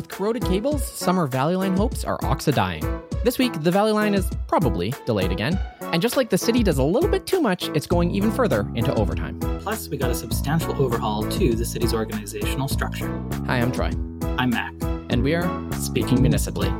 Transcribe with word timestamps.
With 0.00 0.08
corroded 0.08 0.46
cables, 0.46 0.82
summer 0.82 1.26
Valley 1.26 1.56
Line 1.56 1.76
hopes 1.76 2.04
are 2.04 2.18
oxidizing. 2.24 3.02
This 3.22 3.36
week, 3.36 3.52
the 3.60 3.70
Valley 3.70 3.92
Line 3.92 4.14
is 4.14 4.30
probably 4.48 4.94
delayed 5.04 5.30
again. 5.30 5.60
And 5.92 6.00
just 6.00 6.16
like 6.16 6.30
the 6.30 6.38
city 6.38 6.62
does 6.62 6.78
a 6.78 6.82
little 6.82 7.10
bit 7.10 7.26
too 7.26 7.42
much, 7.42 7.68
it's 7.74 7.86
going 7.86 8.10
even 8.10 8.30
further 8.30 8.66
into 8.74 8.94
overtime. 8.94 9.38
Plus, 9.60 9.90
we 9.90 9.98
got 9.98 10.10
a 10.10 10.14
substantial 10.14 10.82
overhaul 10.82 11.24
to 11.24 11.54
the 11.54 11.66
city's 11.66 11.92
organizational 11.92 12.66
structure. 12.66 13.08
Hi, 13.44 13.58
I'm 13.58 13.72
Troy. 13.72 13.90
I'm 14.38 14.48
Mac. 14.48 14.72
And 15.10 15.22
we 15.22 15.34
are 15.34 15.72
Speaking 15.74 16.22
Municipally. 16.22 16.72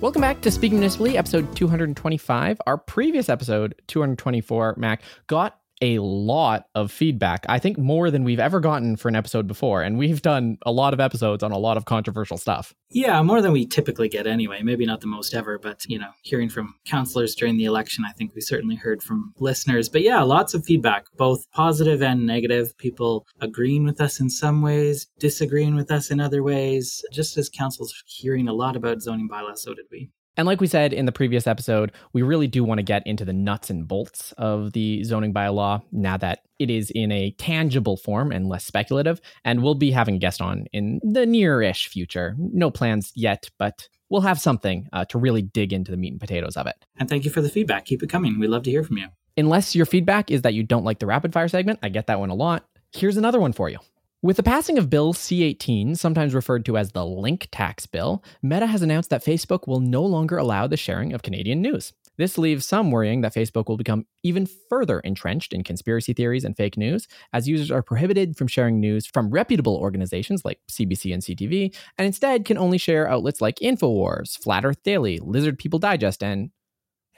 Welcome 0.00 0.22
back 0.22 0.40
to 0.40 0.50
Speaking 0.50 0.78
Municipally, 0.78 1.18
episode 1.18 1.54
225. 1.54 2.62
Our 2.66 2.78
previous 2.78 3.28
episode, 3.28 3.74
224, 3.88 4.76
Mac, 4.78 5.02
got 5.26 5.58
a 5.82 5.98
lot 5.98 6.66
of 6.74 6.90
feedback. 6.90 7.44
I 7.48 7.58
think 7.58 7.78
more 7.78 8.10
than 8.10 8.24
we've 8.24 8.40
ever 8.40 8.60
gotten 8.60 8.96
for 8.96 9.08
an 9.08 9.16
episode 9.16 9.46
before. 9.46 9.82
And 9.82 9.98
we've 9.98 10.22
done 10.22 10.58
a 10.64 10.72
lot 10.72 10.94
of 10.94 11.00
episodes 11.00 11.42
on 11.42 11.52
a 11.52 11.58
lot 11.58 11.76
of 11.76 11.84
controversial 11.84 12.38
stuff. 12.38 12.74
Yeah, 12.90 13.20
more 13.22 13.42
than 13.42 13.52
we 13.52 13.66
typically 13.66 14.08
get 14.08 14.26
anyway. 14.26 14.62
Maybe 14.62 14.86
not 14.86 15.00
the 15.00 15.06
most 15.06 15.34
ever, 15.34 15.58
but, 15.58 15.84
you 15.86 15.98
know, 15.98 16.10
hearing 16.22 16.48
from 16.48 16.74
councillors 16.86 17.34
during 17.34 17.58
the 17.58 17.64
election, 17.64 18.04
I 18.08 18.12
think 18.12 18.34
we 18.34 18.40
certainly 18.40 18.76
heard 18.76 19.02
from 19.02 19.32
listeners. 19.38 19.88
But 19.88 20.02
yeah, 20.02 20.22
lots 20.22 20.54
of 20.54 20.64
feedback, 20.64 21.06
both 21.16 21.44
positive 21.52 22.02
and 22.02 22.26
negative. 22.26 22.76
People 22.78 23.26
agreeing 23.40 23.84
with 23.84 24.00
us 24.00 24.20
in 24.20 24.30
some 24.30 24.62
ways, 24.62 25.08
disagreeing 25.18 25.74
with 25.74 25.90
us 25.90 26.10
in 26.10 26.20
other 26.20 26.42
ways. 26.42 27.02
Just 27.12 27.36
as 27.36 27.48
council's 27.48 27.94
hearing 28.06 28.48
a 28.48 28.54
lot 28.54 28.76
about 28.76 29.02
zoning 29.02 29.28
bylaws, 29.28 29.62
so 29.62 29.74
did 29.74 29.86
we. 29.90 30.10
And 30.36 30.46
like 30.46 30.60
we 30.60 30.66
said 30.66 30.92
in 30.92 31.06
the 31.06 31.12
previous 31.12 31.46
episode, 31.46 31.92
we 32.12 32.22
really 32.22 32.46
do 32.46 32.62
want 32.62 32.78
to 32.78 32.82
get 32.82 33.06
into 33.06 33.24
the 33.24 33.32
nuts 33.32 33.70
and 33.70 33.88
bolts 33.88 34.32
of 34.32 34.72
the 34.72 35.02
zoning 35.04 35.32
bylaw 35.32 35.82
now 35.92 36.16
that 36.18 36.40
it 36.58 36.70
is 36.70 36.90
in 36.94 37.10
a 37.10 37.30
tangible 37.32 37.96
form 37.96 38.32
and 38.32 38.48
less 38.48 38.64
speculative. 38.64 39.20
And 39.44 39.62
we'll 39.62 39.74
be 39.74 39.90
having 39.90 40.16
a 40.16 40.18
guest 40.18 40.40
on 40.40 40.66
in 40.72 41.00
the 41.02 41.26
near 41.26 41.62
ish 41.62 41.88
future. 41.88 42.34
No 42.38 42.70
plans 42.70 43.12
yet, 43.14 43.48
but 43.58 43.88
we'll 44.10 44.20
have 44.22 44.40
something 44.40 44.88
uh, 44.92 45.04
to 45.06 45.18
really 45.18 45.42
dig 45.42 45.72
into 45.72 45.90
the 45.90 45.96
meat 45.96 46.12
and 46.12 46.20
potatoes 46.20 46.56
of 46.56 46.66
it. 46.66 46.76
And 46.98 47.08
thank 47.08 47.24
you 47.24 47.30
for 47.30 47.40
the 47.40 47.48
feedback. 47.48 47.86
Keep 47.86 48.02
it 48.02 48.10
coming. 48.10 48.38
We'd 48.38 48.48
love 48.48 48.62
to 48.64 48.70
hear 48.70 48.84
from 48.84 48.98
you. 48.98 49.08
Unless 49.38 49.74
your 49.74 49.86
feedback 49.86 50.30
is 50.30 50.42
that 50.42 50.54
you 50.54 50.62
don't 50.62 50.84
like 50.84 50.98
the 50.98 51.06
rapid 51.06 51.32
fire 51.32 51.48
segment, 51.48 51.78
I 51.82 51.88
get 51.88 52.06
that 52.06 52.18
one 52.20 52.30
a 52.30 52.34
lot. 52.34 52.66
Here's 52.94 53.16
another 53.16 53.40
one 53.40 53.52
for 53.52 53.68
you. 53.68 53.78
With 54.26 54.38
the 54.38 54.42
passing 54.42 54.76
of 54.76 54.90
Bill 54.90 55.12
C 55.12 55.44
18, 55.44 55.94
sometimes 55.94 56.34
referred 56.34 56.64
to 56.64 56.76
as 56.76 56.90
the 56.90 57.06
Link 57.06 57.46
Tax 57.52 57.86
Bill, 57.86 58.24
Meta 58.42 58.66
has 58.66 58.82
announced 58.82 59.08
that 59.10 59.24
Facebook 59.24 59.68
will 59.68 59.78
no 59.78 60.02
longer 60.02 60.36
allow 60.36 60.66
the 60.66 60.76
sharing 60.76 61.12
of 61.12 61.22
Canadian 61.22 61.62
news. 61.62 61.92
This 62.16 62.36
leaves 62.36 62.66
some 62.66 62.90
worrying 62.90 63.20
that 63.20 63.36
Facebook 63.36 63.68
will 63.68 63.76
become 63.76 64.04
even 64.24 64.48
further 64.68 64.98
entrenched 64.98 65.52
in 65.52 65.62
conspiracy 65.62 66.12
theories 66.12 66.44
and 66.44 66.56
fake 66.56 66.76
news, 66.76 67.06
as 67.32 67.46
users 67.46 67.70
are 67.70 67.84
prohibited 67.84 68.36
from 68.36 68.48
sharing 68.48 68.80
news 68.80 69.06
from 69.06 69.30
reputable 69.30 69.76
organizations 69.76 70.44
like 70.44 70.58
CBC 70.72 71.14
and 71.14 71.22
CTV, 71.22 71.72
and 71.96 72.04
instead 72.04 72.44
can 72.44 72.58
only 72.58 72.78
share 72.78 73.08
outlets 73.08 73.40
like 73.40 73.60
InfoWars, 73.60 74.36
Flat 74.42 74.64
Earth 74.64 74.82
Daily, 74.82 75.20
Lizard 75.22 75.56
People 75.56 75.78
Digest, 75.78 76.24
and 76.24 76.50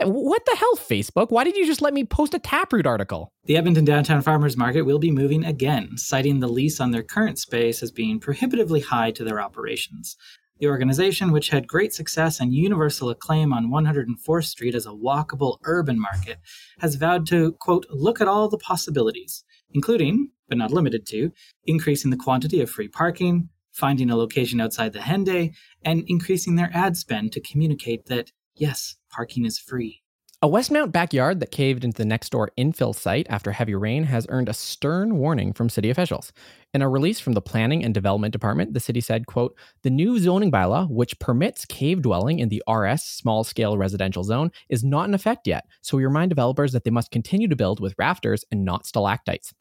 what 0.04 0.44
the 0.46 0.56
hell, 0.56 0.76
Facebook? 0.76 1.30
Why 1.30 1.44
did 1.44 1.56
you 1.56 1.66
just 1.66 1.82
let 1.82 1.94
me 1.94 2.04
post 2.04 2.34
a 2.34 2.38
Taproot 2.38 2.86
article? 2.86 3.32
The 3.44 3.56
Edmonton 3.56 3.84
Downtown 3.84 4.22
Farmers 4.22 4.56
Market 4.56 4.82
will 4.82 4.98
be 4.98 5.10
moving 5.10 5.44
again, 5.44 5.96
citing 5.96 6.40
the 6.40 6.48
lease 6.48 6.80
on 6.80 6.92
their 6.92 7.02
current 7.02 7.38
space 7.38 7.82
as 7.82 7.90
being 7.90 8.20
prohibitively 8.20 8.80
high 8.80 9.10
to 9.12 9.24
their 9.24 9.40
operations. 9.40 10.16
The 10.60 10.68
organization, 10.68 11.30
which 11.30 11.50
had 11.50 11.68
great 11.68 11.92
success 11.92 12.40
and 12.40 12.52
universal 12.52 13.10
acclaim 13.10 13.52
on 13.52 13.70
104th 13.70 14.44
Street 14.44 14.74
as 14.74 14.86
a 14.86 14.90
walkable 14.90 15.58
urban 15.64 16.00
market, 16.00 16.38
has 16.80 16.96
vowed 16.96 17.26
to, 17.28 17.52
quote, 17.60 17.86
look 17.90 18.20
at 18.20 18.28
all 18.28 18.48
the 18.48 18.58
possibilities, 18.58 19.44
including, 19.72 20.30
but 20.48 20.58
not 20.58 20.72
limited 20.72 21.06
to, 21.06 21.32
increasing 21.66 22.10
the 22.10 22.16
quantity 22.16 22.60
of 22.60 22.70
free 22.70 22.88
parking, 22.88 23.48
finding 23.72 24.10
a 24.10 24.16
location 24.16 24.60
outside 24.60 24.92
the 24.92 24.98
Henday, 24.98 25.54
and 25.84 26.02
increasing 26.08 26.56
their 26.56 26.70
ad 26.74 26.96
spend 26.96 27.32
to 27.32 27.40
communicate 27.40 28.06
that 28.06 28.32
Yes, 28.58 28.96
parking 29.10 29.44
is 29.44 29.58
free. 29.58 30.02
A 30.40 30.48
Westmount 30.48 30.92
backyard 30.92 31.40
that 31.40 31.50
caved 31.50 31.84
into 31.84 31.96
the 31.96 32.04
next 32.04 32.30
door 32.30 32.52
infill 32.56 32.94
site 32.94 33.26
after 33.28 33.50
heavy 33.50 33.74
rain 33.74 34.04
has 34.04 34.24
earned 34.28 34.48
a 34.48 34.54
stern 34.54 35.16
warning 35.18 35.52
from 35.52 35.68
city 35.68 35.90
officials. 35.90 36.32
In 36.72 36.80
a 36.80 36.88
release 36.88 37.18
from 37.18 37.32
the 37.32 37.42
Planning 37.42 37.84
and 37.84 37.92
Development 37.92 38.30
Department, 38.30 38.72
the 38.72 38.78
city 38.78 39.00
said, 39.00 39.26
quote, 39.26 39.56
"The 39.82 39.90
new 39.90 40.20
zoning 40.20 40.52
bylaw, 40.52 40.88
which 40.90 41.18
permits 41.18 41.64
cave 41.64 42.02
dwelling 42.02 42.38
in 42.38 42.50
the 42.50 42.62
RS 42.68 43.02
small-scale 43.02 43.76
residential 43.76 44.22
zone, 44.22 44.52
is 44.68 44.84
not 44.84 45.08
in 45.08 45.14
effect 45.14 45.48
yet, 45.48 45.66
so 45.80 45.96
we 45.96 46.04
remind 46.04 46.28
developers 46.28 46.70
that 46.70 46.84
they 46.84 46.92
must 46.92 47.10
continue 47.10 47.48
to 47.48 47.56
build 47.56 47.80
with 47.80 47.98
rafters 47.98 48.44
and 48.52 48.64
not 48.64 48.86
stalactites." 48.86 49.52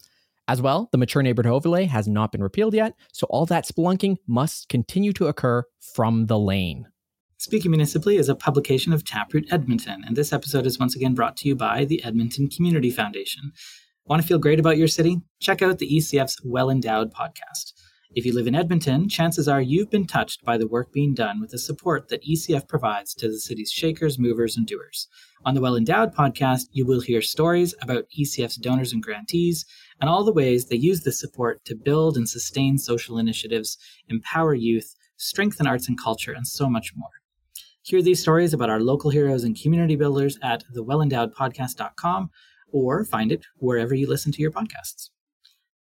As 0.48 0.62
well, 0.62 0.90
the 0.92 1.00
mature 1.00 1.24
neighborhood 1.24 1.52
overlay 1.52 1.86
has 1.86 2.08
not 2.08 2.32
been 2.32 2.44
repealed 2.44 2.76
yet, 2.76 2.94
so 3.12 3.26
all 3.32 3.48
that 3.48 3.68
spelunking 3.68 4.18
must 4.28 4.70
continue 4.70 5.12
to 5.14 5.26
occur 5.26 5.64
from 5.80 6.28
the 6.28 6.38
lane. 6.38 6.88
Speaking 7.40 7.70
Municipally 7.70 8.18
is 8.18 8.30
a 8.30 8.36
publication 8.36 8.94
of 8.94 9.06
Taproot 9.06 9.46
Edmonton, 9.52 10.04
and 10.08 10.16
this 10.16 10.34
episode 10.34 10.66
is 10.66 10.80
once 10.80 10.96
again 10.96 11.14
brought 11.14 11.38
to 11.38 11.48
you 11.48 11.56
by 11.56 11.86
the 11.86 12.04
Edmonton 12.04 12.50
Community 12.50 12.90
Foundation. 12.90 13.52
Want 14.06 14.24
to 14.24 14.28
feel 14.28 14.40
great 14.40 14.60
about 14.60 14.78
your 14.78 14.88
city? 14.88 15.22
Check 15.40 15.62
out 15.62 15.78
the 15.78 15.88
ECF's 15.88 16.42
Well 16.44 16.72
Endowed 16.72 17.14
podcast. 17.14 17.74
If 18.16 18.26
you 18.26 18.34
live 18.34 18.48
in 18.48 18.56
Edmonton, 18.56 19.08
chances 19.08 19.48
are 19.48 19.62
you've 19.62 19.92
been 19.92 20.08
touched 20.08 20.44
by 20.44 20.58
the 20.58 20.66
work 20.66 20.92
being 20.92 21.14
done 21.14 21.40
with 21.40 21.52
the 21.52 21.60
support 21.60 22.10
that 22.10 22.24
ECF 22.24 22.68
provides 22.68 23.14
to 23.14 23.28
the 23.28 23.40
city's 23.40 23.72
shakers, 23.72 24.18
movers, 24.18 24.58
and 24.58 24.66
doers. 24.66 25.08
On 25.46 25.54
the 25.54 25.62
Well 25.62 25.76
Endowed 25.76 26.16
podcast, 26.16 26.64
you 26.72 26.88
will 26.88 27.02
hear 27.02 27.22
stories 27.22 27.76
about 27.84 28.06
ECF's 28.20 28.56
donors 28.56 28.94
and 28.94 29.04
grantees 29.04 29.64
and 30.02 30.10
all 30.10 30.24
the 30.24 30.34
ways 30.34 30.66
they 30.66 30.76
use 30.76 31.02
this 31.02 31.20
support 31.20 31.64
to 31.66 31.76
build 31.76 32.18
and 32.18 32.28
sustain 32.28 32.80
social 32.80 33.20
initiatives, 33.20 33.78
empower 34.10 34.56
youth, 34.56 34.96
strengthen 35.18 35.68
arts 35.68 35.88
and 35.88 36.02
culture, 36.02 36.32
and 36.32 36.48
so 36.48 36.68
much 36.68 36.94
more. 36.96 37.10
Hear 37.88 38.02
these 38.02 38.20
stories 38.20 38.54
about 38.54 38.70
our 38.70 38.82
local 38.82 39.12
heroes 39.12 39.46
and 39.46 39.58
community 39.58 39.96
builders 39.96 40.38
at 40.44 40.66
thewellendowedpodcast.com 40.76 42.30
or 42.74 43.06
find 43.06 43.32
it 43.32 43.46
wherever 43.60 43.96
you 43.96 44.10
listen 44.10 44.34
to 44.34 44.42
your 44.42 44.52
podcasts. 44.52 45.10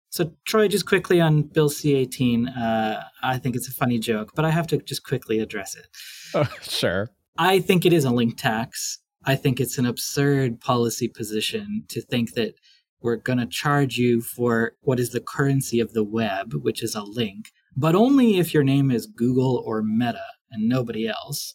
So, 0.10 0.34
Troy, 0.46 0.68
just 0.68 0.88
quickly 0.88 1.22
on 1.22 1.44
Bill 1.44 1.70
C 1.70 1.94
18, 1.94 2.48
uh, 2.48 3.04
I 3.22 3.38
think 3.38 3.56
it's 3.56 3.68
a 3.68 3.74
funny 3.74 4.00
joke, 4.00 4.32
but 4.34 4.46
I 4.46 4.50
have 4.50 4.66
to 4.68 4.78
just 4.80 5.04
quickly 5.04 5.38
address 5.38 5.76
it. 5.76 5.86
Oh, 6.34 6.50
sure. 6.64 7.12
I 7.38 7.60
think 7.60 7.86
it 7.86 7.94
is 7.94 8.04
a 8.04 8.10
link 8.10 8.36
tax. 8.36 8.98
I 9.26 9.36
think 9.36 9.60
it's 9.60 9.78
an 9.78 9.86
absurd 9.86 10.60
policy 10.60 11.08
position 11.08 11.84
to 11.90 12.02
think 12.02 12.34
that 12.34 12.56
we're 13.04 13.18
going 13.18 13.38
to 13.38 13.46
charge 13.46 13.98
you 13.98 14.22
for 14.22 14.74
what 14.82 15.00
is 15.00 15.12
the 15.12 15.22
currency 15.22 15.80
of 15.80 15.94
the 15.94 16.04
web, 16.04 16.56
which 16.64 16.82
is 16.82 16.96
a 16.96 17.04
link, 17.04 17.52
but 17.78 17.94
only 17.94 18.40
if 18.40 18.56
your 18.56 18.64
name 18.64 18.90
is 18.90 19.06
Google 19.06 19.62
or 19.68 19.84
Meta 19.84 20.26
and 20.50 20.68
nobody 20.68 21.08
else. 21.08 21.54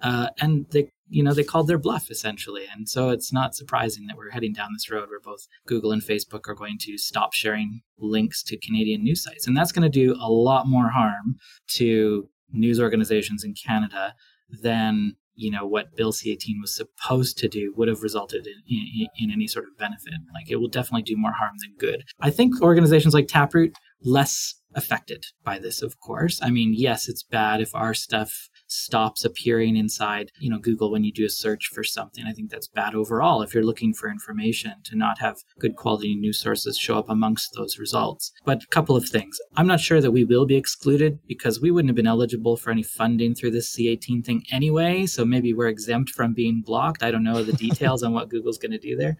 Uh, 0.00 0.28
and 0.40 0.66
they, 0.70 0.88
you 1.08 1.22
know, 1.22 1.34
they 1.34 1.44
called 1.44 1.66
their 1.66 1.78
bluff 1.78 2.10
essentially. 2.10 2.66
And 2.72 2.88
so 2.88 3.10
it's 3.10 3.32
not 3.32 3.54
surprising 3.54 4.06
that 4.06 4.16
we're 4.16 4.30
heading 4.30 4.52
down 4.52 4.70
this 4.72 4.90
road 4.90 5.08
where 5.08 5.20
both 5.20 5.46
Google 5.66 5.92
and 5.92 6.02
Facebook 6.02 6.48
are 6.48 6.54
going 6.54 6.78
to 6.82 6.98
stop 6.98 7.32
sharing 7.32 7.80
links 7.98 8.42
to 8.44 8.58
Canadian 8.58 9.02
news 9.02 9.22
sites. 9.22 9.46
And 9.46 9.56
that's 9.56 9.72
going 9.72 9.82
to 9.82 9.88
do 9.88 10.14
a 10.20 10.30
lot 10.30 10.66
more 10.66 10.90
harm 10.90 11.36
to 11.74 12.28
news 12.52 12.80
organizations 12.80 13.44
in 13.44 13.54
Canada 13.54 14.14
than 14.62 15.14
you 15.34 15.50
know 15.50 15.64
what 15.64 15.94
Bill 15.96 16.12
C18 16.12 16.60
was 16.60 16.74
supposed 16.74 17.38
to 17.38 17.48
do 17.48 17.72
would 17.76 17.86
have 17.86 18.02
resulted 18.02 18.46
in, 18.46 18.54
in, 18.68 19.06
in, 19.18 19.30
any 19.30 19.46
sort 19.46 19.66
of 19.66 19.78
benefit. 19.78 20.14
Like 20.34 20.50
it 20.50 20.56
will 20.56 20.68
definitely 20.68 21.02
do 21.02 21.16
more 21.16 21.32
harm 21.32 21.54
than 21.60 21.74
good. 21.78 22.02
I 22.20 22.30
think 22.30 22.60
organizations 22.60 23.14
like 23.14 23.28
Taproot 23.28 23.76
less 24.02 24.54
affected 24.74 25.24
by 25.44 25.58
this, 25.58 25.80
of 25.80 25.98
course. 26.00 26.40
I 26.42 26.50
mean, 26.50 26.74
yes, 26.76 27.08
it's 27.08 27.22
bad 27.22 27.60
if 27.60 27.74
our 27.74 27.94
stuff 27.94 28.48
stops 28.68 29.24
appearing 29.24 29.76
inside, 29.76 30.30
you 30.38 30.50
know, 30.50 30.58
Google 30.58 30.90
when 30.90 31.04
you 31.04 31.12
do 31.12 31.24
a 31.24 31.30
search 31.30 31.68
for 31.72 31.82
something. 31.82 32.24
I 32.26 32.32
think 32.32 32.50
that's 32.50 32.68
bad 32.68 32.94
overall 32.94 33.42
if 33.42 33.54
you're 33.54 33.64
looking 33.64 33.94
for 33.94 34.10
information 34.10 34.74
to 34.84 34.96
not 34.96 35.18
have 35.18 35.38
good 35.58 35.76
quality 35.76 36.14
news 36.14 36.40
sources 36.40 36.78
show 36.78 36.98
up 36.98 37.08
amongst 37.08 37.50
those 37.54 37.78
results. 37.78 38.32
But 38.44 38.62
a 38.62 38.66
couple 38.66 38.96
of 38.96 39.08
things. 39.08 39.38
I'm 39.56 39.66
not 39.66 39.80
sure 39.80 40.00
that 40.00 40.10
we 40.10 40.24
will 40.24 40.46
be 40.46 40.56
excluded 40.56 41.18
because 41.26 41.60
we 41.60 41.70
wouldn't 41.70 41.90
have 41.90 41.96
been 41.96 42.06
eligible 42.06 42.56
for 42.56 42.70
any 42.70 42.82
funding 42.82 43.34
through 43.34 43.52
this 43.52 43.74
C18 43.74 44.24
thing 44.24 44.44
anyway, 44.50 45.06
so 45.06 45.24
maybe 45.24 45.52
we're 45.52 45.68
exempt 45.68 46.10
from 46.10 46.34
being 46.34 46.62
blocked. 46.64 47.02
I 47.02 47.10
don't 47.10 47.24
know 47.24 47.42
the 47.42 47.52
details 47.52 48.02
on 48.02 48.12
what 48.12 48.28
Google's 48.30 48.58
going 48.58 48.72
to 48.72 48.78
do 48.78 48.96
there. 48.96 49.16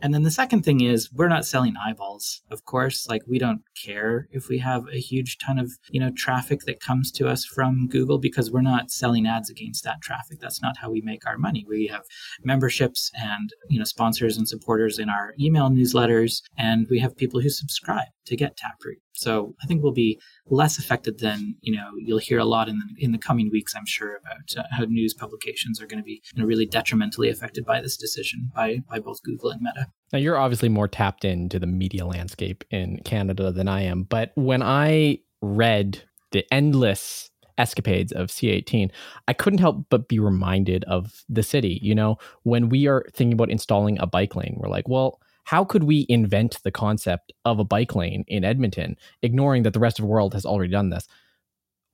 And 0.00 0.14
then 0.14 0.22
the 0.22 0.30
second 0.30 0.62
thing 0.62 0.80
is 0.80 1.12
we're 1.12 1.28
not 1.28 1.44
selling 1.44 1.74
eyeballs, 1.76 2.42
of 2.50 2.64
course. 2.64 3.08
Like 3.08 3.22
we 3.26 3.38
don't 3.38 3.62
care 3.84 4.28
if 4.30 4.48
we 4.48 4.58
have 4.58 4.84
a 4.92 4.98
huge 4.98 5.38
ton 5.38 5.58
of, 5.58 5.72
you 5.90 6.00
know, 6.00 6.10
traffic 6.16 6.60
that 6.66 6.80
comes 6.80 7.10
to 7.12 7.28
us 7.28 7.44
from 7.44 7.88
Google 7.88 8.18
because 8.18 8.50
we're 8.50 8.60
not 8.60 8.87
selling 8.90 9.26
ads 9.26 9.50
against 9.50 9.84
that 9.84 10.00
traffic. 10.02 10.38
That's 10.40 10.62
not 10.62 10.76
how 10.76 10.90
we 10.90 11.00
make 11.00 11.26
our 11.26 11.38
money. 11.38 11.64
We 11.68 11.86
have 11.88 12.04
memberships 12.42 13.10
and 13.14 13.50
you 13.68 13.78
know 13.78 13.84
sponsors 13.84 14.36
and 14.36 14.48
supporters 14.48 14.98
in 14.98 15.08
our 15.08 15.34
email 15.40 15.70
newsletters, 15.70 16.42
and 16.56 16.86
we 16.90 16.98
have 17.00 17.16
people 17.16 17.40
who 17.40 17.48
subscribe 17.48 18.08
to 18.26 18.36
get 18.36 18.56
Taproot. 18.56 18.98
So 19.14 19.54
I 19.62 19.66
think 19.66 19.82
we'll 19.82 19.92
be 19.92 20.20
less 20.46 20.78
affected 20.78 21.18
than 21.18 21.56
you 21.60 21.76
know 21.76 21.90
you'll 21.98 22.18
hear 22.18 22.38
a 22.38 22.44
lot 22.44 22.68
in 22.68 22.78
the 22.78 23.04
in 23.04 23.12
the 23.12 23.18
coming 23.18 23.50
weeks. 23.50 23.74
I'm 23.74 23.86
sure 23.86 24.16
about 24.16 24.64
uh, 24.64 24.68
how 24.70 24.84
news 24.84 25.14
publications 25.14 25.80
are 25.80 25.86
going 25.86 25.98
to 25.98 26.04
be 26.04 26.22
you 26.34 26.42
know, 26.42 26.46
really 26.46 26.66
detrimentally 26.66 27.28
affected 27.28 27.64
by 27.64 27.80
this 27.80 27.96
decision 27.96 28.50
by 28.54 28.78
by 28.88 28.98
both 28.98 29.22
Google 29.22 29.50
and 29.50 29.60
Meta. 29.60 29.86
Now 30.12 30.18
you're 30.18 30.38
obviously 30.38 30.68
more 30.68 30.88
tapped 30.88 31.24
into 31.24 31.58
the 31.58 31.66
media 31.66 32.06
landscape 32.06 32.64
in 32.70 32.98
Canada 33.04 33.50
than 33.50 33.68
I 33.68 33.82
am, 33.82 34.04
but 34.04 34.32
when 34.34 34.62
I 34.62 35.18
read 35.40 36.02
the 36.30 36.44
endless 36.52 37.30
escapades 37.58 38.12
of 38.12 38.28
C18, 38.28 38.90
I 39.26 39.32
couldn't 39.32 39.58
help 39.58 39.86
but 39.90 40.08
be 40.08 40.18
reminded 40.18 40.84
of 40.84 41.24
the 41.28 41.42
city. 41.42 41.78
You 41.82 41.94
know, 41.94 42.18
when 42.44 42.68
we 42.68 42.86
are 42.86 43.04
thinking 43.12 43.34
about 43.34 43.50
installing 43.50 43.98
a 43.98 44.06
bike 44.06 44.34
lane, 44.34 44.56
we're 44.58 44.70
like, 44.70 44.88
well 44.88 45.20
how 45.48 45.64
could 45.64 45.84
we 45.84 46.04
invent 46.10 46.58
the 46.62 46.70
concept 46.70 47.32
of 47.46 47.58
a 47.58 47.64
bike 47.64 47.94
lane 47.94 48.22
in 48.28 48.44
Edmonton, 48.44 48.98
ignoring 49.22 49.62
that 49.62 49.72
the 49.72 49.78
rest 49.78 49.98
of 49.98 50.02
the 50.02 50.10
world 50.10 50.34
has 50.34 50.44
already 50.44 50.70
done 50.70 50.90
this? 50.90 51.08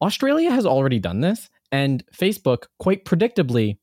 Australia 0.03 0.51
has 0.51 0.67
already 0.67 0.99
done 0.99 1.21
this, 1.21 1.49
and 1.71 2.05
Facebook, 2.13 2.65
quite 2.81 3.05
predictably, 3.05 3.79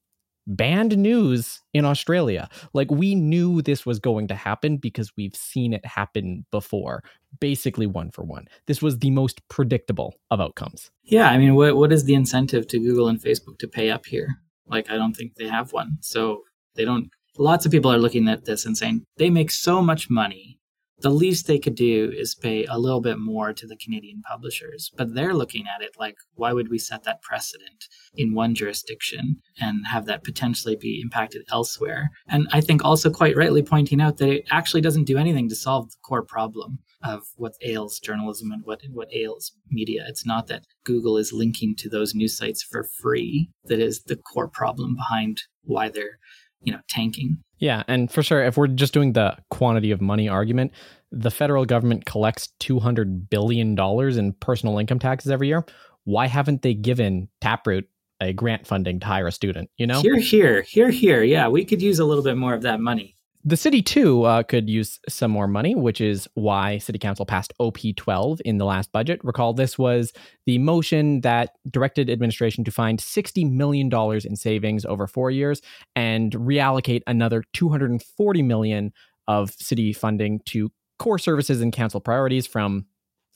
banned 0.48 0.98
news 0.98 1.62
in 1.74 1.86
Australia. 1.86 2.50
Like 2.74 2.90
we 2.92 3.16
knew 3.16 3.62
this 3.62 3.86
was 3.86 4.00
going 4.00 4.28
to 4.28 4.36
happen 4.36 4.78
because 4.78 5.12
we've 5.16 5.36
seen 5.36 5.74
it 5.74 5.86
happen 5.86 6.46
before, 6.52 7.04
basically 7.40 7.88
one 7.88 8.12
for 8.12 8.24
one. 8.24 8.48
This 8.68 8.82
was 8.82 9.00
the 9.00 9.12
most 9.12 9.48
predictable 9.50 10.16
of 10.30 10.42
outcomes. 10.42 10.92
Yeah, 11.04 11.30
I 11.30 11.38
mean, 11.38 11.56
what 11.56 11.76
what 11.76 11.92
is 11.92 12.06
the 12.06 12.14
incentive 12.14 12.68
to 12.68 12.80
Google 12.80 13.08
and 13.08 13.20
Facebook 13.20 13.60
to 13.60 13.68
pay 13.68 13.90
up 13.90 14.06
here? 14.06 14.40
Like, 14.68 14.90
I 14.90 14.96
don't 14.96 15.14
think 15.14 15.36
they 15.36 15.48
have 15.48 15.74
one. 15.74 15.98
So 16.02 16.44
they 16.76 16.86
don't 16.86 17.10
lots 17.38 17.66
of 17.66 17.72
people 17.72 17.92
are 17.92 17.98
looking 17.98 18.28
at 18.28 18.46
this 18.46 18.66
and 18.66 18.78
saying 18.78 19.06
they 19.18 19.30
make 19.30 19.52
so 19.52 19.82
much 19.82 20.10
money. 20.10 20.60
The 21.02 21.10
least 21.10 21.48
they 21.48 21.60
could 21.60 21.76
do 21.76 22.12
is 22.16 22.36
pay 22.36 22.66
a 22.66 22.78
little 22.78 23.02
bit 23.02 23.20
more 23.20 23.54
to 23.54 23.68
the 23.68 23.76
Canadian 23.76 24.22
publishers. 24.22 24.92
But 24.96 25.14
they're 25.14 25.34
looking 25.34 25.66
at 25.74 25.82
it 25.82 25.96
like, 25.98 26.16
why 26.36 26.54
would 26.54 26.70
we 26.70 26.78
set 26.78 27.04
that 27.04 27.22
precedent 27.22 27.86
in 28.16 28.34
one 28.34 28.56
jurisdiction 28.56 29.38
and 29.60 29.86
have 29.88 30.06
that 30.06 30.24
potentially 30.24 30.76
be 30.76 31.02
impacted 31.02 31.44
elsewhere? 31.52 32.10
And 32.28 32.48
I 32.52 32.62
think 32.62 32.84
also 32.84 33.10
quite 33.10 33.36
rightly 33.36 33.64
pointing 33.64 34.02
out 34.02 34.18
that 34.18 34.30
it 34.30 34.46
actually 34.52 34.82
doesn't 34.82 35.06
do 35.06 35.18
anything 35.18 35.50
to 35.50 35.56
solve 35.56 35.90
the 35.90 35.98
core 36.04 36.24
problem 36.24 36.80
of 37.04 37.24
what 37.36 37.54
ails 37.64 38.00
journalism 38.00 38.52
and 38.52 38.64
what 38.64 38.82
what 38.92 39.14
ails 39.14 39.54
media. 39.70 40.06
It's 40.08 40.26
not 40.26 40.48
that 40.48 40.66
Google 40.84 41.18
is 41.18 41.34
linking 41.34 41.76
to 41.78 41.90
those 41.90 42.14
news 42.14 42.38
sites 42.38 42.64
for 42.64 42.84
free 42.84 43.50
that 43.66 43.80
is 43.80 44.04
the 44.04 44.16
core 44.16 44.48
problem 44.48 44.96
behind 44.96 45.42
why 45.64 45.90
they're 45.90 46.20
you 46.64 46.72
know 46.72 46.80
tanking. 46.90 47.38
Yeah 47.60 47.84
and 47.88 48.12
for 48.12 48.24
sure 48.24 48.44
if 48.44 48.58
we're 48.58 48.68
just 48.68 48.94
doing 48.94 49.14
the 49.14 49.38
quantity 49.50 49.92
of 49.92 50.02
money 50.02 50.28
argument 50.28 50.72
the 51.12 51.32
federal 51.32 51.66
government 51.66 52.06
collects 52.06 52.50
200 52.60 53.30
billion 53.30 53.76
dollars 53.76 54.18
in 54.18 54.34
personal 54.34 54.78
income 54.78 55.00
taxes 55.00 55.32
every 55.32 55.48
year. 55.48 55.66
Why 56.04 56.28
haven't 56.28 56.62
they 56.62 56.74
given 56.74 57.28
taproot 57.42 57.88
a 58.20 58.34
grant 58.34 58.66
funding 58.66 59.00
to 59.00 59.06
hire 59.06 59.28
a 59.28 59.32
student 59.32 59.70
you 59.78 59.88
know? 59.88 60.02
Here 60.02 60.18
here 60.18 60.62
here 60.62 60.90
here. 60.90 61.24
Yeah 61.24 61.48
we 61.48 61.66
could 61.66 61.82
use 61.82 62.00
a 62.00 62.06
little 62.06 62.24
bit 62.24 62.38
more 62.38 62.54
of 62.54 62.62
that 62.64 62.80
money 62.80 63.16
the 63.44 63.58
city, 63.58 63.82
too, 63.82 64.24
uh, 64.24 64.44
could 64.44 64.70
use 64.70 65.00
some 65.10 65.32
more 65.32 65.48
money, 65.48 65.76
which 65.76 66.00
is 66.00 66.28
why 66.36 66.78
City 66.78 67.00
Council 67.00 67.26
passed 67.26 67.54
OP 67.60 67.80
12 67.96 68.42
in 68.46 68.58
the 68.58 68.66
last 68.66 68.92
budget. 68.92 69.20
Recall, 69.24 69.54
this 69.54 69.78
was 69.78 70.14
the 70.46 70.58
motion 70.60 71.22
that 71.22 71.56
directed 71.70 72.10
administration 72.10 72.64
to 72.64 72.72
find 72.72 73.00
$60 73.00 73.52
million 73.52 73.90
in 74.26 74.36
savings 74.36 74.86
over 74.86 75.08
four 75.08 75.32
years 75.32 75.62
and 75.96 76.32
reallocate 76.34 77.02
another 77.08 77.44
240 77.54 78.42
million 78.44 78.94
of 79.28 79.52
city 79.52 79.94
funding 79.94 80.40
to 80.46 80.72
core 81.00 81.20
services 81.20 81.62
and 81.62 81.74
council 81.74 82.00
priorities 82.00 82.46
from 82.46 82.86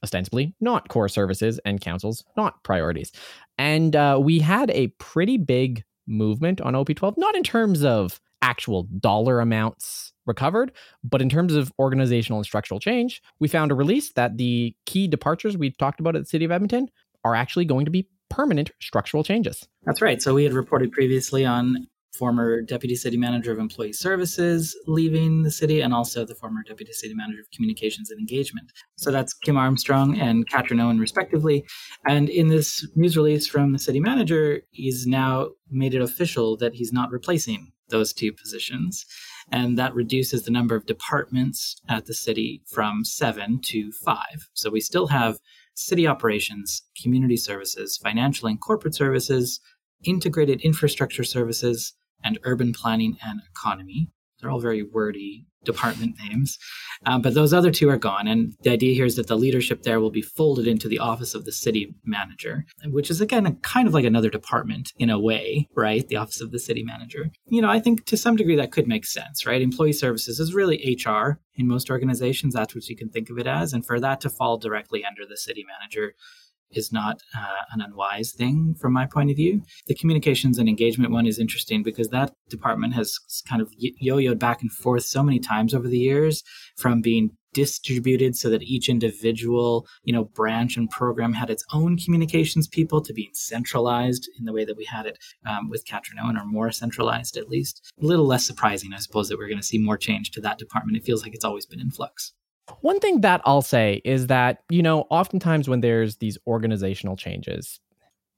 ostensibly 0.03 0.53
not 0.59 0.87
core 0.87 1.09
services 1.09 1.59
and 1.65 1.81
councils 1.81 2.23
not 2.37 2.63
priorities. 2.63 3.11
And 3.57 3.95
uh, 3.95 4.19
we 4.21 4.39
had 4.39 4.69
a 4.71 4.87
pretty 4.99 5.37
big 5.37 5.83
movement 6.07 6.61
on 6.61 6.75
OP 6.75 6.93
12, 6.93 7.17
not 7.17 7.35
in 7.35 7.43
terms 7.43 7.83
of 7.83 8.19
actual 8.45 8.83
dollar 8.99 9.39
amounts 9.39 10.13
recovered. 10.27 10.71
But 11.03 11.21
in 11.21 11.29
terms 11.29 11.55
of 11.55 11.71
organizational 11.79 12.39
and 12.39 12.45
structural 12.45 12.79
change, 12.79 13.21
we 13.39 13.47
found 13.47 13.71
a 13.71 13.75
release 13.75 14.13
that 14.13 14.37
the 14.37 14.75
key 14.85 15.07
departures 15.07 15.57
we 15.57 15.71
talked 15.71 15.99
about 15.99 16.15
at 16.15 16.21
the 16.21 16.27
City 16.27 16.45
of 16.45 16.51
Edmonton 16.51 16.89
are 17.23 17.35
actually 17.35 17.65
going 17.65 17.85
to 17.85 17.91
be 17.91 18.07
permanent 18.29 18.71
structural 18.79 19.23
changes. 19.23 19.67
That's 19.83 20.01
right. 20.01 20.21
So 20.21 20.33
we 20.33 20.43
had 20.43 20.53
reported 20.53 20.91
previously 20.91 21.45
on 21.45 21.87
former 22.17 22.61
deputy 22.61 22.95
city 22.95 23.17
manager 23.17 23.51
of 23.51 23.59
employee 23.59 23.91
services 23.91 24.73
leaving 24.87 25.43
the 25.43 25.51
city 25.51 25.81
and 25.81 25.93
also 25.93 26.23
the 26.23 26.35
former 26.35 26.61
deputy 26.65 26.93
city 26.93 27.13
manager 27.13 27.41
of 27.41 27.51
communications 27.51 28.09
and 28.09 28.19
engagement. 28.19 28.71
So 28.95 29.11
that's 29.11 29.33
Kim 29.33 29.57
Armstrong 29.57 30.17
and 30.17 30.49
Catrin 30.49 30.81
Owen, 30.81 30.97
respectively. 30.97 31.65
And 32.07 32.29
in 32.29 32.47
this 32.47 32.87
news 32.95 33.17
release 33.17 33.47
from 33.47 33.73
the 33.73 33.79
city 33.79 33.99
manager, 33.99 34.61
he's 34.71 35.05
now 35.05 35.49
made 35.69 35.93
it 35.93 36.01
official 36.01 36.55
that 36.57 36.73
he's 36.73 36.93
not 36.93 37.11
replacing 37.11 37.73
those 37.89 38.13
two 38.13 38.31
positions. 38.31 39.05
And 39.51 39.77
that 39.77 39.93
reduces 39.93 40.43
the 40.43 40.51
number 40.51 40.75
of 40.75 40.85
departments 40.85 41.75
at 41.87 42.05
the 42.05 42.13
city 42.13 42.61
from 42.65 43.05
seven 43.05 43.59
to 43.65 43.91
five. 43.91 44.49
So 44.53 44.69
we 44.69 44.81
still 44.81 45.07
have 45.07 45.39
city 45.75 46.07
operations, 46.07 46.83
community 47.01 47.37
services, 47.37 47.97
financial 48.01 48.47
and 48.47 48.59
corporate 48.59 48.95
services, 48.95 49.59
integrated 50.03 50.61
infrastructure 50.61 51.23
services, 51.23 51.93
and 52.23 52.39
urban 52.43 52.73
planning 52.73 53.17
and 53.23 53.41
economy. 53.51 54.09
They're 54.39 54.51
all 54.51 54.59
very 54.59 54.83
wordy 54.83 55.47
department 55.65 56.15
names. 56.23 56.57
Um, 57.05 57.21
but 57.21 57.33
those 57.33 57.53
other 57.53 57.71
two 57.71 57.89
are 57.89 57.97
gone. 57.97 58.27
And 58.27 58.53
the 58.61 58.69
idea 58.69 58.93
here 58.93 59.05
is 59.05 59.15
that 59.15 59.27
the 59.27 59.37
leadership 59.37 59.81
there 59.81 59.99
will 59.99 60.11
be 60.11 60.21
folded 60.21 60.67
into 60.67 60.87
the 60.87 60.99
office 60.99 61.33
of 61.33 61.43
the 61.43 61.51
city 61.51 61.93
manager, 62.05 62.65
which 62.85 63.09
is 63.09 63.19
again 63.19 63.45
a, 63.45 63.53
kind 63.55 63.87
of 63.87 63.93
like 63.93 64.05
another 64.05 64.29
department 64.29 64.93
in 64.97 65.09
a 65.09 65.19
way, 65.19 65.67
right? 65.75 66.07
The 66.07 66.15
office 66.15 66.39
of 66.39 66.51
the 66.51 66.59
city 66.59 66.83
manager. 66.83 67.31
You 67.47 67.61
know, 67.61 67.69
I 67.69 67.79
think 67.79 68.05
to 68.05 68.17
some 68.17 68.35
degree 68.35 68.55
that 68.55 68.71
could 68.71 68.87
make 68.87 69.05
sense, 69.05 69.45
right? 69.45 69.61
Employee 69.61 69.93
services 69.93 70.39
is 70.39 70.53
really 70.53 70.97
HR 71.03 71.39
in 71.55 71.67
most 71.67 71.89
organizations. 71.89 72.53
That's 72.53 72.75
what 72.75 72.87
you 72.87 72.95
can 72.95 73.09
think 73.09 73.29
of 73.29 73.37
it 73.37 73.47
as. 73.47 73.73
And 73.73 73.85
for 73.85 73.99
that 73.99 74.21
to 74.21 74.29
fall 74.29 74.57
directly 74.57 75.03
under 75.03 75.25
the 75.27 75.37
city 75.37 75.65
manager 75.67 76.13
is 76.71 76.91
not 76.91 77.21
uh, 77.35 77.63
an 77.71 77.81
unwise 77.81 78.31
thing 78.31 78.75
from 78.79 78.93
my 78.93 79.05
point 79.05 79.29
of 79.29 79.35
view. 79.35 79.61
The 79.87 79.95
communications 79.95 80.57
and 80.57 80.67
engagement 80.67 81.11
one 81.11 81.25
is 81.27 81.39
interesting 81.39 81.83
because 81.83 82.09
that 82.09 82.33
department 82.49 82.93
has 82.93 83.17
kind 83.47 83.61
of 83.61 83.69
yo 83.77 84.17
yoed 84.17 84.39
back 84.39 84.61
and 84.61 84.71
forth 84.71 85.03
so 85.03 85.23
many 85.23 85.39
times 85.39 85.73
over 85.73 85.87
the 85.87 85.97
years 85.97 86.43
from 86.77 87.01
being 87.01 87.31
distributed 87.53 88.35
so 88.35 88.49
that 88.49 88.61
each 88.63 88.89
individual 88.89 89.87
you 90.03 90.11
know 90.11 90.25
branch 90.25 90.75
and 90.75 90.89
program 90.89 91.31
had 91.31 91.49
its 91.49 91.63
own 91.71 91.97
communications 91.97 92.67
people 92.67 93.01
to 93.01 93.13
being 93.13 93.29
centralized 93.33 94.29
in 94.37 94.43
the 94.43 94.51
way 94.51 94.65
that 94.65 94.75
we 94.75 94.83
had 94.83 95.05
it 95.05 95.17
um, 95.47 95.69
with 95.69 95.85
Owen 96.21 96.37
or 96.37 96.45
more 96.45 96.69
centralized 96.71 97.37
at 97.37 97.47
least. 97.47 97.81
A 98.01 98.05
little 98.05 98.27
less 98.27 98.45
surprising 98.45 98.91
i 98.93 98.99
suppose 98.99 99.29
that 99.29 99.37
we're 99.37 99.47
going 99.47 99.57
to 99.57 99.65
see 99.65 99.77
more 99.77 99.97
change 99.97 100.31
to 100.31 100.41
that 100.41 100.57
department. 100.57 100.97
It 100.97 101.05
feels 101.05 101.23
like 101.23 101.33
it's 101.33 101.45
always 101.45 101.65
been 101.65 101.79
in 101.79 101.91
flux 101.91 102.33
one 102.81 102.99
thing 102.99 103.21
that 103.21 103.41
I'll 103.45 103.61
say 103.61 104.01
is 104.05 104.27
that, 104.27 104.63
you 104.69 104.81
know, 104.81 105.01
oftentimes 105.09 105.69
when 105.69 105.81
there's 105.81 106.17
these 106.17 106.37
organizational 106.47 107.15
changes, 107.15 107.79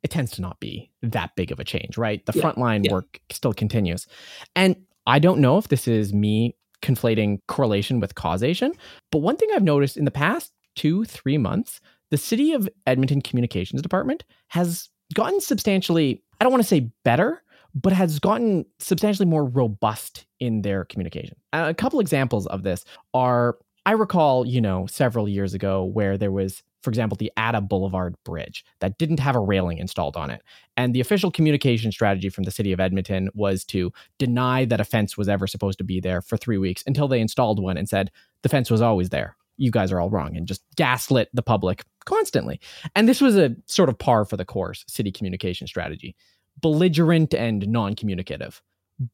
it 0.03 0.11
tends 0.11 0.31
to 0.31 0.41
not 0.41 0.59
be 0.59 0.91
that 1.01 1.35
big 1.35 1.51
of 1.51 1.59
a 1.59 1.63
change, 1.63 1.97
right? 1.97 2.25
The 2.25 2.33
yeah, 2.35 2.43
frontline 2.43 2.85
yeah. 2.85 2.93
work 2.93 3.19
still 3.31 3.53
continues. 3.53 4.07
And 4.55 4.75
I 5.05 5.19
don't 5.19 5.39
know 5.39 5.57
if 5.57 5.69
this 5.69 5.87
is 5.87 6.13
me 6.13 6.55
conflating 6.81 7.39
correlation 7.47 7.99
with 7.99 8.15
causation, 8.15 8.73
but 9.11 9.19
one 9.19 9.37
thing 9.37 9.49
I've 9.53 9.63
noticed 9.63 9.97
in 9.97 10.05
the 10.05 10.11
past 10.11 10.51
two, 10.75 11.05
three 11.05 11.37
months, 11.37 11.81
the 12.11 12.17
City 12.17 12.53
of 12.53 12.69
Edmonton 12.85 13.21
Communications 13.21 13.81
Department 13.81 14.23
has 14.49 14.89
gotten 15.13 15.41
substantially, 15.41 16.23
I 16.39 16.43
don't 16.43 16.51
want 16.51 16.63
to 16.63 16.67
say 16.69 16.91
better, 17.03 17.41
but 17.73 17.93
has 17.93 18.19
gotten 18.19 18.65
substantially 18.79 19.27
more 19.27 19.45
robust 19.45 20.25
in 20.39 20.61
their 20.61 20.85
communication. 20.85 21.37
A 21.53 21.73
couple 21.73 21.99
examples 21.99 22.47
of 22.47 22.63
this 22.63 22.85
are 23.13 23.57
I 23.87 23.91
recall, 23.91 24.45
you 24.45 24.59
know, 24.59 24.85
several 24.85 25.29
years 25.29 25.53
ago 25.53 25.85
where 25.85 26.17
there 26.17 26.29
was, 26.29 26.61
for 26.81 26.89
example, 26.89 27.15
the 27.15 27.31
Ada 27.39 27.61
Boulevard 27.61 28.15
Bridge 28.25 28.65
that 28.81 28.97
didn't 28.97 29.21
have 29.21 29.37
a 29.37 29.39
railing 29.39 29.77
installed 29.77 30.17
on 30.17 30.29
it. 30.29 30.43
And 30.75 30.93
the 30.93 30.99
official 30.99 31.31
communication 31.31 31.93
strategy 31.93 32.27
from 32.27 32.43
the 32.43 32.51
city 32.51 32.73
of 32.73 32.81
Edmonton 32.81 33.29
was 33.33 33.63
to 33.67 33.93
deny 34.17 34.65
that 34.65 34.81
a 34.81 34.83
fence 34.83 35.15
was 35.15 35.29
ever 35.29 35.47
supposed 35.47 35.77
to 35.77 35.85
be 35.85 36.01
there 36.01 36.21
for 36.21 36.35
three 36.35 36.57
weeks 36.57 36.83
until 36.85 37.07
they 37.07 37.21
installed 37.21 37.63
one 37.63 37.77
and 37.77 37.87
said, 37.87 38.11
the 38.41 38.49
fence 38.49 38.69
was 38.69 38.81
always 38.81 39.07
there. 39.07 39.37
You 39.55 39.71
guys 39.71 39.93
are 39.93 40.01
all 40.01 40.09
wrong, 40.09 40.35
and 40.35 40.45
just 40.45 40.63
gaslit 40.75 41.29
the 41.33 41.41
public 41.41 41.85
constantly. 42.03 42.59
And 42.93 43.07
this 43.07 43.21
was 43.21 43.37
a 43.37 43.55
sort 43.67 43.87
of 43.87 43.97
par 43.97 44.25
for 44.25 44.35
the 44.35 44.43
course 44.43 44.83
city 44.89 45.13
communication 45.13 45.65
strategy 45.65 46.13
belligerent 46.59 47.33
and 47.33 47.65
non 47.69 47.95
communicative. 47.95 48.61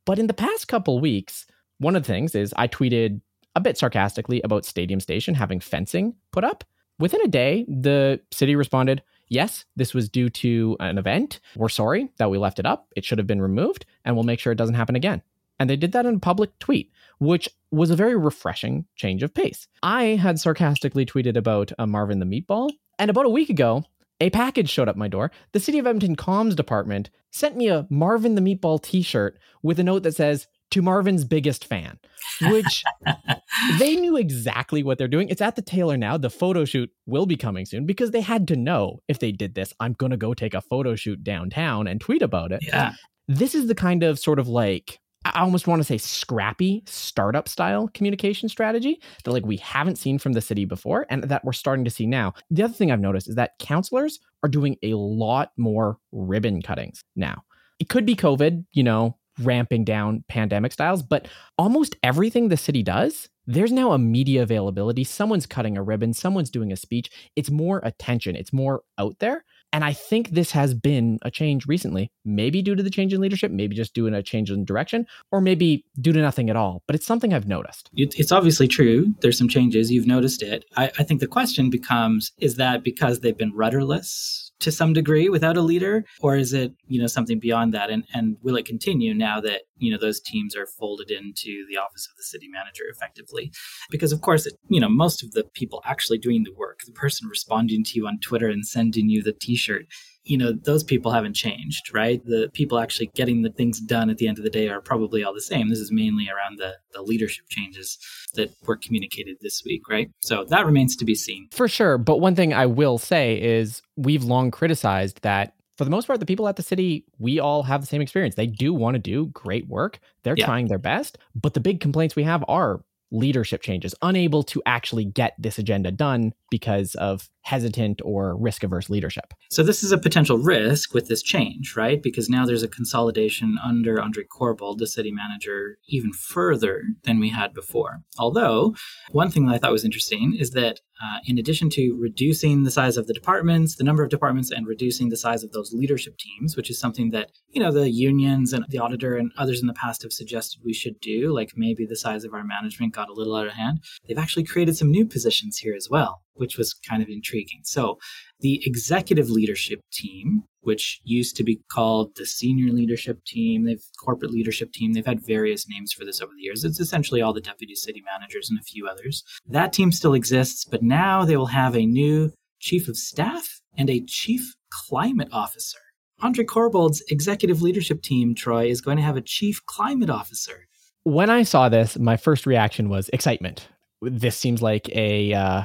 But 0.05 0.17
in 0.17 0.25
the 0.25 0.33
past 0.33 0.67
couple 0.67 0.99
weeks, 0.99 1.45
one 1.77 1.95
of 1.95 2.01
the 2.01 2.07
things 2.07 2.33
is 2.33 2.55
I 2.57 2.67
tweeted 2.67 3.21
a 3.55 3.61
bit 3.61 3.77
sarcastically 3.77 4.41
about 4.43 4.65
Stadium 4.65 4.99
Station 4.99 5.35
having 5.35 5.59
fencing 5.59 6.15
put 6.31 6.43
up. 6.43 6.63
Within 6.99 7.21
a 7.21 7.27
day, 7.27 7.65
the 7.67 8.19
city 8.31 8.55
responded, 8.55 9.01
yes, 9.27 9.65
this 9.75 9.93
was 9.93 10.09
due 10.09 10.29
to 10.29 10.77
an 10.79 10.97
event. 10.97 11.39
We're 11.55 11.69
sorry 11.69 12.09
that 12.17 12.29
we 12.29 12.37
left 12.37 12.59
it 12.59 12.65
up. 12.65 12.87
It 12.95 13.03
should 13.03 13.17
have 13.17 13.27
been 13.27 13.41
removed, 13.41 13.85
and 14.05 14.15
we'll 14.15 14.23
make 14.23 14.39
sure 14.39 14.53
it 14.53 14.57
doesn't 14.57 14.75
happen 14.75 14.95
again. 14.95 15.21
And 15.59 15.69
they 15.69 15.75
did 15.75 15.91
that 15.93 16.05
in 16.05 16.15
a 16.15 16.19
public 16.19 16.57
tweet, 16.59 16.91
which 17.19 17.49
was 17.71 17.89
a 17.89 17.95
very 17.95 18.15
refreshing 18.15 18.85
change 18.95 19.23
of 19.23 19.33
pace. 19.33 19.67
I 19.81 20.03
had 20.03 20.39
sarcastically 20.39 21.05
tweeted 21.05 21.35
about 21.35 21.71
a 21.79 21.87
Marvin 21.87 22.19
the 22.19 22.25
Meatball, 22.25 22.71
and 22.99 23.09
about 23.09 23.25
a 23.25 23.29
week 23.29 23.49
ago, 23.49 23.83
a 24.19 24.29
package 24.29 24.69
showed 24.69 24.87
up 24.87 24.95
my 24.95 25.07
door. 25.07 25.31
The 25.51 25.59
City 25.59 25.79
of 25.79 25.87
Edmonton 25.87 26.15
comms 26.15 26.55
department 26.55 27.09
sent 27.31 27.57
me 27.57 27.67
a 27.67 27.87
Marvin 27.89 28.35
the 28.35 28.41
Meatball 28.41 28.81
t 28.81 29.01
shirt 29.01 29.37
with 29.61 29.79
a 29.79 29.83
note 29.83 30.03
that 30.03 30.15
says, 30.15 30.47
to 30.73 30.81
Marvin's 30.81 31.23
biggest 31.23 31.65
fan, 31.65 31.99
which 32.41 32.83
they 33.79 33.95
knew 33.95 34.17
exactly 34.17 34.81
what 34.81 34.97
they're 34.97 35.07
doing. 35.07 35.29
It's 35.29 35.41
at 35.41 35.55
the 35.55 35.61
Taylor 35.61 35.97
now. 35.97 36.17
The 36.17 36.31
photo 36.31 36.65
shoot 36.65 36.89
will 37.05 37.27
be 37.27 37.37
coming 37.37 37.65
soon 37.65 37.85
because 37.85 38.11
they 38.11 38.21
had 38.21 38.47
to 38.47 38.55
know 38.55 38.99
if 39.07 39.19
they 39.19 39.31
did 39.31 39.53
this, 39.53 39.73
I'm 39.79 39.93
going 39.93 40.09
to 40.09 40.17
go 40.17 40.33
take 40.33 40.55
a 40.55 40.61
photo 40.61 40.95
shoot 40.95 41.23
downtown 41.23 41.87
and 41.87 42.01
tweet 42.01 42.23
about 42.23 42.51
it. 42.51 42.61
Yeah. 42.63 42.93
This 43.27 43.53
is 43.53 43.67
the 43.67 43.75
kind 43.75 44.01
of 44.01 44.17
sort 44.17 44.39
of 44.39 44.47
like, 44.47 44.99
I 45.25 45.41
almost 45.41 45.67
want 45.67 45.79
to 45.79 45.85
say 45.85 45.99
scrappy 45.99 46.83
startup 46.87 47.47
style 47.47 47.87
communication 47.93 48.49
strategy 48.49 48.99
that 49.23 49.31
like 49.31 49.45
we 49.45 49.57
haven't 49.57 49.97
seen 49.97 50.17
from 50.17 50.33
the 50.33 50.41
city 50.41 50.65
before 50.65 51.05
and 51.09 51.23
that 51.25 51.45
we're 51.45 51.53
starting 51.53 51.85
to 51.85 51.91
see 51.91 52.07
now. 52.07 52.33
The 52.49 52.63
other 52.63 52.73
thing 52.73 52.91
I've 52.91 52.99
noticed 52.99 53.29
is 53.29 53.35
that 53.35 53.59
councillors 53.59 54.19
are 54.41 54.49
doing 54.49 54.75
a 54.81 54.95
lot 54.95 55.51
more 55.55 55.99
ribbon 56.11 56.63
cuttings 56.63 57.03
now. 57.15 57.43
It 57.79 57.89
could 57.89 58.05
be 58.05 58.15
COVID, 58.15 58.65
you 58.73 58.83
know, 58.83 59.17
ramping 59.39 59.83
down 59.83 60.23
pandemic 60.27 60.71
styles, 60.71 61.03
but 61.03 61.27
almost 61.57 61.95
everything 62.03 62.49
the 62.49 62.57
city 62.57 62.83
does, 62.83 63.29
there's 63.45 63.71
now 63.71 63.91
a 63.91 63.97
media 63.97 64.41
availability. 64.41 65.03
Someone's 65.03 65.45
cutting 65.45 65.77
a 65.77 65.83
ribbon, 65.83 66.13
someone's 66.13 66.49
doing 66.49 66.71
a 66.71 66.77
speech. 66.77 67.09
It's 67.35 67.51
more 67.51 67.81
attention, 67.83 68.35
it's 68.35 68.53
more 68.53 68.83
out 68.97 69.19
there. 69.19 69.43
And 69.73 69.83
I 69.83 69.91
think 69.91 70.29
this 70.29 70.51
has 70.51 70.75
been 70.75 71.17
a 71.23 71.31
change 71.31 71.65
recently, 71.65 72.11
maybe 72.23 72.61
due 72.61 72.75
to 72.75 72.83
the 72.83 72.91
change 72.91 73.11
in 73.11 73.19
leadership, 73.19 73.51
maybe 73.51 73.75
just 73.75 73.95
due 73.95 74.07
to 74.07 74.15
a 74.15 74.21
change 74.21 74.51
in 74.51 74.65
direction, 74.65 75.07
or 75.31 75.41
maybe 75.41 75.83
due 75.99 76.13
to 76.13 76.19
nothing 76.19 76.51
at 76.51 76.55
all. 76.55 76.83
But 76.85 76.95
it's 76.95 77.07
something 77.07 77.33
I've 77.33 77.47
noticed. 77.47 77.89
It's 77.95 78.31
obviously 78.31 78.67
true. 78.67 79.15
There's 79.21 79.37
some 79.37 79.49
changes. 79.49 79.91
You've 79.91 80.05
noticed 80.05 80.43
it. 80.43 80.63
I, 80.77 80.91
I 80.99 81.03
think 81.03 81.21
the 81.21 81.27
question 81.27 81.71
becomes 81.71 82.33
is 82.37 82.57
that 82.57 82.83
because 82.83 83.21
they've 83.21 83.37
been 83.37 83.51
rudderless? 83.55 84.42
To 84.63 84.71
some 84.71 84.93
degree 84.93 85.29
without 85.29 85.57
a 85.57 85.61
leader? 85.61 86.05
Or 86.21 86.35
is 86.35 86.53
it 86.53 86.73
you 86.87 86.99
know 86.99 87.07
something 87.07 87.39
beyond 87.39 87.73
that? 87.73 87.89
And 87.89 88.03
and 88.13 88.37
will 88.41 88.55
it 88.55 88.65
continue 88.65 89.13
now 89.13 89.39
that 89.41 89.61
you 89.77 89.91
know 89.91 89.97
those 89.99 90.19
teams 90.19 90.55
are 90.55 90.65
folded 90.65 91.11
into 91.11 91.65
the 91.69 91.77
office 91.77 92.07
of 92.09 92.17
the 92.17 92.23
city 92.23 92.47
manager 92.47 92.83
effectively? 92.89 93.51
Because 93.89 94.11
of 94.11 94.21
course 94.21 94.45
it, 94.45 94.53
you 94.69 94.79
know 94.79 94.89
most 94.89 95.23
of 95.23 95.31
the 95.33 95.43
people 95.53 95.81
actually 95.85 96.17
doing 96.17 96.43
the 96.43 96.53
work 96.53 96.79
the 96.85 96.91
person 96.91 97.27
responding 97.27 97.83
to 97.83 97.91
you 97.95 98.07
on 98.07 98.19
twitter 98.19 98.47
and 98.47 98.65
sending 98.65 99.09
you 99.09 99.21
the 99.21 99.33
t-shirt 99.33 99.85
you 100.25 100.37
know 100.37 100.51
those 100.51 100.83
people 100.83 101.11
haven't 101.11 101.33
changed 101.33 101.93
right? 101.93 102.23
The 102.25 102.49
people 102.53 102.79
actually 102.79 103.09
getting 103.15 103.41
the 103.41 103.51
things 103.51 103.79
done 103.79 104.09
at 104.09 104.17
the 104.17 104.27
end 104.27 104.37
of 104.37 104.43
the 104.43 104.49
day 104.49 104.69
are 104.69 104.81
probably 104.81 105.23
all 105.23 105.33
the 105.33 105.41
same. 105.41 105.69
This 105.69 105.79
is 105.79 105.91
mainly 105.91 106.27
around 106.29 106.59
the, 106.59 106.75
the 106.93 107.01
leadership 107.01 107.45
changes 107.49 107.97
that 108.35 108.51
were 108.65 108.77
communicated 108.77 109.37
this 109.41 109.61
week 109.65 109.87
right? 109.89 110.09
So 110.21 110.45
that 110.45 110.65
remains 110.65 110.95
to 110.97 111.05
be 111.05 111.15
seen. 111.15 111.47
For 111.51 111.67
sure. 111.67 111.97
But 111.97 112.19
one 112.19 112.35
thing 112.35 112.53
i 112.53 112.65
will 112.65 112.97
say 112.97 113.41
is 113.41 113.81
we've 113.95 114.23
long 114.23 114.51
criticized 114.51 115.21
that 115.21 115.53
for 115.77 115.85
the 115.85 115.91
most 115.91 116.07
part 116.07 116.19
the 116.19 116.25
people 116.25 116.47
at 116.47 116.55
the 116.55 116.63
city 116.63 117.05
we 117.17 117.39
all 117.39 117.63
have 117.63 117.81
the 117.81 117.87
same 117.87 118.01
experience. 118.01 118.35
They 118.35 118.47
do 118.47 118.73
want 118.73 118.95
to 118.95 118.99
do 118.99 119.27
great 119.27 119.67
work. 119.67 119.99
They're 120.23 120.35
yeah. 120.37 120.45
trying 120.45 120.67
their 120.67 120.77
best. 120.77 121.17
But 121.35 121.53
the 121.53 121.59
big 121.59 121.79
complaints 121.79 122.15
we 122.15 122.23
have 122.23 122.43
are 122.47 122.81
leadership 123.13 123.61
changes, 123.61 123.95
unable 124.01 124.43
to 124.43 124.61
actually 124.65 125.05
get 125.05 125.35
this 125.39 125.57
agenda 125.57 125.91
done 125.91 126.33
because 126.49 126.95
of 126.95 127.29
hesitant 127.41 128.01
or 128.03 128.35
risk 128.35 128.63
averse 128.63 128.89
leadership. 128.89 129.33
So, 129.49 129.63
this 129.63 129.83
is 129.83 129.91
a 129.91 129.97
potential 129.97 130.37
risk 130.37 130.93
with 130.93 131.07
this 131.07 131.21
change, 131.21 131.75
right? 131.77 132.01
Because 132.01 132.29
now 132.29 132.45
there's 132.45 132.63
a 132.63 132.67
consolidation 132.67 133.57
under 133.63 134.01
Andre 134.01 134.23
Corbould, 134.23 134.79
the 134.79 134.87
city 134.87 135.11
manager, 135.11 135.77
even 135.87 136.11
further 136.11 136.83
than 137.03 137.19
we 137.19 137.29
had 137.29 137.53
before. 137.53 138.01
Although, 138.17 138.75
one 139.11 139.29
thing 139.29 139.45
that 139.45 139.53
I 139.53 139.57
thought 139.59 139.71
was 139.71 139.85
interesting 139.85 140.35
is 140.37 140.51
that 140.51 140.81
uh, 141.01 141.19
in 141.25 141.37
addition 141.37 141.69
to 141.71 141.97
reducing 141.99 142.63
the 142.63 142.71
size 142.71 142.97
of 142.97 143.07
the 143.07 143.13
departments, 143.13 143.75
the 143.75 143.83
number 143.83 144.03
of 144.03 144.09
departments, 144.09 144.51
and 144.51 144.67
reducing 144.67 145.09
the 145.09 145.17
size 145.17 145.43
of 145.43 145.51
those 145.51 145.73
leadership 145.73 146.17
teams, 146.17 146.55
which 146.55 146.69
is 146.69 146.79
something 146.79 147.09
that 147.11 147.31
you 147.49 147.61
know 147.61 147.71
the 147.71 147.89
unions 147.89 148.53
and 148.53 148.65
the 148.69 148.77
auditor 148.77 149.15
and 149.15 149.31
others 149.37 149.61
in 149.61 149.67
the 149.67 149.73
past 149.73 150.03
have 150.03 150.13
suggested 150.13 150.61
we 150.63 150.73
should 150.73 150.99
do, 150.99 151.33
like 151.33 151.51
maybe 151.55 151.85
the 151.85 151.95
size 151.95 152.23
of 152.23 152.33
our 152.33 152.43
management 152.43 152.93
got 152.93 153.09
a 153.09 153.13
little 153.13 153.35
out 153.35 153.47
of 153.47 153.53
hand. 153.53 153.79
They've 154.07 154.17
actually 154.17 154.43
created 154.43 154.77
some 154.77 154.91
new 154.91 155.05
positions 155.05 155.57
here 155.57 155.75
as 155.75 155.87
well, 155.89 156.21
which 156.33 156.57
was 156.57 156.73
kind 156.73 157.01
of 157.01 157.09
intriguing. 157.09 157.61
So, 157.63 157.97
the 158.39 158.61
executive 158.65 159.29
leadership 159.29 159.79
team, 159.91 160.43
which 160.63 161.01
used 161.03 161.35
to 161.37 161.43
be 161.43 161.61
called 161.71 162.15
the 162.15 162.25
senior 162.25 162.73
leadership 162.73 163.23
team, 163.25 163.65
they've 163.65 163.83
corporate 164.03 164.31
leadership 164.31 164.71
team, 164.71 164.93
they've 164.93 165.05
had 165.05 165.25
various 165.25 165.67
names 165.69 165.93
for 165.93 166.05
this 166.05 166.21
over 166.21 166.31
the 166.35 166.43
years. 166.43 166.63
It's 166.63 166.79
essentially 166.79 167.21
all 167.21 167.33
the 167.33 167.41
deputy 167.41 167.75
city 167.75 168.01
managers 168.05 168.49
and 168.49 168.59
a 168.59 168.63
few 168.63 168.87
others. 168.87 169.23
That 169.47 169.73
team 169.73 169.91
still 169.91 170.13
exists, 170.13 170.65
but 170.65 170.83
now 170.83 171.25
they 171.25 171.37
will 171.37 171.47
have 171.47 171.75
a 171.75 171.85
new 171.85 172.31
chief 172.59 172.87
of 172.87 172.97
staff 172.97 173.61
and 173.77 173.89
a 173.89 174.03
chief 174.07 174.55
climate 174.87 175.29
officer. 175.31 175.79
Andre 176.21 176.45
Corbould's 176.45 177.03
executive 177.09 177.61
leadership 177.61 178.01
team, 178.01 178.33
Troy, 178.33 178.67
is 178.67 178.81
going 178.81 178.97
to 178.97 179.03
have 179.03 179.17
a 179.17 179.21
chief 179.21 179.65
climate 179.65 180.09
officer. 180.09 180.67
When 181.03 181.29
I 181.29 181.43
saw 181.43 181.67
this, 181.67 181.99
my 181.99 182.15
first 182.15 182.45
reaction 182.45 182.87
was 182.87 183.09
excitement. 183.09 183.67
This 184.01 184.37
seems 184.37 184.61
like 184.61 184.89
a 184.95 185.33
uh, 185.33 185.63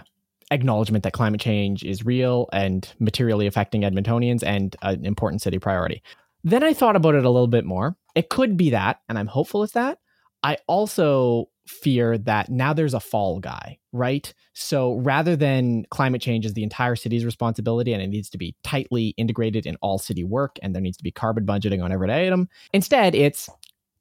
acknowledgement 0.50 1.04
that 1.04 1.12
climate 1.12 1.40
change 1.40 1.84
is 1.84 2.04
real 2.04 2.48
and 2.52 2.92
materially 2.98 3.46
affecting 3.46 3.82
Edmontonians 3.82 4.42
and 4.42 4.74
an 4.82 5.04
important 5.04 5.42
city 5.42 5.58
priority. 5.58 6.02
Then 6.44 6.62
I 6.62 6.72
thought 6.72 6.96
about 6.96 7.14
it 7.14 7.24
a 7.24 7.30
little 7.30 7.48
bit 7.48 7.64
more. 7.64 7.96
It 8.14 8.30
could 8.30 8.56
be 8.56 8.70
that, 8.70 9.00
and 9.08 9.18
I'm 9.18 9.26
hopeful 9.26 9.62
it's 9.62 9.72
that. 9.72 9.98
I 10.42 10.58
also 10.66 11.48
fear 11.66 12.16
that 12.16 12.48
now 12.48 12.72
there's 12.72 12.94
a 12.94 13.00
fall 13.00 13.40
guy, 13.40 13.78
right? 13.92 14.32
So 14.54 14.94
rather 14.94 15.36
than 15.36 15.84
climate 15.90 16.22
change 16.22 16.46
is 16.46 16.54
the 16.54 16.62
entire 16.62 16.96
city's 16.96 17.24
responsibility 17.24 17.92
and 17.92 18.02
it 18.02 18.06
needs 18.06 18.30
to 18.30 18.38
be 18.38 18.56
tightly 18.62 19.08
integrated 19.18 19.66
in 19.66 19.76
all 19.82 19.98
city 19.98 20.24
work 20.24 20.58
and 20.62 20.74
there 20.74 20.80
needs 20.80 20.96
to 20.96 21.04
be 21.04 21.10
carbon 21.10 21.44
budgeting 21.44 21.82
on 21.82 21.92
every 21.92 22.10
item, 22.10 22.48
instead 22.72 23.14
it's 23.14 23.50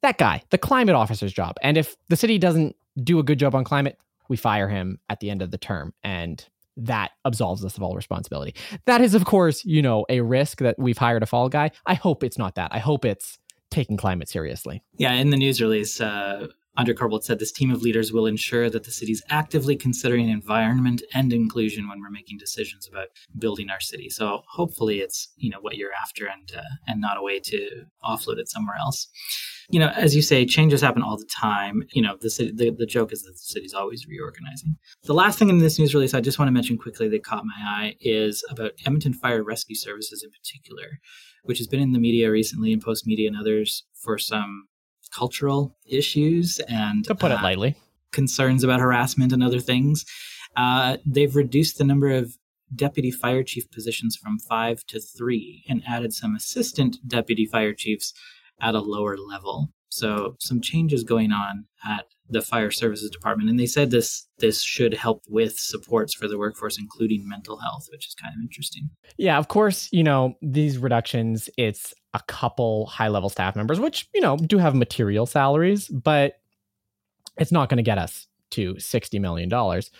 that 0.02 0.16
guy, 0.16 0.42
the 0.50 0.58
climate 0.58 0.94
officer's 0.94 1.32
job. 1.32 1.56
And 1.60 1.76
if 1.76 1.96
the 2.08 2.16
city 2.16 2.38
doesn't 2.38 2.76
do 3.02 3.18
a 3.18 3.22
good 3.22 3.38
job 3.38 3.54
on 3.54 3.64
climate, 3.64 3.98
we 4.28 4.36
fire 4.36 4.68
him 4.68 4.98
at 5.08 5.20
the 5.20 5.30
end 5.30 5.42
of 5.42 5.50
the 5.50 5.58
term 5.58 5.92
and 6.02 6.44
that 6.76 7.10
absolves 7.24 7.64
us 7.64 7.76
of 7.76 7.82
all 7.82 7.96
responsibility. 7.96 8.54
That 8.86 9.00
is, 9.00 9.14
of 9.14 9.24
course, 9.24 9.64
you 9.64 9.82
know, 9.82 10.06
a 10.08 10.20
risk 10.20 10.58
that 10.58 10.78
we've 10.78 10.98
hired 10.98 11.22
a 11.22 11.26
fall 11.26 11.48
guy. 11.48 11.72
I 11.86 11.94
hope 11.94 12.22
it's 12.22 12.38
not 12.38 12.54
that. 12.54 12.72
I 12.72 12.78
hope 12.78 13.04
it's 13.04 13.38
taking 13.70 13.96
climate 13.96 14.28
seriously. 14.28 14.82
Yeah, 14.96 15.12
in 15.14 15.30
the 15.30 15.36
news 15.36 15.60
release, 15.60 16.00
uh, 16.00 16.46
Andre 16.78 16.94
Corbould 16.94 17.24
said 17.24 17.38
this 17.38 17.52
team 17.52 17.70
of 17.70 17.82
leaders 17.82 18.12
will 18.12 18.26
ensure 18.26 18.70
that 18.70 18.84
the 18.84 18.90
city 18.90 19.12
is 19.12 19.22
actively 19.28 19.76
considering 19.76 20.28
environment 20.28 21.02
and 21.12 21.32
inclusion 21.32 21.88
when 21.88 22.00
we're 22.00 22.10
making 22.10 22.38
decisions 22.38 22.88
about 22.88 23.08
building 23.38 23.68
our 23.68 23.80
city. 23.80 24.08
So 24.08 24.42
hopefully, 24.48 25.00
it's 25.00 25.28
you 25.36 25.50
know 25.50 25.60
what 25.60 25.76
you're 25.76 25.92
after 26.00 26.26
and 26.26 26.50
uh, 26.56 26.62
and 26.86 27.00
not 27.00 27.18
a 27.18 27.22
way 27.22 27.40
to 27.40 27.84
offload 28.02 28.38
it 28.38 28.48
somewhere 28.48 28.76
else 28.80 29.08
you 29.70 29.78
know, 29.78 29.88
as 29.88 30.16
you 30.16 30.22
say, 30.22 30.46
changes 30.46 30.80
happen 30.80 31.02
all 31.02 31.18
the 31.18 31.26
time. 31.26 31.82
You 31.92 32.02
know, 32.02 32.16
the, 32.20 32.30
city, 32.30 32.52
the, 32.52 32.70
the 32.70 32.86
joke 32.86 33.12
is 33.12 33.22
that 33.22 33.32
the 33.32 33.38
city's 33.38 33.74
always 33.74 34.06
reorganizing. 34.06 34.76
The 35.04 35.12
last 35.12 35.38
thing 35.38 35.50
in 35.50 35.58
this 35.58 35.78
news 35.78 35.94
release 35.94 36.14
I 36.14 36.20
just 36.20 36.38
want 36.38 36.48
to 36.48 36.52
mention 36.52 36.78
quickly 36.78 37.08
that 37.08 37.24
caught 37.24 37.44
my 37.44 37.62
eye 37.62 37.96
is 38.00 38.42
about 38.50 38.72
Edmonton 38.86 39.12
Fire 39.12 39.42
Rescue 39.42 39.76
Services 39.76 40.22
in 40.24 40.30
particular, 40.30 41.00
which 41.42 41.58
has 41.58 41.66
been 41.66 41.80
in 41.80 41.92
the 41.92 41.98
media 41.98 42.30
recently 42.30 42.72
and 42.72 42.82
Postmedia 42.82 43.26
and 43.26 43.36
others 43.36 43.84
for 43.92 44.16
some 44.16 44.68
cultural 45.10 45.76
issues 45.86 46.60
and 46.68 47.04
to 47.04 47.14
put 47.14 47.30
uh, 47.30 47.36
it 47.36 47.42
lightly, 47.42 47.76
concerns 48.12 48.64
about 48.64 48.80
harassment 48.80 49.32
and 49.32 49.42
other 49.42 49.60
things. 49.60 50.04
Uh, 50.56 50.96
they've 51.06 51.36
reduced 51.36 51.78
the 51.78 51.84
number 51.84 52.10
of 52.10 52.36
deputy 52.74 53.10
fire 53.10 53.42
chief 53.42 53.70
positions 53.70 54.16
from 54.16 54.38
five 54.38 54.84
to 54.86 55.00
three 55.00 55.64
and 55.68 55.82
added 55.86 56.12
some 56.12 56.34
assistant 56.34 56.96
deputy 57.06 57.46
fire 57.46 57.72
chiefs 57.72 58.12
at 58.60 58.74
a 58.74 58.80
lower 58.80 59.16
level. 59.16 59.72
So 59.90 60.36
some 60.38 60.60
changes 60.60 61.02
going 61.04 61.32
on 61.32 61.64
at 61.86 62.06
the 62.30 62.42
fire 62.42 62.70
services 62.70 63.10
department 63.10 63.48
and 63.48 63.58
they 63.58 63.66
said 63.66 63.90
this 63.90 64.26
this 64.38 64.62
should 64.62 64.92
help 64.94 65.22
with 65.28 65.58
supports 65.58 66.14
for 66.14 66.28
the 66.28 66.38
workforce 66.38 66.78
including 66.78 67.26
mental 67.26 67.58
health 67.58 67.88
which 67.90 68.06
is 68.06 68.14
kind 68.14 68.34
of 68.34 68.40
interesting. 68.42 68.90
Yeah 69.16 69.38
of 69.38 69.48
course 69.48 69.88
you 69.92 70.04
know 70.04 70.34
these 70.42 70.78
reductions 70.78 71.48
it's 71.56 71.94
a 72.14 72.20
couple 72.26 72.86
high 72.86 73.08
level 73.08 73.28
staff 73.28 73.56
members 73.56 73.80
which 73.80 74.08
you 74.14 74.20
know 74.20 74.36
do 74.36 74.58
have 74.58 74.74
material 74.74 75.26
salaries 75.26 75.88
but 75.88 76.34
it's 77.38 77.52
not 77.52 77.68
going 77.68 77.78
to 77.78 77.82
get 77.82 77.98
us 77.98 78.26
to 78.50 78.78
60 78.78 79.18
million 79.18 79.48
dollars. 79.48 79.90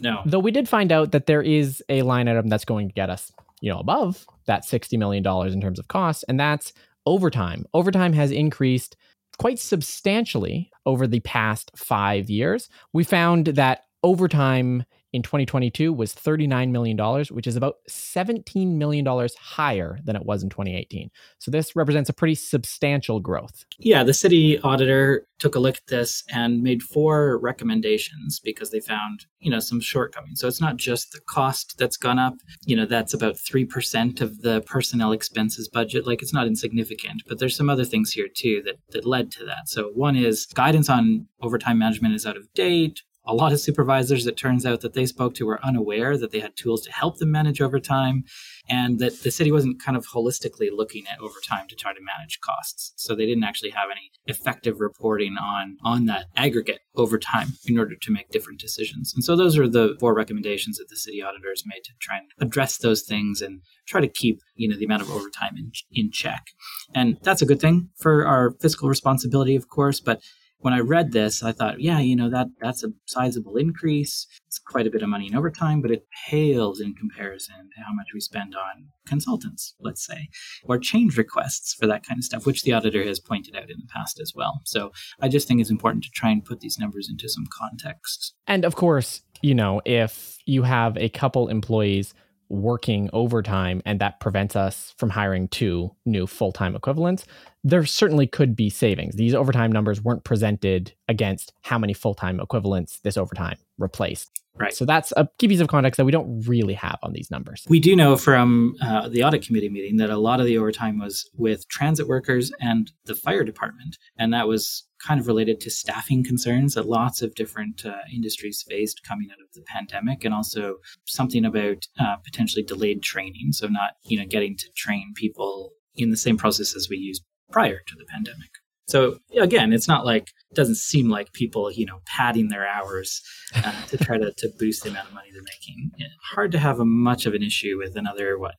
No. 0.00 0.22
Though 0.26 0.40
we 0.40 0.50
did 0.50 0.68
find 0.68 0.90
out 0.90 1.12
that 1.12 1.26
there 1.26 1.42
is 1.42 1.82
a 1.88 2.02
line 2.02 2.28
item 2.28 2.48
that's 2.48 2.64
going 2.64 2.88
to 2.88 2.94
get 2.94 3.10
us 3.10 3.30
you 3.60 3.70
know 3.70 3.78
above 3.78 4.26
that 4.46 4.64
60 4.64 4.96
million 4.96 5.22
dollars 5.22 5.54
in 5.54 5.60
terms 5.60 5.78
of 5.78 5.88
costs 5.88 6.24
and 6.24 6.40
that's 6.40 6.72
overtime. 7.06 7.66
Overtime 7.74 8.14
has 8.14 8.30
increased 8.30 8.96
quite 9.38 9.58
substantially 9.58 10.70
over 10.86 11.06
the 11.06 11.20
past 11.20 11.70
five 11.76 12.30
years. 12.30 12.68
We 12.92 13.04
found 13.04 13.46
that 13.46 13.84
overtime 14.02 14.84
in 15.14 15.22
2022 15.22 15.92
was 15.92 16.12
$39 16.12 16.72
million, 16.72 16.98
which 17.30 17.46
is 17.46 17.54
about 17.54 17.76
$17 17.88 18.74
million 18.74 19.06
higher 19.38 20.00
than 20.02 20.16
it 20.16 20.26
was 20.26 20.42
in 20.42 20.50
2018. 20.50 21.08
So 21.38 21.52
this 21.52 21.76
represents 21.76 22.10
a 22.10 22.12
pretty 22.12 22.34
substantial 22.34 23.20
growth. 23.20 23.64
Yeah, 23.78 24.02
the 24.02 24.12
city 24.12 24.58
auditor 24.58 25.24
took 25.38 25.54
a 25.54 25.60
look 25.60 25.76
at 25.76 25.86
this 25.86 26.24
and 26.30 26.64
made 26.64 26.82
four 26.82 27.38
recommendations 27.38 28.40
because 28.40 28.72
they 28.72 28.80
found, 28.80 29.26
you 29.38 29.52
know, 29.52 29.60
some 29.60 29.80
shortcomings. 29.80 30.40
So 30.40 30.48
it's 30.48 30.60
not 30.60 30.78
just 30.78 31.12
the 31.12 31.20
cost 31.20 31.76
that's 31.78 31.96
gone 31.96 32.18
up, 32.18 32.34
you 32.66 32.74
know, 32.74 32.84
that's 32.84 33.14
about 33.14 33.36
3% 33.36 34.20
of 34.20 34.42
the 34.42 34.62
personnel 34.62 35.12
expenses 35.12 35.68
budget. 35.68 36.08
Like 36.08 36.22
it's 36.22 36.34
not 36.34 36.48
insignificant, 36.48 37.22
but 37.28 37.38
there's 37.38 37.56
some 37.56 37.70
other 37.70 37.84
things 37.84 38.10
here 38.10 38.26
too 38.34 38.62
that 38.64 38.80
that 38.90 39.06
led 39.06 39.30
to 39.32 39.44
that. 39.44 39.68
So 39.68 39.90
one 39.94 40.16
is 40.16 40.46
guidance 40.46 40.90
on 40.90 41.28
overtime 41.40 41.78
management 41.78 42.16
is 42.16 42.26
out 42.26 42.36
of 42.36 42.52
date 42.54 43.02
a 43.26 43.34
lot 43.34 43.52
of 43.52 43.60
supervisors, 43.60 44.26
it 44.26 44.36
turns 44.36 44.66
out 44.66 44.80
that 44.82 44.94
they 44.94 45.06
spoke 45.06 45.34
to 45.34 45.46
were 45.46 45.64
unaware 45.64 46.18
that 46.18 46.30
they 46.30 46.40
had 46.40 46.56
tools 46.56 46.82
to 46.82 46.92
help 46.92 47.18
them 47.18 47.30
manage 47.30 47.60
overtime 47.60 48.24
and 48.68 48.98
that 48.98 49.22
the 49.22 49.30
city 49.30 49.50
wasn't 49.50 49.82
kind 49.82 49.96
of 49.96 50.06
holistically 50.08 50.68
looking 50.72 51.04
at 51.10 51.20
overtime 51.20 51.66
to 51.68 51.74
try 51.74 51.92
to 51.92 52.00
manage 52.00 52.40
costs. 52.40 52.92
So 52.96 53.14
they 53.14 53.26
didn't 53.26 53.44
actually 53.44 53.70
have 53.70 53.88
any 53.90 54.10
effective 54.26 54.80
reporting 54.80 55.36
on, 55.40 55.76
on 55.82 56.06
that 56.06 56.26
aggregate 56.36 56.80
overtime 56.96 57.48
in 57.66 57.78
order 57.78 57.94
to 58.00 58.12
make 58.12 58.30
different 58.30 58.60
decisions. 58.60 59.12
And 59.14 59.24
so 59.24 59.36
those 59.36 59.58
are 59.58 59.68
the 59.68 59.96
four 60.00 60.14
recommendations 60.14 60.76
that 60.78 60.88
the 60.88 60.96
city 60.96 61.22
auditors 61.22 61.64
made 61.66 61.84
to 61.84 61.92
try 62.00 62.18
and 62.18 62.26
address 62.40 62.78
those 62.78 63.02
things 63.02 63.40
and 63.40 63.60
try 63.86 64.00
to 64.00 64.08
keep, 64.08 64.40
you 64.54 64.68
know, 64.68 64.76
the 64.76 64.84
amount 64.84 65.02
of 65.02 65.10
overtime 65.10 65.56
in, 65.56 65.72
in 65.92 66.10
check. 66.10 66.48
And 66.94 67.18
that's 67.22 67.42
a 67.42 67.46
good 67.46 67.60
thing 67.60 67.90
for 67.96 68.26
our 68.26 68.52
fiscal 68.60 68.88
responsibility, 68.88 69.56
of 69.56 69.68
course, 69.68 70.00
but 70.00 70.20
when 70.64 70.72
I 70.72 70.80
read 70.80 71.12
this, 71.12 71.42
I 71.42 71.52
thought, 71.52 71.82
yeah, 71.82 71.98
you 71.98 72.16
know, 72.16 72.30
that 72.30 72.46
that's 72.58 72.82
a 72.82 72.88
sizable 73.04 73.58
increase. 73.58 74.26
It's 74.46 74.58
quite 74.58 74.86
a 74.86 74.90
bit 74.90 75.02
of 75.02 75.10
money 75.10 75.26
in 75.26 75.36
overtime, 75.36 75.82
but 75.82 75.90
it 75.90 76.06
pales 76.26 76.80
in 76.80 76.94
comparison 76.94 77.68
to 77.76 77.82
how 77.82 77.92
much 77.92 78.06
we 78.14 78.20
spend 78.20 78.54
on 78.54 78.86
consultants, 79.06 79.74
let's 79.80 80.06
say, 80.06 80.30
or 80.64 80.78
change 80.78 81.18
requests 81.18 81.74
for 81.74 81.86
that 81.86 82.06
kind 82.06 82.16
of 82.16 82.24
stuff, 82.24 82.46
which 82.46 82.62
the 82.62 82.72
auditor 82.72 83.04
has 83.04 83.20
pointed 83.20 83.54
out 83.54 83.70
in 83.70 83.76
the 83.76 83.86
past 83.94 84.18
as 84.18 84.32
well. 84.34 84.62
So 84.64 84.90
I 85.20 85.28
just 85.28 85.46
think 85.46 85.60
it's 85.60 85.70
important 85.70 86.02
to 86.04 86.10
try 86.14 86.30
and 86.30 86.42
put 86.42 86.60
these 86.60 86.78
numbers 86.78 87.10
into 87.10 87.28
some 87.28 87.44
context. 87.52 88.32
And 88.46 88.64
of 88.64 88.74
course, 88.74 89.20
you 89.42 89.54
know, 89.54 89.82
if 89.84 90.38
you 90.46 90.62
have 90.62 90.96
a 90.96 91.10
couple 91.10 91.48
employees 91.48 92.14
working 92.48 93.10
overtime 93.12 93.82
and 93.84 94.00
that 94.00 94.20
prevents 94.20 94.56
us 94.56 94.94
from 94.98 95.10
hiring 95.10 95.48
two 95.48 95.94
new 96.04 96.26
full-time 96.26 96.76
equivalents 96.76 97.24
there 97.64 97.84
certainly 97.86 98.26
could 98.26 98.54
be 98.54 98.68
savings. 98.68 99.16
These 99.16 99.34
overtime 99.34 99.72
numbers 99.72 100.02
weren't 100.02 100.22
presented 100.22 100.92
against 101.08 101.54
how 101.62 101.78
many 101.78 101.94
full-time 101.94 102.38
equivalents 102.38 103.00
this 103.00 103.16
overtime 103.16 103.56
replaced. 103.78 104.42
Right. 104.56 104.72
So 104.72 104.84
that's 104.84 105.12
a 105.16 105.28
key 105.38 105.48
piece 105.48 105.58
of 105.58 105.66
context 105.66 105.96
that 105.96 106.04
we 106.04 106.12
don't 106.12 106.46
really 106.46 106.74
have 106.74 106.98
on 107.02 107.12
these 107.12 107.28
numbers. 107.28 107.66
We 107.68 107.80
do 107.80 107.96
know 107.96 108.16
from 108.16 108.76
uh, 108.80 109.08
the 109.08 109.24
audit 109.24 109.44
committee 109.44 109.68
meeting 109.68 109.96
that 109.96 110.10
a 110.10 110.18
lot 110.18 110.38
of 110.38 110.46
the 110.46 110.58
overtime 110.58 110.98
was 110.98 111.28
with 111.36 111.66
transit 111.66 112.06
workers 112.06 112.52
and 112.60 112.92
the 113.06 113.16
fire 113.16 113.42
department 113.42 113.98
and 114.16 114.32
that 114.32 114.46
was 114.46 114.84
kind 115.06 115.20
of 115.20 115.26
related 115.26 115.60
to 115.60 115.70
staffing 115.70 116.24
concerns 116.24 116.74
that 116.74 116.86
lots 116.86 117.22
of 117.22 117.34
different 117.34 117.84
uh, 117.84 117.96
industries 118.12 118.64
faced 118.68 119.02
coming 119.06 119.28
out 119.30 119.40
of 119.40 119.52
the 119.54 119.62
pandemic, 119.62 120.24
and 120.24 120.34
also 120.34 120.76
something 121.06 121.44
about 121.44 121.86
uh, 122.00 122.16
potentially 122.24 122.62
delayed 122.62 123.02
training. 123.02 123.52
So 123.52 123.66
not 123.66 123.92
you 124.04 124.18
know 124.18 124.26
getting 124.26 124.56
to 124.56 124.66
train 124.76 125.12
people 125.14 125.72
in 125.94 126.10
the 126.10 126.16
same 126.16 126.36
process 126.36 126.74
as 126.74 126.88
we 126.88 126.96
used 126.96 127.22
prior 127.50 127.80
to 127.86 127.94
the 127.96 128.04
pandemic. 128.06 128.50
So 128.86 129.18
again, 129.40 129.72
it's 129.72 129.88
not 129.88 130.04
like 130.04 130.28
it 130.50 130.54
doesn't 130.54 130.76
seem 130.76 131.08
like 131.08 131.32
people, 131.32 131.72
you 131.72 131.86
know, 131.86 132.00
padding 132.04 132.48
their 132.48 132.66
hours 132.66 133.22
uh, 133.56 133.86
to 133.86 133.96
try 133.96 134.18
to, 134.18 134.32
to 134.36 134.48
boost 134.58 134.82
the 134.82 134.90
amount 134.90 135.08
of 135.08 135.14
money 135.14 135.28
they're 135.32 135.42
making. 135.42 135.90
hard 136.34 136.52
to 136.52 136.58
have 136.58 136.80
a 136.80 136.84
much 136.84 137.24
of 137.24 137.32
an 137.32 137.42
issue 137.42 137.78
with 137.78 137.96
another 137.96 138.38
what 138.38 138.56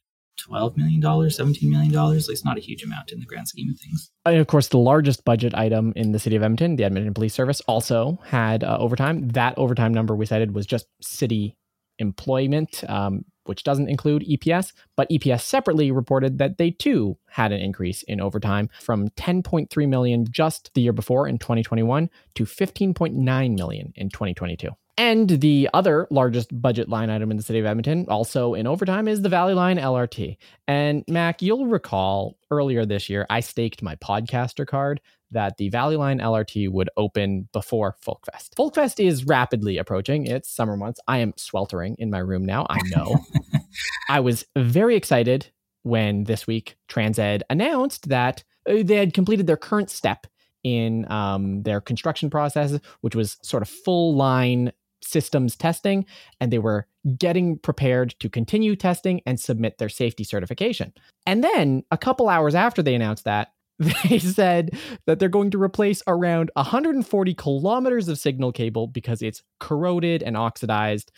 $12 0.50 0.78
million, 0.78 1.02
$17 1.02 1.64
million. 1.64 1.92
Like 1.92 2.18
it's 2.18 2.46
not 2.46 2.58
a 2.58 2.62
huge 2.62 2.84
amount 2.84 3.12
in 3.12 3.20
the 3.20 3.26
grand 3.26 3.48
scheme 3.48 3.70
of 3.70 3.80
things. 3.80 4.12
And 4.26 4.38
of 4.38 4.48
course, 4.48 4.70
the 4.70 4.78
largest 4.78 5.26
budget 5.26 5.54
item 5.54 5.94
in 5.96 6.12
the 6.12 6.20
city 6.20 6.36
of 6.36 6.44
Edmonton, 6.44 6.76
the 6.76 6.84
Edmonton 6.84 7.14
Police 7.14 7.34
Service, 7.34 7.62
also 7.62 8.20
had 8.26 8.64
uh, 8.64 8.78
overtime. 8.80 9.30
That 9.30 9.58
overtime 9.58 9.94
number 9.94 10.16
we 10.16 10.26
cited 10.26 10.54
was 10.54 10.66
just 10.66 10.88
city 11.02 11.58
employment, 12.00 12.84
um, 12.90 13.24
which 13.46 13.64
doesn't 13.64 13.90
include 13.90 14.24
EPS. 14.24 14.74
But 14.96 15.10
EPS 15.10 15.42
separately 15.42 15.92
reported 15.92 16.38
that 16.40 16.58
they 16.58 16.72
too 16.72 17.18
had 17.28 17.52
an 17.52 17.62
increase 17.62 18.04
in 18.04 18.20
overtime 18.20 18.70
from 18.82 19.10
10.3 19.10 19.88
million 19.88 20.26
just 20.30 20.74
the 20.74 20.82
year 20.82 20.94
before 20.94 21.28
in 21.28 21.38
2021 21.38 22.10
to 22.36 22.46
15.9 22.46 23.56
million 23.56 23.94
in 23.96 24.10
2022. 24.10 24.70
And 24.98 25.30
the 25.30 25.70
other 25.74 26.08
largest 26.10 26.62
budget 26.62 26.88
line 26.88 27.10
item 27.10 27.30
in 27.30 27.38
the 27.38 27.44
city 27.44 27.60
of 27.60 27.66
Edmonton, 27.66 28.06
also 28.08 28.54
in 28.54 28.66
overtime, 28.66 29.08
is 29.10 29.22
the 29.22 29.30
Valley 29.30 29.54
Line 29.54 29.78
LRT. 29.78 30.38
And 30.68 31.04
Mac, 31.10 31.42
you'll 31.42 31.68
recall 31.68 32.38
earlier 32.50 32.86
this 32.86 33.10
year, 33.10 33.26
I 33.30 33.42
staked 33.42 33.82
my 33.82 33.96
podcaster 33.98 34.66
card 34.66 35.02
that 35.32 35.58
the 35.58 35.70
Valley 35.70 35.98
Line 35.98 36.20
LRT 36.20 36.72
would 36.72 36.90
open 36.96 37.50
before 37.52 37.98
Folkfest. 38.06 38.52
Folkfest 38.58 39.06
is 39.06 39.26
rapidly 39.26 39.78
approaching. 39.78 40.26
It's 40.26 40.50
summer 40.50 40.78
months. 40.78 41.02
I 41.08 41.18
am 41.18 41.34
sweltering 41.36 41.96
in 42.00 42.10
my 42.10 42.20
room 42.20 42.46
now. 42.46 42.66
I 42.70 42.80
know. 42.86 43.18
I 44.10 44.22
was 44.22 44.46
very 44.56 44.96
excited 44.96 45.52
when 45.84 46.24
this 46.24 46.48
week 46.48 46.78
TransEd 46.90 47.42
announced 47.50 48.08
that 48.10 48.44
uh, 48.70 48.76
they 48.82 48.96
had 48.96 49.14
completed 49.14 49.46
their 49.46 49.58
current 49.58 49.90
step 49.90 50.26
in 50.64 51.10
um, 51.12 51.64
their 51.64 51.82
construction 51.82 52.30
process, 52.30 52.80
which 53.02 53.16
was 53.16 53.38
sort 53.44 53.62
of 53.62 53.70
full 53.70 54.16
line 54.16 54.72
systems 55.06 55.56
testing, 55.56 56.06
and 56.40 56.52
they 56.52 56.60
were 56.60 56.88
getting 57.18 57.58
prepared 57.58 58.16
to 58.20 58.30
continue 58.30 58.76
testing 58.76 59.22
and 59.26 59.40
submit 59.40 59.78
their 59.78 59.90
safety 59.90 60.24
certification. 60.24 60.94
And 61.26 61.44
then 61.44 61.84
a 61.92 61.98
couple 61.98 62.30
hours 62.30 62.56
after 62.56 62.82
they 62.82 62.96
announced 62.96 63.26
that, 63.26 63.54
they 63.80 64.20
said 64.20 64.78
that 65.06 65.20
they're 65.20 65.30
going 65.30 65.52
to 65.52 65.62
replace 65.62 66.02
around 66.08 66.50
140 66.56 67.34
kilometers 67.34 68.08
of 68.08 68.18
signal 68.18 68.52
cable 68.52 68.88
because 68.88 69.22
it's 69.22 69.44
corroded 69.60 70.24
and 70.24 70.38
oxidized, 70.38 71.12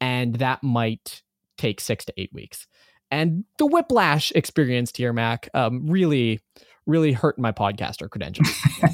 and 0.00 0.36
that 0.36 0.62
might 0.62 1.22
take 1.58 1.80
six 1.80 2.04
to 2.06 2.14
eight 2.16 2.32
weeks. 2.32 2.66
And 3.10 3.44
the 3.58 3.66
whiplash 3.66 4.32
experienced 4.34 4.96
here, 4.96 5.12
Mac, 5.12 5.48
um, 5.54 5.86
really 5.86 6.40
really 6.88 7.12
hurt 7.12 7.38
my 7.38 7.52
podcaster 7.52 8.10
credentials. 8.10 8.52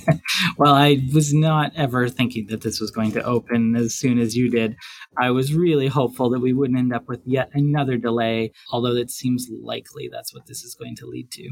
well, 0.59 0.75
I 0.75 1.01
was 1.15 1.33
not 1.33 1.73
ever 1.77 2.09
thinking 2.09 2.47
that 2.49 2.61
this 2.61 2.81
was 2.81 2.91
going 2.91 3.13
to 3.13 3.25
open 3.25 3.77
as 3.77 3.95
soon 3.95 4.19
as 4.19 4.37
you 4.37 4.51
did. 4.51 4.77
I 5.17 5.31
was 5.31 5.55
really 5.55 5.87
hopeful 5.87 6.29
that 6.31 6.41
we 6.41 6.53
wouldn't 6.53 6.79
end 6.79 6.93
up 6.93 7.09
with 7.09 7.21
yet 7.25 7.51
another 7.55 7.97
delay, 7.97 8.53
although 8.71 8.97
it 8.97 9.11
seems 9.11 9.49
likely 9.63 10.11
that's 10.13 10.35
what 10.35 10.47
this 10.47 10.63
is 10.63 10.75
going 10.75 10.97
to 10.97 11.07
lead 11.07 11.31
to. 11.33 11.51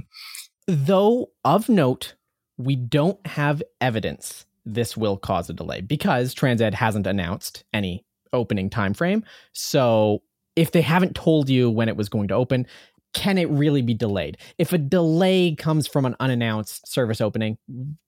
Though, 0.66 1.30
of 1.44 1.68
note, 1.68 2.16
we 2.58 2.76
don't 2.76 3.24
have 3.26 3.62
evidence 3.80 4.44
this 4.64 4.96
will 4.96 5.16
cause 5.16 5.48
a 5.50 5.52
delay 5.52 5.80
because 5.80 6.34
TransEd 6.34 6.74
hasn't 6.74 7.06
announced 7.06 7.64
any 7.72 8.04
opening 8.32 8.70
time 8.70 8.94
frame. 8.94 9.24
So 9.52 10.22
if 10.56 10.72
they 10.72 10.82
haven't 10.82 11.16
told 11.16 11.48
you 11.48 11.70
when 11.70 11.88
it 11.88 11.96
was 11.96 12.08
going 12.08 12.28
to 12.28 12.34
open, 12.34 12.66
can 13.12 13.38
it 13.38 13.48
really 13.50 13.82
be 13.82 13.94
delayed? 13.94 14.38
If 14.58 14.72
a 14.72 14.78
delay 14.78 15.54
comes 15.54 15.86
from 15.86 16.04
an 16.06 16.16
unannounced 16.20 16.90
service 16.90 17.20
opening, 17.20 17.58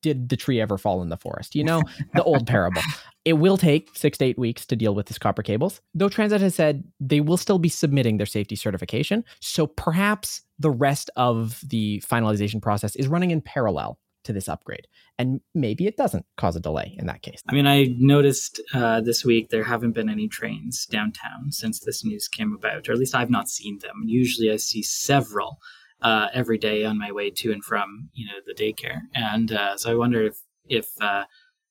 did 0.02 0.28
the 0.28 0.36
tree 0.36 0.60
ever 0.60 0.78
fall 0.78 1.02
in 1.02 1.08
the 1.08 1.16
forest? 1.16 1.54
You 1.54 1.64
know, 1.64 1.82
the 2.14 2.22
old 2.22 2.46
parable. 2.46 2.82
It 3.24 3.34
will 3.34 3.56
take 3.56 3.90
six 3.94 4.18
to 4.18 4.24
eight 4.24 4.38
weeks 4.38 4.66
to 4.66 4.76
deal 4.76 4.94
with 4.94 5.06
this 5.06 5.18
copper 5.18 5.42
cables, 5.42 5.80
though 5.94 6.08
TransEd 6.08 6.40
has 6.40 6.54
said 6.54 6.84
they 7.00 7.20
will 7.20 7.36
still 7.36 7.58
be 7.58 7.68
submitting 7.68 8.16
their 8.16 8.26
safety 8.26 8.56
certification. 8.56 9.24
So 9.40 9.66
perhaps 9.66 10.42
the 10.58 10.70
rest 10.70 11.10
of 11.16 11.60
the 11.66 12.02
finalization 12.06 12.60
process 12.60 12.94
is 12.96 13.08
running 13.08 13.30
in 13.30 13.40
parallel 13.40 13.98
to 14.24 14.32
this 14.32 14.48
upgrade. 14.48 14.86
And 15.18 15.40
maybe 15.54 15.86
it 15.86 15.96
doesn't 15.96 16.26
cause 16.36 16.56
a 16.56 16.60
delay 16.60 16.96
in 16.98 17.06
that 17.06 17.22
case. 17.22 17.42
I 17.48 17.54
mean, 17.54 17.66
I 17.66 17.94
noticed 17.98 18.60
uh, 18.74 19.00
this 19.00 19.24
week 19.24 19.50
there 19.50 19.64
haven't 19.64 19.92
been 19.92 20.08
any 20.08 20.28
trains 20.28 20.86
downtown 20.86 21.50
since 21.50 21.80
this 21.80 22.04
news 22.04 22.28
came 22.28 22.54
about, 22.54 22.88
or 22.88 22.92
at 22.92 22.98
least 22.98 23.14
I've 23.14 23.30
not 23.30 23.48
seen 23.48 23.78
them. 23.78 24.02
Usually 24.06 24.50
I 24.50 24.56
see 24.56 24.82
several 24.82 25.58
uh, 26.02 26.28
every 26.34 26.58
day 26.58 26.84
on 26.84 26.98
my 26.98 27.12
way 27.12 27.30
to 27.30 27.52
and 27.52 27.64
from, 27.64 28.10
you 28.12 28.26
know, 28.26 28.34
the 28.46 28.54
daycare. 28.54 29.02
And 29.14 29.52
uh, 29.52 29.76
so 29.76 29.90
I 29.90 29.94
wonder 29.94 30.22
if, 30.22 30.36
if 30.66 30.88
uh, 31.00 31.24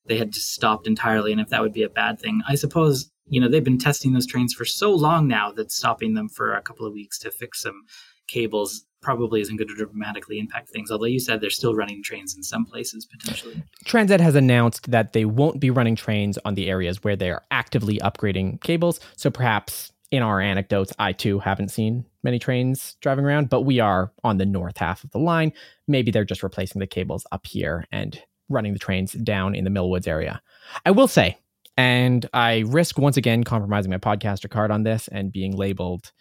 they 0.06 0.18
had 0.18 0.32
just 0.32 0.52
stopped 0.52 0.86
entirely 0.86 1.32
and 1.32 1.40
if 1.40 1.48
that 1.50 1.62
would 1.62 1.72
be 1.72 1.82
a 1.82 1.88
bad 1.88 2.18
thing. 2.20 2.40
I 2.48 2.54
suppose, 2.54 3.10
you 3.26 3.40
know, 3.40 3.48
they've 3.48 3.64
been 3.64 3.78
testing 3.78 4.12
those 4.12 4.26
trains 4.26 4.52
for 4.52 4.64
so 4.64 4.92
long 4.92 5.28
now 5.28 5.52
that 5.52 5.70
stopping 5.70 6.14
them 6.14 6.28
for 6.28 6.54
a 6.54 6.62
couple 6.62 6.86
of 6.86 6.92
weeks 6.92 7.18
to 7.20 7.30
fix 7.30 7.62
some 7.62 7.82
cables 8.28 8.84
probably 9.04 9.40
isn't 9.40 9.56
going 9.56 9.68
to 9.68 9.74
dramatically 9.74 10.38
impact 10.38 10.70
things. 10.70 10.90
Although 10.90 11.04
you 11.04 11.20
said 11.20 11.40
they're 11.40 11.50
still 11.50 11.74
running 11.74 12.02
trains 12.02 12.34
in 12.34 12.42
some 12.42 12.64
places 12.64 13.04
potentially. 13.04 13.62
TransEd 13.84 14.20
has 14.20 14.34
announced 14.34 14.90
that 14.90 15.12
they 15.12 15.26
won't 15.26 15.60
be 15.60 15.70
running 15.70 15.94
trains 15.94 16.38
on 16.44 16.54
the 16.54 16.68
areas 16.68 17.04
where 17.04 17.14
they 17.14 17.30
are 17.30 17.42
actively 17.50 17.98
upgrading 17.98 18.62
cables. 18.62 18.98
So 19.16 19.30
perhaps 19.30 19.92
in 20.10 20.22
our 20.22 20.40
anecdotes, 20.40 20.92
I 20.98 21.12
too 21.12 21.38
haven't 21.38 21.68
seen 21.68 22.06
many 22.22 22.38
trains 22.38 22.96
driving 23.00 23.24
around, 23.24 23.50
but 23.50 23.62
we 23.62 23.78
are 23.78 24.12
on 24.24 24.38
the 24.38 24.46
north 24.46 24.78
half 24.78 25.04
of 25.04 25.10
the 25.10 25.18
line. 25.18 25.52
Maybe 25.86 26.10
they're 26.10 26.24
just 26.24 26.42
replacing 26.42 26.80
the 26.80 26.86
cables 26.86 27.26
up 27.30 27.46
here 27.46 27.84
and 27.92 28.18
running 28.48 28.72
the 28.72 28.78
trains 28.78 29.12
down 29.12 29.54
in 29.54 29.64
the 29.64 29.70
Millwoods 29.70 30.08
area. 30.08 30.40
I 30.86 30.92
will 30.92 31.08
say, 31.08 31.36
And 31.76 32.26
I 32.32 32.64
risk 32.66 32.98
once 32.98 33.16
again 33.16 33.44
compromising 33.44 33.90
my 33.90 33.98
podcaster 33.98 34.48
card 34.48 34.70
on 34.70 34.82
this 34.82 35.08
and 35.08 35.32
being 35.32 35.56
labeled 35.56 36.12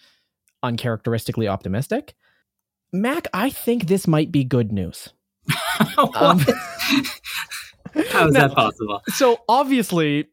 uncharacteristically 0.64 1.48
optimistic. 1.48 2.16
Mac, 2.92 3.28
I 3.34 3.50
think 3.50 3.88
this 3.88 4.08
might 4.08 4.32
be 4.32 4.44
good 4.44 4.72
news. 4.72 5.10
um, 5.98 6.40
How 8.10 8.28
is 8.28 8.34
now, 8.34 8.48
that 8.48 8.54
possible? 8.56 9.02
So 9.10 9.40
obviously, 9.48 10.28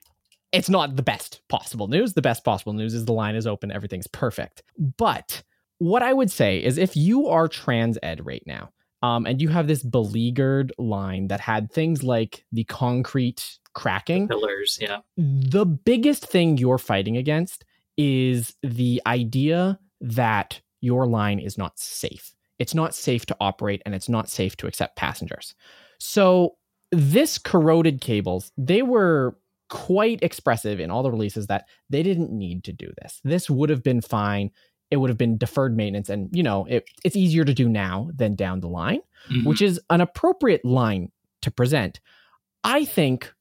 it's 0.53 0.69
not 0.69 0.97
the 0.97 1.03
best 1.03 1.43
possible 1.49 1.89
news. 1.89 2.15
The 2.15 2.23
best 2.23 2.45
possible 2.45 2.73
news 2.73 2.95
is 2.95 3.05
the 3.05 3.13
line 3.13 3.35
is 3.35 3.47
open, 3.47 3.71
everything's 3.71 4.07
perfect. 4.07 4.63
But 4.79 5.43
what 5.79 6.03
I 6.03 6.13
would 6.13 6.31
say 6.31 6.63
is 6.63 6.79
if 6.79 6.97
you 6.97 7.29
are 7.29 7.49
TransEd 7.49 8.21
right 8.25 8.43
now, 8.47 8.71
um, 9.03 9.25
and 9.25 9.41
you 9.41 9.49
have 9.49 9.67
this 9.67 9.83
beleaguered 9.83 10.73
line 10.77 11.29
that 11.29 11.41
had 11.41 11.73
things 11.73 12.03
like 12.03 12.45
the 12.53 12.65
concrete 12.65 13.59
cracking 13.73 14.27
the 14.27 14.35
pillars, 14.35 14.79
yeah. 14.81 14.99
The 15.17 15.65
biggest 15.65 16.27
thing 16.27 16.59
you're 16.59 16.79
fighting 16.79 17.17
against 17.17 17.65
is 17.97 18.55
the 18.63 19.01
idea 19.07 19.79
that 20.01 20.61
your 20.81 21.07
line 21.07 21.39
is 21.39 21.59
not 21.59 21.79
safe. 21.79 22.35
It's 22.59 22.75
not 22.75 22.95
safe 22.95 23.27
to 23.27 23.37
operate 23.41 23.83
and 23.85 23.95
it's 23.95 24.09
not 24.09 24.29
safe 24.29 24.57
to 24.59 24.67
accept 24.67 24.97
passengers. 24.97 25.55
So 25.99 26.57
this 26.93 27.39
corroded 27.39 28.01
cables, 28.01 28.53
they 28.57 28.83
were 28.83 29.37
quite 29.69 30.23
expressive 30.23 30.81
in 30.81 30.91
all 30.91 31.03
the 31.03 31.11
releases 31.11 31.47
that 31.47 31.67
they 31.89 32.03
didn't 32.03 32.33
need 32.33 32.65
to 32.65 32.73
do 32.73 32.93
this. 33.01 33.21
This 33.25 33.49
would 33.49 33.71
have 33.71 33.83
been 33.83 34.01
fine. 34.01 34.51
It 34.91 34.97
would 34.97 35.09
have 35.09 35.19
been 35.19 35.39
deferred 35.39 35.77
maintenance, 35.77 36.09
and 36.09 36.29
you 36.33 36.43
know 36.43 36.65
it, 36.65 36.85
it's 37.05 37.15
easier 37.15 37.45
to 37.45 37.55
do 37.55 37.69
now 37.69 38.11
than 38.13 38.35
down 38.35 38.59
the 38.59 38.69
line, 38.69 39.01
mm-hmm. 39.31 39.49
which 39.49 39.63
is 39.63 39.81
an 39.89 40.01
appropriate 40.01 40.65
line 40.65 41.13
to 41.43 41.51
present. 41.53 42.01
I 42.65 42.85
think 42.85 43.33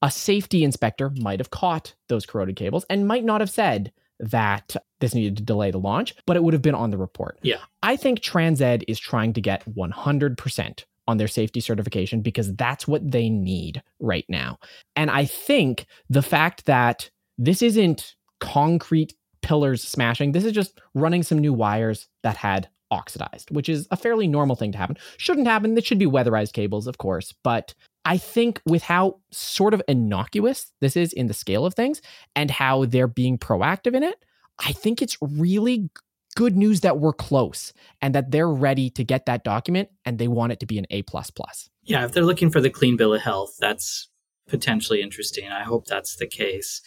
a 0.00 0.10
safety 0.10 0.64
inspector 0.64 1.10
might 1.20 1.40
have 1.40 1.50
caught 1.50 1.94
those 2.08 2.24
corroded 2.24 2.56
cables 2.56 2.86
and 2.88 3.06
might 3.06 3.24
not 3.24 3.42
have 3.42 3.50
said 3.50 3.92
that 4.20 4.76
this 5.00 5.14
needed 5.14 5.36
to 5.36 5.42
delay 5.42 5.70
the 5.70 5.78
launch, 5.78 6.14
but 6.26 6.36
it 6.36 6.42
would 6.42 6.54
have 6.54 6.62
been 6.62 6.74
on 6.74 6.90
the 6.90 6.98
report. 6.98 7.38
Yeah. 7.42 7.58
I 7.82 7.96
think 7.96 8.20
TransEd 8.20 8.84
is 8.88 8.98
trying 8.98 9.32
to 9.34 9.40
get 9.40 9.64
100% 9.74 10.84
on 11.06 11.16
their 11.18 11.28
safety 11.28 11.60
certification 11.60 12.22
because 12.22 12.54
that's 12.54 12.88
what 12.88 13.10
they 13.10 13.28
need 13.28 13.82
right 14.00 14.24
now. 14.28 14.58
And 14.96 15.10
I 15.10 15.26
think 15.26 15.86
the 16.08 16.22
fact 16.22 16.64
that 16.66 17.10
this 17.36 17.60
isn't 17.62 18.14
concrete 18.40 19.14
pillars 19.42 19.82
smashing, 19.82 20.32
this 20.32 20.44
is 20.44 20.52
just 20.52 20.80
running 20.94 21.22
some 21.22 21.38
new 21.38 21.52
wires 21.52 22.08
that 22.22 22.36
had 22.36 22.68
oxidized, 22.90 23.50
which 23.50 23.68
is 23.68 23.86
a 23.90 23.96
fairly 23.96 24.26
normal 24.26 24.56
thing 24.56 24.72
to 24.72 24.78
happen. 24.78 24.96
Shouldn't 25.18 25.46
happen. 25.46 25.76
It 25.76 25.84
should 25.84 25.98
be 25.98 26.06
weatherized 26.06 26.52
cables, 26.52 26.86
of 26.86 26.98
course. 26.98 27.34
But 27.42 27.74
I 28.04 28.18
think 28.18 28.60
with 28.66 28.82
how 28.82 29.20
sort 29.30 29.74
of 29.74 29.82
innocuous 29.88 30.72
this 30.80 30.96
is 30.96 31.12
in 31.12 31.26
the 31.26 31.34
scale 31.34 31.64
of 31.64 31.74
things 31.74 32.02
and 32.36 32.50
how 32.50 32.84
they're 32.84 33.08
being 33.08 33.38
proactive 33.38 33.94
in 33.94 34.02
it, 34.02 34.24
I 34.58 34.72
think 34.72 35.00
it's 35.00 35.16
really 35.20 35.90
good 36.34 36.56
news 36.56 36.80
that 36.80 36.98
we're 36.98 37.12
close 37.12 37.72
and 38.02 38.14
that 38.14 38.30
they're 38.30 38.50
ready 38.50 38.90
to 38.90 39.04
get 39.04 39.26
that 39.26 39.44
document 39.44 39.88
and 40.04 40.18
they 40.18 40.28
want 40.28 40.52
it 40.52 40.60
to 40.60 40.66
be 40.66 40.78
an 40.78 40.86
A 40.90 41.02
plus 41.02 41.30
plus. 41.30 41.70
Yeah, 41.82 42.04
if 42.04 42.12
they're 42.12 42.24
looking 42.24 42.50
for 42.50 42.60
the 42.60 42.70
clean 42.70 42.96
bill 42.96 43.14
of 43.14 43.22
health, 43.22 43.56
that's 43.58 44.08
potentially 44.48 45.00
interesting. 45.00 45.48
I 45.48 45.62
hope 45.62 45.86
that's 45.86 46.16
the 46.16 46.26
case. 46.26 46.82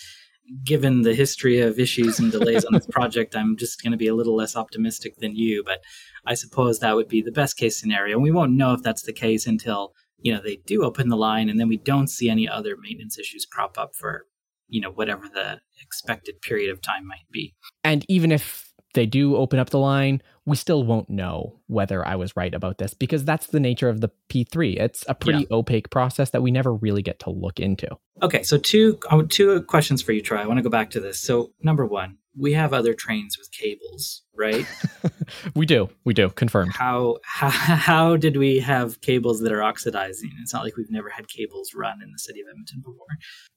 Given 0.63 1.01
the 1.01 1.13
history 1.13 1.59
of 1.59 1.79
issues 1.79 2.19
and 2.19 2.31
delays 2.31 2.63
on 2.63 2.73
this 2.73 2.87
project, 2.91 3.35
I'm 3.35 3.57
just 3.57 3.81
going 3.81 3.91
to 3.91 3.97
be 3.97 4.07
a 4.07 4.15
little 4.15 4.35
less 4.35 4.55
optimistic 4.55 5.17
than 5.17 5.35
you, 5.35 5.63
but 5.63 5.79
I 6.25 6.35
suppose 6.35 6.79
that 6.79 6.95
would 6.95 7.09
be 7.09 7.21
the 7.21 7.31
best 7.31 7.57
case 7.57 7.79
scenario. 7.79 8.15
And 8.15 8.23
we 8.23 8.31
won't 8.31 8.53
know 8.53 8.73
if 8.73 8.81
that's 8.81 9.03
the 9.03 9.13
case 9.13 9.45
until, 9.45 9.93
you 10.19 10.33
know, 10.33 10.41
they 10.41 10.57
do 10.65 10.83
open 10.83 11.09
the 11.09 11.17
line 11.17 11.49
and 11.49 11.59
then 11.59 11.67
we 11.67 11.77
don't 11.77 12.07
see 12.07 12.29
any 12.29 12.47
other 12.47 12.75
maintenance 12.77 13.17
issues 13.17 13.45
crop 13.45 13.77
up 13.77 13.95
for, 13.95 14.25
you 14.67 14.81
know, 14.81 14.91
whatever 14.91 15.27
the 15.27 15.59
expected 15.81 16.41
period 16.41 16.71
of 16.71 16.81
time 16.81 17.07
might 17.07 17.29
be. 17.31 17.55
And 17.83 18.05
even 18.07 18.31
if 18.31 18.73
they 18.93 19.05
do 19.05 19.35
open 19.35 19.59
up 19.59 19.69
the 19.69 19.79
line, 19.79 20.21
we 20.45 20.55
still 20.55 20.83
won't 20.83 21.09
know 21.09 21.59
whether 21.67 22.05
I 22.05 22.15
was 22.15 22.35
right 22.35 22.53
about 22.53 22.77
this 22.77 22.93
because 22.93 23.23
that's 23.23 23.47
the 23.47 23.59
nature 23.59 23.89
of 23.89 24.01
the 24.01 24.09
P3. 24.29 24.79
It's 24.79 25.03
a 25.07 25.13
pretty 25.13 25.41
yeah. 25.41 25.55
opaque 25.55 25.89
process 25.89 26.31
that 26.31 26.41
we 26.41 26.51
never 26.51 26.73
really 26.73 27.01
get 27.01 27.19
to 27.19 27.29
look 27.29 27.59
into. 27.59 27.89
Okay, 28.23 28.43
so 28.43 28.57
two 28.57 28.97
two 29.29 29.61
questions 29.63 30.01
for 30.01 30.13
you, 30.13 30.21
Troy. 30.21 30.39
I 30.39 30.47
want 30.47 30.57
to 30.57 30.63
go 30.63 30.69
back 30.69 30.89
to 30.91 30.99
this. 30.99 31.19
So, 31.19 31.51
number 31.61 31.85
one, 31.85 32.17
we 32.37 32.53
have 32.53 32.73
other 32.73 32.93
trains 32.93 33.37
with 33.37 33.51
cables, 33.51 34.21
right? 34.35 34.65
we 35.55 35.65
do. 35.65 35.89
We 36.05 36.13
do. 36.13 36.29
Confirmed. 36.29 36.73
How, 36.73 37.17
how 37.23 37.49
how 37.49 38.17
did 38.17 38.37
we 38.37 38.59
have 38.59 39.01
cables 39.01 39.41
that 39.41 39.51
are 39.51 39.63
oxidizing? 39.63 40.31
It's 40.41 40.53
not 40.53 40.63
like 40.63 40.77
we've 40.77 40.91
never 40.91 41.09
had 41.09 41.27
cables 41.27 41.71
run 41.73 42.01
in 42.03 42.11
the 42.11 42.19
city 42.19 42.41
of 42.41 42.47
Edmonton 42.49 42.81
before. 42.81 43.07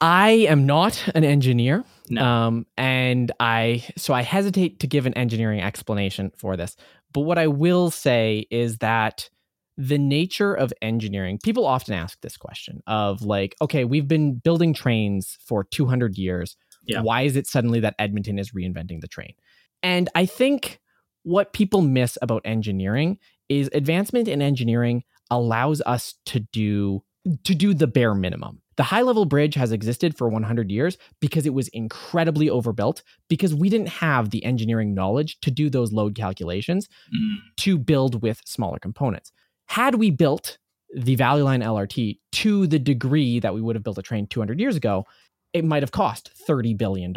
I 0.00 0.30
am 0.30 0.66
not 0.66 1.08
an 1.14 1.24
engineer. 1.24 1.84
No. 2.08 2.24
Um, 2.24 2.66
and 2.76 3.30
I 3.38 3.84
so 3.96 4.14
I 4.14 4.22
hesitate 4.22 4.80
to 4.80 4.86
give 4.86 5.06
an 5.06 5.14
engineering 5.14 5.60
explanation 5.60 6.32
for 6.36 6.56
this. 6.56 6.76
But 7.12 7.22
what 7.22 7.38
I 7.38 7.48
will 7.48 7.90
say 7.90 8.46
is 8.50 8.78
that 8.78 9.28
the 9.76 9.98
nature 9.98 10.52
of 10.52 10.72
engineering, 10.82 11.38
people 11.42 11.66
often 11.66 11.94
ask 11.94 12.20
this 12.20 12.36
question 12.36 12.82
of 12.86 13.22
like, 13.22 13.56
okay, 13.62 13.84
we've 13.84 14.08
been 14.08 14.34
building 14.34 14.74
trains 14.74 15.38
for 15.46 15.64
200 15.64 16.18
years 16.18 16.56
yeah. 16.84 17.02
Why 17.02 17.22
is 17.22 17.36
it 17.36 17.46
suddenly 17.46 17.80
that 17.80 17.94
Edmonton 17.98 18.38
is 18.38 18.52
reinventing 18.52 19.00
the 19.00 19.08
train? 19.08 19.34
And 19.82 20.08
I 20.14 20.26
think 20.26 20.80
what 21.22 21.52
people 21.52 21.82
miss 21.82 22.18
about 22.22 22.42
engineering 22.44 23.18
is 23.48 23.68
advancement 23.72 24.28
in 24.28 24.40
engineering 24.40 25.04
allows 25.30 25.80
us 25.82 26.14
to 26.26 26.40
do 26.40 27.02
to 27.44 27.54
do 27.54 27.74
the 27.74 27.86
bare 27.86 28.14
minimum. 28.14 28.62
The 28.76 28.84
high 28.84 29.02
level 29.02 29.26
bridge 29.26 29.54
has 29.56 29.72
existed 29.72 30.16
for 30.16 30.30
100 30.30 30.70
years 30.70 30.96
because 31.20 31.44
it 31.44 31.52
was 31.52 31.68
incredibly 31.68 32.48
overbuilt 32.48 33.02
because 33.28 33.54
we 33.54 33.68
didn't 33.68 33.90
have 33.90 34.30
the 34.30 34.42
engineering 34.42 34.94
knowledge 34.94 35.38
to 35.40 35.50
do 35.50 35.68
those 35.68 35.92
load 35.92 36.14
calculations 36.14 36.88
mm. 37.14 37.36
to 37.58 37.76
build 37.76 38.22
with 38.22 38.40
smaller 38.46 38.78
components. 38.78 39.32
Had 39.66 39.96
we 39.96 40.10
built 40.10 40.56
the 40.94 41.14
Valley 41.14 41.42
Line 41.42 41.60
LRT 41.60 42.18
to 42.32 42.66
the 42.66 42.78
degree 42.78 43.38
that 43.38 43.54
we 43.54 43.60
would 43.60 43.76
have 43.76 43.82
built 43.82 43.98
a 43.98 44.02
train 44.02 44.26
200 44.26 44.58
years 44.58 44.76
ago, 44.76 45.04
it 45.52 45.64
might 45.64 45.82
have 45.82 45.92
cost 45.92 46.30
$30 46.48 46.76
billion. 46.76 47.12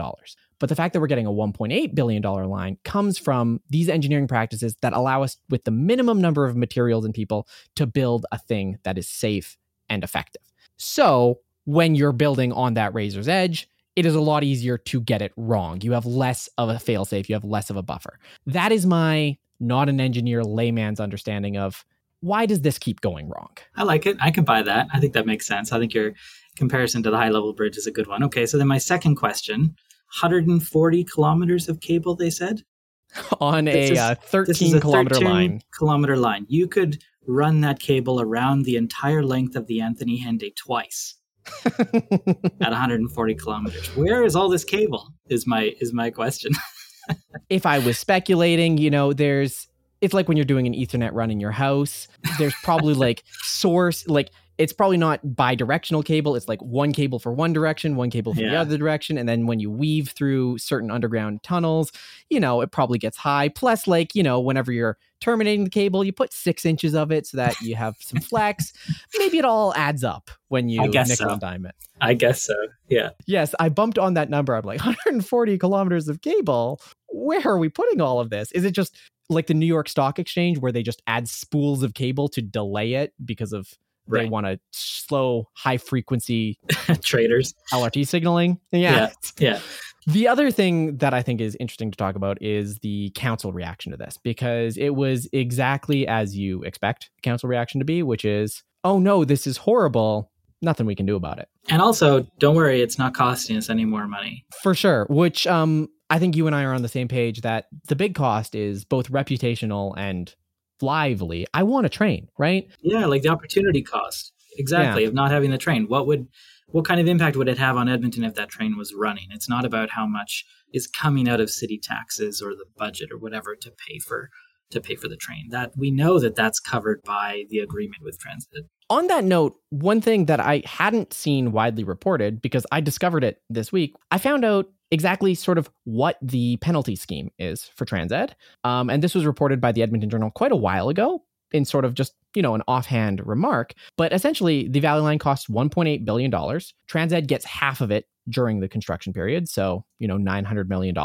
But 0.60 0.70
the 0.70 0.76
fact 0.76 0.94
that 0.94 1.02
we're 1.02 1.08
getting 1.08 1.28
a 1.28 1.32
$1.8 1.32 1.96
billion 1.96 2.22
line 2.22 2.78
comes 2.84 3.18
from 3.18 3.60
these 3.70 3.90
engineering 3.90 4.28
practices 4.28 4.76
that 4.82 4.94
allow 4.94 5.24
us, 5.24 5.38
with 5.50 5.66
the 5.66 5.72
minimum 5.72 6.22
number 6.22 6.46
of 6.46 6.56
materials 6.56 7.06
and 7.06 7.14
people, 7.14 7.48
to 7.76 7.86
build 7.86 8.26
a 8.32 8.38
thing 8.38 8.78
that 8.84 8.98
is 8.98 9.08
safe 9.08 9.58
and 9.90 10.04
effective. 10.04 10.42
So 10.78 11.40
when 11.66 11.96
you're 11.96 12.14
building 12.14 12.54
on 12.54 12.76
that 12.76 12.94
razor's 12.94 13.28
edge, 13.28 13.68
it 13.96 14.06
is 14.06 14.16
a 14.16 14.22
lot 14.22 14.44
easier 14.44 14.78
to 14.78 15.02
get 15.02 15.22
it 15.22 15.34
wrong. 15.38 15.82
You 15.82 15.92
have 15.92 16.06
less 16.06 16.50
of 16.58 16.70
a 16.70 16.76
failsafe, 16.76 17.30
you 17.30 17.36
have 17.36 17.44
less 17.44 17.70
of 17.70 17.78
a 17.78 17.84
buffer. 17.84 18.20
That 18.46 18.72
is 18.72 18.86
my 18.86 19.38
not 19.60 19.90
an 19.90 20.02
engineer 20.02 20.44
layman's 20.44 21.00
understanding 21.00 21.58
of 21.58 21.86
why 22.24 22.46
does 22.46 22.62
this 22.62 22.80
keep 22.80 23.02
going 23.02 23.28
wrong? 23.28 23.52
I 23.76 23.84
like 23.84 24.06
it. 24.06 24.16
I 24.22 24.32
can 24.32 24.46
buy 24.46 24.62
that. 24.64 24.88
I 24.94 25.00
think 25.00 25.14
that 25.14 25.26
makes 25.26 25.46
sense. 25.46 25.74
I 25.74 25.80
think 25.80 25.94
you're 25.94 26.14
comparison 26.56 27.04
to 27.04 27.12
the 27.12 27.18
high 27.18 27.30
level 27.30 27.52
bridge 27.54 27.76
is 27.76 27.86
a 27.86 27.92
good 27.92 28.08
one. 28.08 28.24
Okay, 28.24 28.46
so 28.46 28.58
then 28.58 28.68
my 28.68 28.78
second 28.78 29.16
question 29.16 29.76
140 30.22 31.04
kilometers 31.04 31.68
of 31.68 31.82
cable, 31.82 32.16
they 32.16 32.30
said? 32.30 32.62
On 33.42 33.68
a, 33.68 33.92
is, 33.92 34.00
uh, 34.00 34.16
13 34.16 34.78
a 34.78 34.80
kilometer 34.80 35.16
13 35.16 35.30
line. 35.30 35.62
Kilometer 35.78 36.16
line. 36.16 36.46
You 36.48 36.68
could 36.68 37.04
run 37.28 37.62
that 37.62 37.80
cable 37.80 38.22
around 38.22 38.64
the 38.64 38.78
entire 38.78 39.24
length 39.24 39.56
of 39.56 39.68
the 39.68 39.82
Anthony 39.82 40.24
Henday 40.24 40.56
twice. 40.56 41.16
at 41.66 42.72
140 42.72 43.36
kilometers. 43.36 43.88
Where 43.98 44.24
is 44.24 44.34
all 44.34 44.48
this 44.48 44.64
cable? 44.64 45.14
Is 45.28 45.46
my 45.46 45.76
is 45.82 45.92
my 45.92 46.10
question. 46.10 46.54
if 47.50 47.66
I 47.66 47.80
was 47.80 48.00
speculating, 48.00 48.78
you 48.78 48.90
know, 48.90 49.12
there's 49.12 49.68
it's 50.04 50.14
like 50.14 50.28
when 50.28 50.38
you're 50.38 50.46
doing 50.46 50.68
an 50.68 50.74
ethernet 50.74 51.12
run 51.14 51.32
in 51.32 51.40
your 51.40 51.52
house 51.52 52.08
there's 52.38 52.56
probably 52.62 52.94
like 52.94 53.24
source 53.42 54.06
like 54.08 54.30
it's 54.60 54.74
probably 54.74 54.98
not 54.98 55.36
bi-directional 55.36 56.04
cable 56.04 56.36
it's 56.36 56.48
like 56.48 56.62
one 56.62 56.92
cable 56.92 57.18
for 57.18 57.32
one 57.32 57.54
direction 57.54 57.96
one 57.96 58.10
cable 58.10 58.34
for 58.34 58.42
yeah. 58.42 58.52
the 58.52 58.58
other 58.58 58.78
direction 58.78 59.18
and 59.18 59.28
then 59.28 59.48
when 59.48 59.60
you 59.60 59.72
weave 59.72 60.10
through 60.10 60.58
certain 60.58 60.92
underground 60.92 61.42
tunnels 61.42 61.92
you 62.30 62.40
know 62.40 62.62
it 62.62 62.72
probably 62.72 62.98
gets 62.98 63.18
high. 63.18 63.48
Plus 63.48 63.88
like 63.88 64.16
you 64.16 64.24
know 64.24 64.40
whenever 64.40 64.72
you're 64.72 64.98
terminating 65.22 65.64
the 65.64 65.70
cable 65.70 66.04
you 66.04 66.12
put 66.12 66.34
six 66.34 66.66
inches 66.66 66.94
of 66.96 67.12
it 67.12 67.26
so 67.26 67.38
that 67.38 67.60
you 67.62 67.76
have 67.76 67.96
some 68.00 68.20
flex. 68.30 68.74
Maybe 69.18 69.38
it 69.38 69.46
all 69.46 69.74
adds 69.76 70.04
up 70.04 70.32
when 70.50 70.68
you 70.68 70.82
nickel 70.82 71.06
so. 71.06 71.30
and 71.30 71.40
dime 71.40 71.66
it. 71.66 71.76
I 72.02 72.16
guess 72.16 72.44
so 72.44 72.56
yeah. 72.90 73.12
Yes 73.26 73.56
i 73.60 73.70
bumped 73.70 73.98
on 73.98 74.16
that 74.16 74.30
number. 74.30 74.56
I'm 74.56 74.66
like 74.66 74.80
140 74.86 75.58
kilometers 75.58 76.08
of 76.08 76.22
cable? 76.22 76.82
Where 77.10 77.46
are 77.46 77.60
we 77.60 77.70
putting 77.70 78.02
all 78.02 78.20
of 78.20 78.32
this? 78.32 78.52
Is 78.52 78.66
it 78.66 78.72
just 78.72 78.98
like 79.30 79.48
the 79.48 79.54
new 79.54 79.66
york 79.66 79.88
stock 79.88 80.20
exchange 80.20 80.60
where 80.60 80.72
they 80.72 80.84
just 80.84 81.02
add 81.08 81.28
spools 81.28 81.84
of 81.84 81.94
cable 81.94 82.28
to 82.28 82.42
delay 82.42 82.94
it 82.94 83.14
because 83.24 83.54
of 83.54 83.78
Right. 84.06 84.24
They 84.24 84.30
want 84.30 84.46
to 84.46 84.60
slow 84.72 85.48
high 85.54 85.78
frequency 85.78 86.60
traders 87.02 87.54
LRT 87.72 88.06
signaling. 88.08 88.60
Yeah. 88.72 88.92
yeah. 88.92 89.10
Yeah. 89.40 89.60
The 90.06 90.28
other 90.28 90.52
thing 90.52 90.98
that 90.98 91.14
I 91.14 91.22
think 91.22 91.40
is 91.40 91.56
interesting 91.60 91.90
to 91.92 91.98
talk 91.98 92.16
about 92.16 92.42
is 92.42 92.80
the 92.80 93.12
council 93.16 93.54
reaction 93.54 93.92
to 93.92 93.98
this 93.98 94.18
because 94.18 94.76
it 94.76 94.90
was 94.90 95.30
exactly 95.32 96.06
as 96.08 96.36
you 96.36 96.64
expect 96.64 97.10
council 97.22 97.48
reaction 97.48 97.80
to 97.80 97.86
be, 97.86 98.04
which 98.04 98.26
is, 98.26 98.64
oh 98.84 99.00
no, 99.00 99.24
this 99.24 99.48
is 99.48 99.58
horrible. 99.58 100.30
Nothing 100.64 100.86
we 100.86 100.96
can 100.96 101.06
do 101.06 101.16
about 101.16 101.40
it. 101.40 101.48
And 101.70 101.82
also, 101.82 102.26
don't 102.40 102.56
worry, 102.56 102.82
it's 102.82 102.98
not 102.98 103.14
costing 103.14 103.58
us 103.58 103.70
any 103.70 103.86
more 103.86 104.08
money. 104.08 104.46
For 104.62 104.74
sure. 104.74 105.06
Which 105.10 105.46
um, 105.48 105.90
I 106.10 106.20
think 106.20 106.36
you 106.36 106.48
and 106.48 106.56
I 106.56 106.64
are 106.64 106.74
on 106.74 106.82
the 106.82 106.88
same 106.88 107.08
page 107.08 107.42
that 107.42 107.66
the 107.88 107.96
big 107.96 108.16
cost 108.16 108.56
is 108.56 108.86
both 108.86 109.12
reputational 109.12 109.94
and 109.98 110.34
lively. 110.82 111.48
I 111.54 111.64
want 111.64 111.86
a 111.86 111.90
train, 111.90 112.28
right? 112.38 112.68
Yeah, 112.82 113.06
like 113.06 113.22
the 113.22 113.30
opportunity 113.30 113.82
cost. 113.82 114.32
Exactly, 114.58 115.04
yeah. 115.04 115.08
of 115.08 115.14
not 115.14 115.32
having 115.32 115.50
the 115.50 115.58
train. 115.58 115.86
What 115.88 116.06
would 116.08 116.28
what 116.68 116.86
kind 116.86 117.00
of 117.00 117.08
impact 117.08 117.36
would 117.38 117.48
it 117.48 117.58
have 117.58 117.78
on 117.78 117.90
Edmonton 117.90 118.24
if 118.24 118.36
that 118.36 118.50
train 118.50 118.78
was 118.78 118.94
running? 118.96 119.28
It's 119.32 119.50
not 119.50 119.66
about 119.66 119.92
how 119.92 120.06
much 120.06 120.46
is 120.74 120.88
coming 120.88 121.28
out 121.28 121.40
of 121.40 121.50
city 121.50 121.80
taxes 121.82 122.42
or 122.42 122.52
the 122.52 122.66
budget 122.78 123.10
or 123.12 123.18
whatever 123.18 123.56
to 123.56 123.72
pay 123.72 124.00
for 124.00 124.30
to 124.72 124.82
pay 124.82 124.96
for 124.96 125.08
the 125.08 125.18
train. 125.18 125.50
That 125.50 125.72
we 125.78 125.92
know 125.92 126.20
that 126.20 126.36
that's 126.36 126.60
covered 126.60 127.02
by 127.04 127.46
the 127.50 127.60
agreement 127.60 128.04
with 128.04 128.18
TransEd. 128.20 128.68
On 128.90 129.08
that 129.08 129.24
note, 129.24 129.56
one 129.70 130.02
thing 130.02 130.26
that 130.26 130.40
I 130.40 130.62
hadn't 130.66 131.14
seen 131.14 131.52
widely 131.52 131.84
reported 131.84 132.42
because 132.42 132.66
I 132.72 132.82
discovered 132.82 133.24
it 133.24 133.42
this 133.50 133.72
week, 133.72 133.96
I 134.12 134.18
found 134.18 134.44
out 134.46 134.68
exactly 134.92 135.34
sort 135.34 135.58
of 135.58 135.70
what 135.86 136.18
the 136.22 136.58
penalty 136.58 136.96
scheme 136.96 137.32
is 137.40 137.64
for 137.76 137.86
Transed. 137.86 138.34
Um, 138.64 138.90
and 138.90 139.02
this 139.02 139.16
was 139.16 139.26
reported 139.26 139.60
by 139.60 139.72
the 139.72 139.82
Edmonton 139.82 140.10
Journal 140.10 140.30
quite 140.30 140.52
a 140.52 140.56
while 140.56 140.90
ago 140.90 141.24
in 141.52 141.66
sort 141.66 141.86
of 141.86 141.94
just, 141.94 142.14
you 142.36 142.42
know, 142.42 142.54
an 142.56 142.62
offhand 142.68 143.26
remark. 143.26 143.74
But 143.98 144.14
essentially, 144.14 144.68
the 144.68 144.80
Valley 144.80 145.02
Line 145.02 145.20
costs 145.20 145.48
$1.8 145.48 146.06
billion. 146.06 146.32
Transed 146.32 147.28
gets 147.28 147.46
half 147.46 147.82
of 147.82 147.90
it 147.92 148.06
during 148.30 148.60
the 148.60 148.70
construction 148.70 149.14
period. 149.14 149.50
So, 149.50 149.86
you 150.00 150.08
know, 150.08 150.18
$900 150.18 150.68
million. 150.68 150.96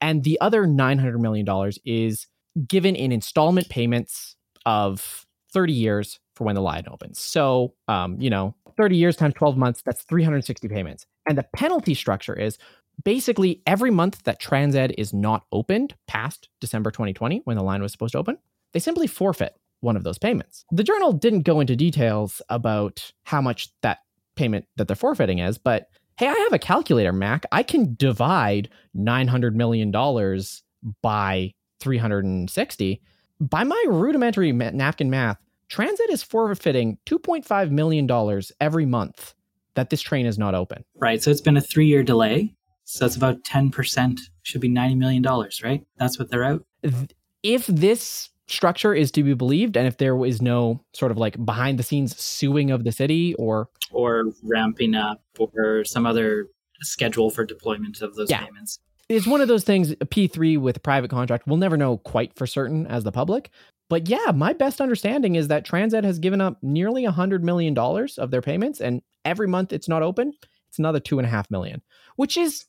And 0.00 0.24
the 0.24 0.40
other 0.40 0.66
$900 0.66 1.18
million 1.18 1.72
is 1.84 2.26
given 2.68 2.94
in 2.94 3.12
installment 3.12 3.68
payments 3.68 4.36
of 4.66 5.26
30 5.52 5.72
years 5.72 6.18
for 6.34 6.44
when 6.44 6.54
the 6.54 6.62
line 6.62 6.84
opens. 6.90 7.20
So, 7.20 7.74
um, 7.88 8.20
you 8.20 8.30
know, 8.30 8.54
30 8.76 8.96
years 8.96 9.16
times 9.16 9.34
12 9.34 9.56
months, 9.56 9.82
that's 9.82 10.02
360 10.04 10.68
payments. 10.68 11.06
And 11.28 11.36
the 11.36 11.46
penalty 11.54 11.94
structure 11.94 12.34
is 12.34 12.58
basically 13.04 13.62
every 13.66 13.90
month 13.90 14.22
that 14.24 14.40
Transed 14.40 14.94
is 14.96 15.12
not 15.12 15.44
opened 15.52 15.94
past 16.06 16.48
December 16.60 16.90
2020 16.90 17.42
when 17.44 17.56
the 17.56 17.62
line 17.62 17.82
was 17.82 17.92
supposed 17.92 18.12
to 18.12 18.18
open, 18.18 18.38
they 18.72 18.80
simply 18.80 19.06
forfeit 19.06 19.56
one 19.80 19.96
of 19.96 20.04
those 20.04 20.18
payments. 20.18 20.64
The 20.70 20.84
journal 20.84 21.12
didn't 21.12 21.42
go 21.42 21.60
into 21.60 21.76
details 21.76 22.40
about 22.48 23.12
how 23.24 23.40
much 23.40 23.68
that 23.82 23.98
payment 24.36 24.66
that 24.76 24.86
they're 24.86 24.96
forfeiting 24.96 25.38
is, 25.38 25.58
but 25.58 25.88
hey, 26.18 26.28
I 26.28 26.32
have 26.32 26.52
a 26.52 26.58
calculator, 26.58 27.12
Mac. 27.12 27.44
I 27.52 27.62
can 27.62 27.94
divide 27.98 28.68
$900 28.96 29.54
million 29.54 29.90
by 31.02 31.52
360. 31.82 33.02
By 33.40 33.64
my 33.64 33.84
rudimentary 33.88 34.52
napkin 34.52 35.10
math, 35.10 35.38
TransEd 35.68 36.10
is 36.10 36.22
forfeiting 36.22 36.98
$2.5 37.06 37.70
million 37.70 38.42
every 38.60 38.86
month 38.86 39.34
that 39.74 39.90
this 39.90 40.00
train 40.00 40.26
is 40.26 40.38
not 40.38 40.54
open. 40.54 40.84
Right. 40.96 41.22
So 41.22 41.30
it's 41.30 41.40
been 41.40 41.56
a 41.56 41.62
three 41.62 41.86
year 41.86 42.02
delay. 42.02 42.54
So 42.84 43.06
it's 43.06 43.16
about 43.16 43.42
10%, 43.44 44.20
should 44.42 44.60
be 44.60 44.68
$90 44.68 44.96
million, 44.98 45.22
right? 45.64 45.82
That's 45.96 46.18
what 46.18 46.30
they're 46.30 46.44
out. 46.44 46.64
If 47.42 47.66
this 47.66 48.28
structure 48.48 48.92
is 48.92 49.10
to 49.12 49.22
be 49.22 49.34
believed 49.34 49.76
and 49.76 49.86
if 49.86 49.96
there 49.96 50.22
is 50.24 50.42
no 50.42 50.84
sort 50.92 51.10
of 51.10 51.16
like 51.16 51.42
behind 51.44 51.78
the 51.78 51.82
scenes 51.82 52.18
suing 52.20 52.70
of 52.70 52.84
the 52.84 52.92
city 52.92 53.34
or 53.34 53.68
or 53.92 54.24
ramping 54.42 54.94
up 54.94 55.22
or 55.38 55.84
some 55.84 56.04
other 56.04 56.48
schedule 56.82 57.30
for 57.30 57.44
deployment 57.44 58.02
of 58.02 58.14
those 58.16 58.30
yeah. 58.30 58.44
payments 58.44 58.78
it's 59.12 59.26
one 59.26 59.40
of 59.40 59.48
those 59.48 59.64
things 59.64 59.94
p3 59.94 60.58
with 60.58 60.76
a 60.76 60.80
private 60.80 61.10
contract 61.10 61.46
we'll 61.46 61.56
never 61.56 61.76
know 61.76 61.98
quite 61.98 62.34
for 62.34 62.46
certain 62.46 62.86
as 62.86 63.04
the 63.04 63.12
public 63.12 63.50
but 63.88 64.08
yeah 64.08 64.32
my 64.34 64.52
best 64.52 64.80
understanding 64.80 65.36
is 65.36 65.48
that 65.48 65.66
Transed 65.66 66.04
has 66.04 66.18
given 66.18 66.40
up 66.40 66.58
nearly 66.62 67.04
a 67.04 67.10
hundred 67.10 67.44
million 67.44 67.74
dollars 67.74 68.18
of 68.18 68.30
their 68.30 68.42
payments 68.42 68.80
and 68.80 69.02
every 69.24 69.48
month 69.48 69.72
it's 69.72 69.88
not 69.88 70.02
open 70.02 70.32
it's 70.68 70.78
another 70.78 71.00
two 71.00 71.18
and 71.18 71.26
a 71.26 71.30
half 71.30 71.50
million 71.50 71.82
which 72.16 72.36
is 72.36 72.66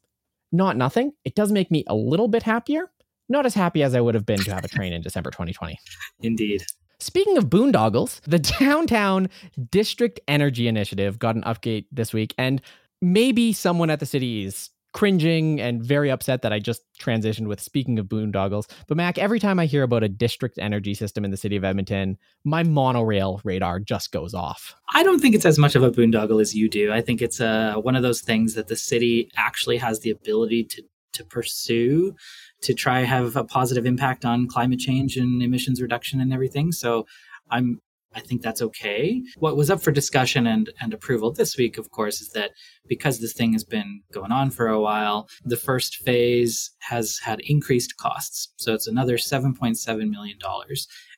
not 0.54 0.78
nothing. 0.78 1.12
It 1.26 1.36
does 1.36 1.52
make 1.52 1.72
me 1.72 1.84
a 1.88 1.96
little 1.96 2.30
bit 2.30 2.44
happier. 2.44 2.90
Not 3.28 3.46
as 3.46 3.56
happy 3.56 3.84
as 3.84 3.96
I 3.96 4.02
would 4.02 4.16
have 4.16 4.26
been 4.26 4.40
to 4.40 4.54
have 4.54 4.64
a 4.64 4.68
train 4.70 4.94
in 4.94 5.02
December 5.02 5.32
2020. 5.32 5.78
Indeed. 6.22 6.64
Speaking 7.00 7.38
of 7.38 7.46
boondoggles, 7.46 8.22
the 8.22 8.40
Downtown 8.60 9.30
District 9.72 10.20
Energy 10.28 10.68
Initiative 10.68 11.20
got 11.20 11.36
an 11.36 11.42
update 11.42 11.88
this 11.92 12.14
week, 12.14 12.34
and 12.38 12.62
maybe 13.02 13.52
someone 13.52 13.90
at 13.90 14.00
the 14.00 14.06
city 14.06 14.46
is 14.46 14.70
cringing 14.94 15.60
and 15.60 15.84
very 15.84 16.10
upset 16.10 16.44
that 16.44 16.54
I 16.54 16.60
just 16.60 16.84
transitioned 17.00 17.48
with 17.48 17.60
speaking 17.60 18.00
of 18.00 18.06
boondoggles. 18.06 18.70
But 18.88 18.98
Mac, 18.98 19.18
every 19.18 19.40
time 19.40 19.60
I 19.60 19.66
hear 19.66 19.84
about 19.84 20.04
a 20.04 20.10
district 20.10 20.58
energy 20.60 20.94
system 20.94 21.26
in 21.26 21.32
the 21.32 21.38
city 21.38 21.56
of 21.56 21.64
Edmonton, 21.64 22.18
my 22.44 22.64
monorail 22.64 23.42
radar 23.44 23.80
just 23.80 24.12
goes 24.12 24.34
off. 24.34 24.76
I 24.94 25.04
don't 25.04 25.20
think 25.20 25.36
it's 25.36 25.46
as 25.46 25.58
much 25.58 25.76
of 25.76 25.84
a 25.84 25.92
boondoggle 25.92 26.40
as 26.42 26.56
you 26.56 26.70
do. 26.70 26.94
I 26.94 27.02
think 27.02 27.22
it's 27.22 27.42
uh, 27.42 27.76
one 27.76 27.96
of 27.96 28.04
those 28.04 28.22
things 28.22 28.54
that 28.54 28.68
the 28.68 28.76
city 28.76 29.30
actually 29.36 29.78
has 29.78 30.00
the 30.00 30.12
ability 30.12 30.64
to 30.66 30.84
to 31.14 31.24
pursue 31.24 32.16
to 32.62 32.74
try 32.74 33.02
have 33.02 33.36
a 33.36 33.44
positive 33.44 33.86
impact 33.86 34.26
on 34.26 34.48
climate 34.48 34.80
change 34.80 35.16
and 35.16 35.44
emissions 35.44 35.80
reduction 35.80 36.20
and 36.20 36.34
everything. 36.34 36.72
So 36.72 37.06
I'm 37.52 37.82
I 38.16 38.20
think 38.20 38.42
that's 38.42 38.62
okay. 38.62 39.22
What 39.38 39.58
was 39.58 39.70
up 39.70 39.82
for 39.82 39.92
discussion 39.92 40.48
and, 40.48 40.72
and 40.80 40.94
approval 40.94 41.32
this 41.32 41.58
week, 41.58 41.78
of 41.78 41.92
course, 41.92 42.22
is 42.22 42.30
that 42.30 42.52
because 42.88 43.20
this 43.20 43.34
thing 43.34 43.54
has 43.54 43.64
been 43.64 44.02
going 44.12 44.32
on 44.32 44.50
for 44.50 44.68
a 44.68 44.80
while, 44.80 45.28
the 45.44 45.58
first 45.58 45.98
phase 45.98 46.72
has 46.82 47.20
had 47.24 47.40
increased 47.42 47.98
costs. 47.98 48.54
So 48.58 48.74
it's 48.74 48.88
another 48.88 49.18
$7.7 49.18 50.10
million. 50.10 50.38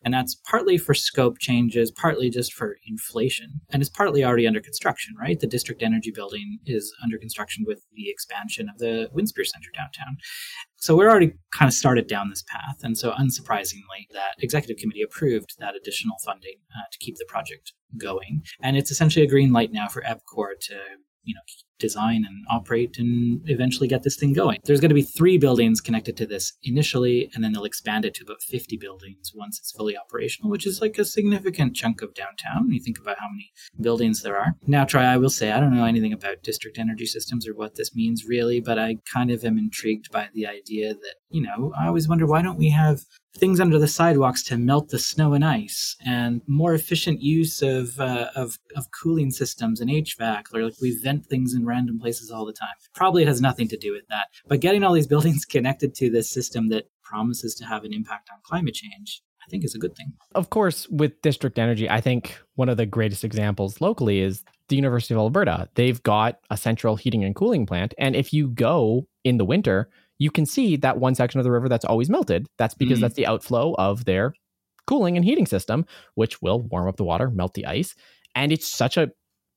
And 0.04 0.14
that's 0.14 0.36
partly 0.36 0.78
for 0.78 0.94
scope 0.94 1.40
changes, 1.40 1.92
partly 1.92 2.30
just 2.30 2.54
for 2.54 2.78
inflation. 2.88 3.62
And 3.72 3.82
it's 3.82 3.90
partly 3.90 4.24
already 4.24 4.48
under 4.48 4.62
construction, 4.62 5.16
right? 5.20 5.40
The 5.40 5.48
district 5.48 5.82
energy 5.82 6.12
building 6.12 6.60
is 6.66 6.94
under 7.04 7.18
construction 7.18 7.66
with 7.68 7.82
the 7.94 8.10
expansion 8.10 8.70
of 8.70 8.78
the 8.78 9.10
Winspear 9.16 9.46
Center 9.46 9.70
downtown. 9.76 10.18
So 10.78 10.96
we're 10.96 11.10
already 11.10 11.34
kind 11.54 11.68
of 11.68 11.74
started 11.74 12.08
down 12.08 12.30
this 12.30 12.44
path. 12.44 12.78
And 12.84 12.98
so, 12.98 13.12
unsurprisingly, 13.12 14.08
that 14.12 14.36
executive 14.40 14.78
committee 14.78 15.02
approved 15.02 15.56
that 15.60 15.76
additional 15.76 16.18
funding 16.24 16.58
uh, 16.76 16.86
to 16.92 16.98
keep 17.00 17.16
the 17.18 17.26
project 17.28 17.74
going. 17.98 18.44
And 18.62 18.78
it's 18.78 18.92
essentially 18.92 19.26
a 19.26 19.30
green 19.30 19.52
light 19.52 19.72
now 19.72 19.88
for 19.88 20.02
EPCOR 20.02 20.60
to 20.62 20.76
you 21.24 21.34
know 21.34 21.42
design 21.80 22.26
and 22.28 22.46
operate 22.50 22.98
and 22.98 23.42
eventually 23.46 23.88
get 23.88 24.04
this 24.04 24.16
thing 24.16 24.34
going. 24.34 24.60
There's 24.64 24.80
going 24.80 24.90
to 24.90 24.96
be 24.96 25.02
three 25.02 25.38
buildings 25.38 25.82
connected 25.82 26.18
to 26.18 26.26
this 26.26 26.54
initially, 26.64 27.30
and 27.34 27.44
then 27.44 27.54
they'll 27.54 27.66
expand 27.66 28.06
it 28.06 28.14
to 28.16 28.24
about 28.24 28.42
50 28.42 28.78
buildings 28.78 29.32
once 29.36 29.60
it's 29.60 29.72
fully 29.72 29.98
operational, 29.98 30.50
which 30.50 30.66
is 30.66 30.82
like 30.82 30.98
a 30.98 31.06
significant 31.06 31.76
chunk 31.76 32.02
of 32.02 32.14
downtown 32.14 32.64
when 32.64 32.74
you 32.74 32.80
think 32.80 33.00
about 33.00 33.20
how 33.20 33.28
many 33.30 33.52
buildings 33.82 34.22
there 34.22 34.38
are. 34.38 34.56
Now, 34.68 34.86
Troy, 34.86 35.02
I 35.02 35.18
will 35.18 35.30
say 35.30 35.52
I 35.52 35.60
don't 35.60 35.76
know 35.76 35.86
anything 35.86 36.14
about 36.14 36.44
district 36.44 36.78
energy 36.78 37.06
systems 37.06 37.48
or 37.48 37.54
what 37.54 37.76
this 37.76 37.96
means 37.96 38.26
really, 38.26 38.60
but 38.60 38.80
I 38.80 38.98
kind 39.12 39.32
of 39.32 39.44
am 39.44 39.58
intrigued 39.58 40.12
by 40.12 40.30
the 40.34 40.48
idea 40.48 40.94
that, 40.94 41.16
you 41.30 41.42
know, 41.42 41.74
I 41.80 41.88
always 41.88 42.08
wonder 42.08 42.26
why 42.26 42.42
don't 42.42 42.58
we 42.58 42.70
have 42.70 43.02
things 43.38 43.60
under 43.60 43.78
the 43.78 43.88
sidewalks 43.88 44.44
to 44.44 44.58
melt 44.58 44.90
the 44.90 45.00
snow 45.00 45.34
and 45.34 45.44
ice, 45.44 45.96
and 46.06 46.42
more 46.48 46.74
efficient 46.74 47.22
use 47.22 47.62
of 47.62 48.00
uh, 48.00 48.30
of, 48.36 48.58
of 48.76 48.86
cooling 48.92 49.32
systems 49.32 49.82
and 49.82 49.90
HVAC, 49.90 50.46
or 50.54 50.64
like 50.64 50.82
we 50.82 50.98
vent 51.02 51.26
things 51.26 51.54
in 51.54 51.64
random 51.65 51.99
places 51.99 52.32
all 52.32 52.45
the 52.45 52.54
time. 52.54 52.75
Probably 52.93 53.23
it 53.23 53.28
has 53.28 53.41
nothing 53.41 53.67
to 53.69 53.78
do 53.78 53.91
with 53.91 54.08
that, 54.10 54.28
but 54.47 54.60
getting 54.60 54.84
all 54.84 54.93
these 54.93 55.08
buildings 55.08 55.45
connected 55.49 55.95
to 55.95 56.10
this 56.10 56.30
system 56.30 56.69
that 56.69 56.89
promises 57.04 57.56
to 57.56 57.65
have 57.65 57.84
an 57.84 57.93
impact 57.93 58.30
on 58.32 58.39
climate 58.43 58.73
change 58.73 59.21
I 59.45 59.49
think 59.49 59.63
is 59.63 59.75
a 59.75 59.80
good 59.80 59.95
thing. 59.95 60.13
Of 60.34 60.49
course, 60.49 60.88
with 60.89 61.21
district 61.21 61.60
energy, 61.60 61.89
I 61.89 62.01
think 62.01 62.38
one 62.56 62.69
of 62.69 62.78
the 62.78 62.86
greatest 62.86 63.23
examples 63.23 63.80
locally 63.80 64.19
is 64.19 64.43
the 64.69 64.75
University 64.75 65.13
of 65.13 65.19
Alberta. 65.19 65.69
They've 65.75 66.01
got 66.01 66.39
a 66.49 66.58
central 66.58 66.95
heating 66.95 67.23
and 67.23 67.36
cooling 67.36 67.65
plant. 67.65 67.93
And 67.97 68.15
if 68.15 68.34
you 68.34 68.47
go 68.47 69.08
in 69.23 69.38
the 69.38 69.45
winter, 69.45 69.89
you 70.17 70.32
can 70.32 70.45
see 70.45 70.78
that 70.78 70.97
one 70.97 71.13
section 71.13 71.39
of 71.39 71.43
the 71.43 71.51
river 71.51 71.69
that's 71.69 71.86
always 71.86 72.10
melted. 72.10 72.47
That's 72.58 72.73
because 72.73 72.97
mm-hmm. 72.97 73.01
that's 73.04 73.15
the 73.15 73.28
outflow 73.28 73.75
of 73.78 74.06
their 74.06 74.34
cooling 74.88 75.15
and 75.15 75.25
heating 75.25 75.45
system, 75.45 75.86
which 76.15 76.41
will 76.41 76.62
warm 76.63 76.88
up 76.88 76.97
the 76.97 77.04
water, 77.04 77.30
melt 77.30 77.54
the 77.54 77.65
ice. 77.65 77.95
And 78.34 78.51
it's 78.51 78.67
such 78.67 78.97
a 78.97 79.12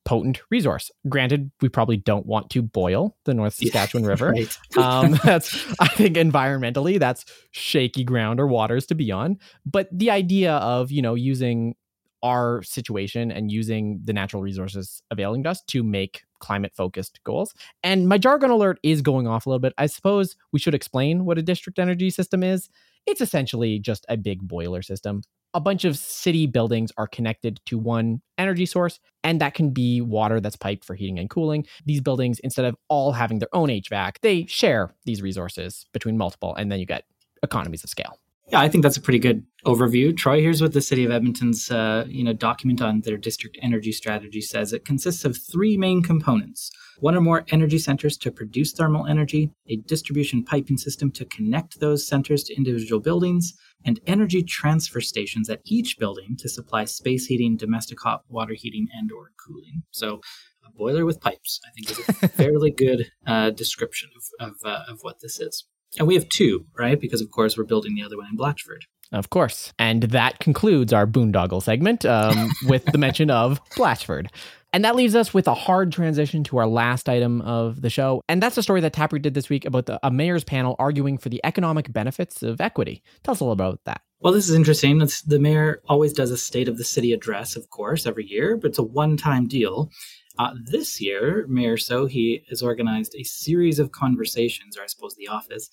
potent 0.05 0.41
resource. 0.49 0.91
Granted, 1.07 1.51
we 1.61 1.69
probably 1.69 1.97
don't 1.97 2.25
want 2.25 2.49
to 2.51 2.61
boil 2.61 3.15
the 3.25 3.33
North 3.33 3.53
Saskatchewan 3.55 4.03
yeah, 4.03 4.09
River. 4.09 4.29
Right. 4.31 4.57
um, 4.77 5.11
that's, 5.23 5.65
I 5.79 5.87
think, 5.87 6.15
environmentally, 6.15 6.99
that's 6.99 7.25
shaky 7.51 8.03
ground 8.03 8.39
or 8.39 8.47
waters 8.47 8.85
to 8.87 8.95
be 8.95 9.11
on. 9.11 9.37
But 9.65 9.87
the 9.91 10.11
idea 10.11 10.53
of, 10.53 10.91
you 10.91 11.01
know, 11.01 11.15
using 11.15 11.75
our 12.23 12.61
situation 12.63 13.31
and 13.31 13.51
using 13.51 14.01
the 14.03 14.13
natural 14.13 14.41
resources 14.41 15.01
availing 15.11 15.43
to 15.43 15.49
us 15.49 15.61
to 15.63 15.83
make 15.83 16.23
climate 16.39 16.73
focused 16.75 17.19
goals. 17.23 17.53
And 17.83 18.07
my 18.07 18.17
jargon 18.17 18.49
alert 18.49 18.79
is 18.83 19.01
going 19.01 19.27
off 19.27 19.45
a 19.45 19.49
little 19.49 19.59
bit. 19.59 19.73
I 19.77 19.85
suppose 19.85 20.35
we 20.51 20.59
should 20.59 20.75
explain 20.75 21.25
what 21.25 21.37
a 21.37 21.41
district 21.41 21.79
energy 21.79 22.09
system 22.09 22.43
is. 22.43 22.69
It's 23.05 23.21
essentially 23.21 23.79
just 23.79 24.05
a 24.09 24.17
big 24.17 24.47
boiler 24.47 24.81
system. 24.81 25.21
A 25.53 25.59
bunch 25.59 25.83
of 25.83 25.97
city 25.97 26.45
buildings 26.45 26.91
are 26.97 27.07
connected 27.07 27.59
to 27.65 27.77
one 27.77 28.21
energy 28.37 28.67
source, 28.67 28.99
and 29.23 29.41
that 29.41 29.55
can 29.55 29.71
be 29.71 29.99
water 29.99 30.39
that's 30.39 30.55
piped 30.55 30.85
for 30.85 30.95
heating 30.95 31.17
and 31.17 31.29
cooling. 31.29 31.65
These 31.85 32.01
buildings, 32.01 32.39
instead 32.39 32.65
of 32.65 32.75
all 32.87 33.13
having 33.13 33.39
their 33.39 33.53
own 33.53 33.69
HVAC, 33.69 34.19
they 34.21 34.45
share 34.45 34.93
these 35.05 35.21
resources 35.21 35.87
between 35.91 36.17
multiple, 36.17 36.53
and 36.55 36.71
then 36.71 36.79
you 36.79 36.85
get 36.85 37.05
economies 37.41 37.83
of 37.83 37.89
scale. 37.89 38.19
Yeah, 38.51 38.61
I 38.61 38.67
think 38.67 38.81
that's 38.81 38.97
a 38.97 39.01
pretty 39.01 39.19
good 39.19 39.43
overview. 39.63 40.15
Troy, 40.15 40.41
here's 40.41 40.59
what 40.59 40.73
the 40.73 40.81
city 40.81 41.05
of 41.05 41.11
Edmonton's 41.11 41.69
uh, 41.69 42.05
you 42.07 42.23
know 42.23 42.33
document 42.33 42.81
on 42.81 43.01
their 43.01 43.17
district 43.17 43.59
energy 43.61 43.91
strategy 43.91 44.41
says. 44.41 44.73
It 44.73 44.85
consists 44.85 45.23
of 45.23 45.37
three 45.37 45.77
main 45.77 46.01
components: 46.01 46.71
one 46.97 47.15
or 47.15 47.21
more 47.21 47.45
energy 47.51 47.77
centers 47.77 48.17
to 48.17 48.31
produce 48.31 48.71
thermal 48.73 49.05
energy, 49.05 49.51
a 49.67 49.75
distribution 49.75 50.43
piping 50.43 50.77
system 50.77 51.11
to 51.11 51.25
connect 51.25 51.79
those 51.79 52.07
centers 52.07 52.43
to 52.45 52.55
individual 52.55 52.99
buildings, 52.99 53.53
and 53.85 53.99
energy 54.07 54.41
transfer 54.41 54.99
stations 54.99 55.47
at 55.47 55.61
each 55.65 55.99
building 55.99 56.35
to 56.39 56.49
supply 56.49 56.85
space 56.85 57.27
heating, 57.27 57.55
domestic 57.55 57.99
hot 58.01 58.23
water 58.29 58.55
heating, 58.55 58.87
and/or 58.93 59.29
cooling. 59.45 59.83
So 59.91 60.21
a 60.65 60.71
boiler 60.71 61.05
with 61.05 61.21
pipes, 61.21 61.59
I 61.67 61.69
think, 61.71 61.91
is 61.91 62.23
a 62.23 62.27
fairly 62.29 62.71
good 62.71 63.11
uh, 63.27 63.51
description 63.51 64.09
of 64.17 64.49
of, 64.49 64.55
uh, 64.65 64.91
of 64.91 65.01
what 65.01 65.19
this 65.19 65.39
is. 65.39 65.65
And 65.97 66.07
we 66.07 66.15
have 66.15 66.29
two, 66.29 66.65
right? 66.77 66.99
Because 66.99 67.21
of 67.21 67.31
course 67.31 67.57
we're 67.57 67.63
building 67.63 67.95
the 67.95 68.03
other 68.03 68.17
one 68.17 68.27
in 68.29 68.37
Blatchford. 68.37 68.83
Of 69.11 69.31
course. 69.31 69.73
And 69.79 70.03
that 70.03 70.39
concludes 70.39 70.93
our 70.93 71.07
boondoggle 71.07 71.63
segment 71.63 72.05
um, 72.05 72.51
with 72.67 72.85
the 72.85 72.97
mention 72.97 73.31
of 73.31 73.59
Blatchford. 73.71 74.27
And 74.71 74.85
that 74.85 74.95
leaves 74.95 75.15
us 75.15 75.33
with 75.33 75.47
a 75.47 75.55
hard 75.55 75.91
transition 75.91 76.43
to 76.45 76.57
our 76.57 76.67
last 76.67 77.09
item 77.09 77.41
of 77.41 77.81
the 77.81 77.89
show. 77.89 78.21
And 78.29 78.41
that's 78.41 78.57
a 78.57 78.61
story 78.61 78.81
that 78.81 78.93
Taproot 78.93 79.23
did 79.23 79.33
this 79.33 79.49
week 79.49 79.65
about 79.65 79.87
the, 79.87 79.99
a 80.05 80.11
mayor's 80.11 80.43
panel 80.43 80.75
arguing 80.77 81.17
for 81.17 81.29
the 81.29 81.41
economic 81.43 81.91
benefits 81.91 82.43
of 82.43 82.61
equity. 82.61 83.01
Tell 83.23 83.31
us 83.31 83.39
a 83.39 83.43
little 83.43 83.53
about 83.53 83.79
that. 83.85 84.01
Well, 84.19 84.33
this 84.33 84.47
is 84.47 84.55
interesting. 84.55 85.01
It's, 85.01 85.21
the 85.21 85.39
mayor 85.39 85.81
always 85.87 86.13
does 86.13 86.29
a 86.29 86.37
state 86.37 86.67
of 86.67 86.77
the 86.77 86.83
city 86.83 87.13
address, 87.13 87.55
of 87.55 87.69
course, 87.69 88.05
every 88.05 88.25
year, 88.25 88.57
but 88.57 88.69
it's 88.69 88.77
a 88.77 88.83
one 88.83 89.17
time 89.17 89.47
deal. 89.47 89.89
Uh, 90.39 90.51
this 90.63 91.01
year, 91.01 91.45
Mayor 91.49 91.75
Sohi 91.75 92.43
has 92.47 92.63
organized 92.63 93.13
a 93.13 93.23
series 93.23 93.77
of 93.77 93.91
conversations, 93.91 94.77
or 94.77 94.83
I 94.83 94.87
suppose 94.87 95.13
the 95.15 95.27
office, 95.27 95.69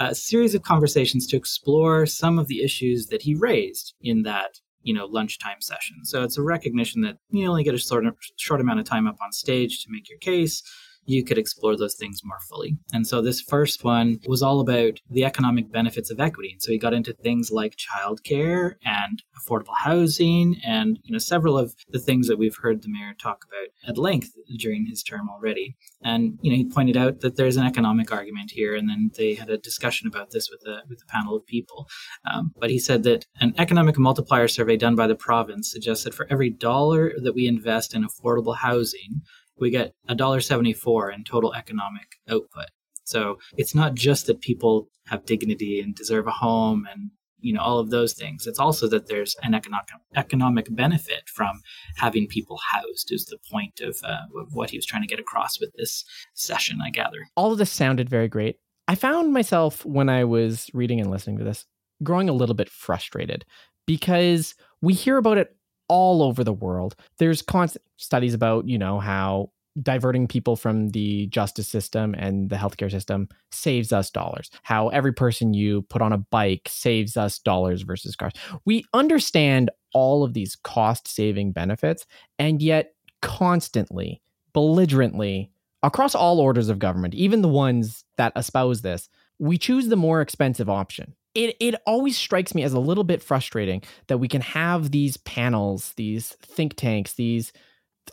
a 0.00 0.14
series 0.14 0.54
of 0.54 0.62
conversations 0.62 1.26
to 1.26 1.36
explore 1.36 2.06
some 2.06 2.38
of 2.38 2.48
the 2.48 2.62
issues 2.62 3.08
that 3.08 3.20
he 3.22 3.34
raised 3.34 3.94
in 4.00 4.22
that 4.22 4.58
you 4.82 4.94
know 4.94 5.04
lunchtime 5.04 5.60
session. 5.60 5.98
So 6.04 6.22
it's 6.22 6.38
a 6.38 6.42
recognition 6.42 7.02
that 7.02 7.18
you 7.28 7.46
only 7.46 7.62
get 7.62 7.74
a 7.74 7.78
sort 7.78 8.06
of 8.06 8.16
short 8.36 8.62
amount 8.62 8.80
of 8.80 8.86
time 8.86 9.06
up 9.06 9.18
on 9.22 9.32
stage 9.32 9.84
to 9.84 9.90
make 9.90 10.08
your 10.08 10.18
case 10.18 10.62
you 11.06 11.24
could 11.24 11.38
explore 11.38 11.76
those 11.76 11.94
things 11.94 12.20
more 12.24 12.40
fully. 12.48 12.76
And 12.92 13.06
so 13.06 13.22
this 13.22 13.40
first 13.40 13.84
one 13.84 14.18
was 14.26 14.42
all 14.42 14.60
about 14.60 15.00
the 15.10 15.24
economic 15.24 15.70
benefits 15.72 16.10
of 16.10 16.20
equity. 16.20 16.52
And 16.52 16.62
so 16.62 16.72
he 16.72 16.78
got 16.78 16.94
into 16.94 17.12
things 17.12 17.50
like 17.50 17.76
childcare 17.76 18.74
and 18.84 19.22
affordable 19.38 19.76
housing 19.76 20.56
and 20.64 20.98
you 21.04 21.12
know 21.12 21.18
several 21.18 21.58
of 21.58 21.74
the 21.90 21.98
things 21.98 22.26
that 22.28 22.38
we've 22.38 22.56
heard 22.56 22.82
the 22.82 22.88
mayor 22.88 23.14
talk 23.20 23.44
about 23.44 23.68
at 23.88 23.98
length 23.98 24.32
during 24.58 24.86
his 24.86 25.02
term 25.02 25.28
already. 25.28 25.76
And 26.02 26.38
you 26.42 26.50
know 26.50 26.56
he 26.56 26.68
pointed 26.68 26.96
out 26.96 27.20
that 27.20 27.36
there's 27.36 27.56
an 27.56 27.66
economic 27.66 28.12
argument 28.12 28.50
here, 28.50 28.74
and 28.74 28.88
then 28.88 29.10
they 29.16 29.34
had 29.34 29.50
a 29.50 29.58
discussion 29.58 30.06
about 30.06 30.30
this 30.30 30.48
with 30.50 30.66
a 30.66 30.82
with 30.88 31.00
a 31.02 31.12
panel 31.12 31.36
of 31.36 31.46
people. 31.46 31.88
Um, 32.30 32.52
but 32.58 32.70
he 32.70 32.78
said 32.78 33.02
that 33.04 33.26
an 33.40 33.54
economic 33.58 33.98
multiplier 33.98 34.48
survey 34.48 34.76
done 34.76 34.96
by 34.96 35.06
the 35.06 35.14
province 35.14 35.70
suggests 35.70 36.04
that 36.04 36.14
for 36.14 36.26
every 36.30 36.50
dollar 36.50 37.12
that 37.22 37.34
we 37.34 37.46
invest 37.46 37.94
in 37.94 38.04
affordable 38.04 38.56
housing, 38.56 39.22
we 39.58 39.70
get 39.70 39.94
$1.74 40.08 41.14
in 41.14 41.24
total 41.24 41.54
economic 41.54 42.16
output. 42.28 42.66
So 43.04 43.38
it's 43.56 43.74
not 43.74 43.94
just 43.94 44.26
that 44.26 44.40
people 44.40 44.88
have 45.06 45.24
dignity 45.24 45.80
and 45.80 45.94
deserve 45.94 46.26
a 46.26 46.32
home 46.32 46.86
and 46.90 47.10
you 47.38 47.52
know 47.52 47.60
all 47.60 47.78
of 47.78 47.90
those 47.90 48.12
things. 48.14 48.46
It's 48.46 48.58
also 48.58 48.88
that 48.88 49.06
there's 49.06 49.36
an 49.42 49.54
economic 49.54 49.88
economic 50.16 50.74
benefit 50.74 51.28
from 51.28 51.60
having 51.96 52.26
people 52.26 52.58
housed. 52.72 53.12
Is 53.12 53.26
the 53.26 53.38
point 53.50 53.80
of, 53.80 53.96
uh, 54.02 54.40
of 54.40 54.52
what 54.52 54.70
he 54.70 54.78
was 54.78 54.86
trying 54.86 55.02
to 55.02 55.08
get 55.08 55.20
across 55.20 55.60
with 55.60 55.72
this 55.76 56.04
session? 56.34 56.78
I 56.84 56.90
gather. 56.90 57.28
All 57.36 57.52
of 57.52 57.58
this 57.58 57.70
sounded 57.70 58.08
very 58.08 58.28
great. 58.28 58.58
I 58.88 58.94
found 58.94 59.32
myself 59.32 59.84
when 59.84 60.08
I 60.08 60.24
was 60.24 60.70
reading 60.72 61.00
and 61.00 61.10
listening 61.10 61.38
to 61.38 61.44
this 61.44 61.66
growing 62.02 62.28
a 62.28 62.32
little 62.34 62.54
bit 62.54 62.68
frustrated 62.68 63.44
because 63.86 64.54
we 64.82 64.92
hear 64.92 65.16
about 65.16 65.38
it 65.38 65.56
all 65.88 66.22
over 66.22 66.44
the 66.44 66.52
world. 66.52 66.96
There's 67.18 67.42
constant 67.42 67.84
studies 67.96 68.34
about, 68.34 68.68
you 68.68 68.78
know, 68.78 68.98
how 68.98 69.50
diverting 69.82 70.26
people 70.26 70.56
from 70.56 70.88
the 70.88 71.26
justice 71.26 71.68
system 71.68 72.14
and 72.16 72.48
the 72.48 72.56
healthcare 72.56 72.90
system 72.90 73.28
saves 73.50 73.92
us 73.92 74.10
dollars. 74.10 74.50
How 74.62 74.88
every 74.88 75.12
person 75.12 75.54
you 75.54 75.82
put 75.82 76.02
on 76.02 76.12
a 76.12 76.18
bike 76.18 76.68
saves 76.68 77.16
us 77.16 77.38
dollars 77.38 77.82
versus 77.82 78.16
cars. 78.16 78.32
We 78.64 78.84
understand 78.94 79.70
all 79.92 80.24
of 80.24 80.34
these 80.34 80.56
cost 80.56 81.08
saving 81.08 81.52
benefits, 81.52 82.06
and 82.38 82.62
yet 82.62 82.94
constantly, 83.22 84.22
belligerently, 84.52 85.50
across 85.82 86.14
all 86.14 86.40
orders 86.40 86.68
of 86.68 86.78
government, 86.78 87.14
even 87.14 87.42
the 87.42 87.48
ones 87.48 88.04
that 88.16 88.32
espouse 88.36 88.82
this, 88.82 89.08
we 89.38 89.58
choose 89.58 89.88
the 89.88 89.96
more 89.96 90.20
expensive 90.20 90.70
option 90.70 91.14
it 91.36 91.56
it 91.60 91.74
always 91.86 92.16
strikes 92.16 92.54
me 92.54 92.62
as 92.62 92.72
a 92.72 92.80
little 92.80 93.04
bit 93.04 93.22
frustrating 93.22 93.82
that 94.08 94.18
we 94.18 94.26
can 94.26 94.40
have 94.40 94.90
these 94.90 95.18
panels, 95.18 95.92
these 95.96 96.30
think 96.42 96.74
tanks, 96.74 97.12
these 97.14 97.52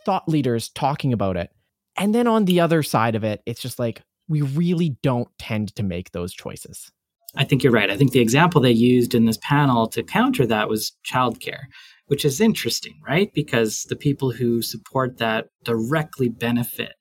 thought 0.05 0.27
leaders 0.27 0.69
talking 0.69 1.13
about 1.13 1.37
it. 1.37 1.49
And 1.97 2.13
then 2.13 2.27
on 2.27 2.45
the 2.45 2.59
other 2.59 2.83
side 2.83 3.15
of 3.15 3.23
it, 3.23 3.41
it's 3.45 3.61
just 3.61 3.79
like 3.79 4.03
we 4.27 4.41
really 4.41 4.97
don't 5.01 5.29
tend 5.37 5.75
to 5.75 5.83
make 5.83 6.11
those 6.11 6.33
choices. 6.33 6.91
I 7.35 7.45
think 7.45 7.63
you're 7.63 7.73
right. 7.73 7.89
I 7.89 7.97
think 7.97 8.11
the 8.11 8.19
example 8.19 8.61
they 8.61 8.71
used 8.71 9.15
in 9.15 9.25
this 9.25 9.39
panel 9.41 9.87
to 9.87 10.03
counter 10.03 10.45
that 10.45 10.69
was 10.69 10.91
childcare, 11.05 11.63
which 12.07 12.25
is 12.25 12.39
interesting, 12.39 12.93
right? 13.07 13.31
Because 13.33 13.83
the 13.89 13.95
people 13.95 14.31
who 14.31 14.61
support 14.61 15.17
that 15.17 15.47
directly 15.63 16.29
benefit 16.29 16.93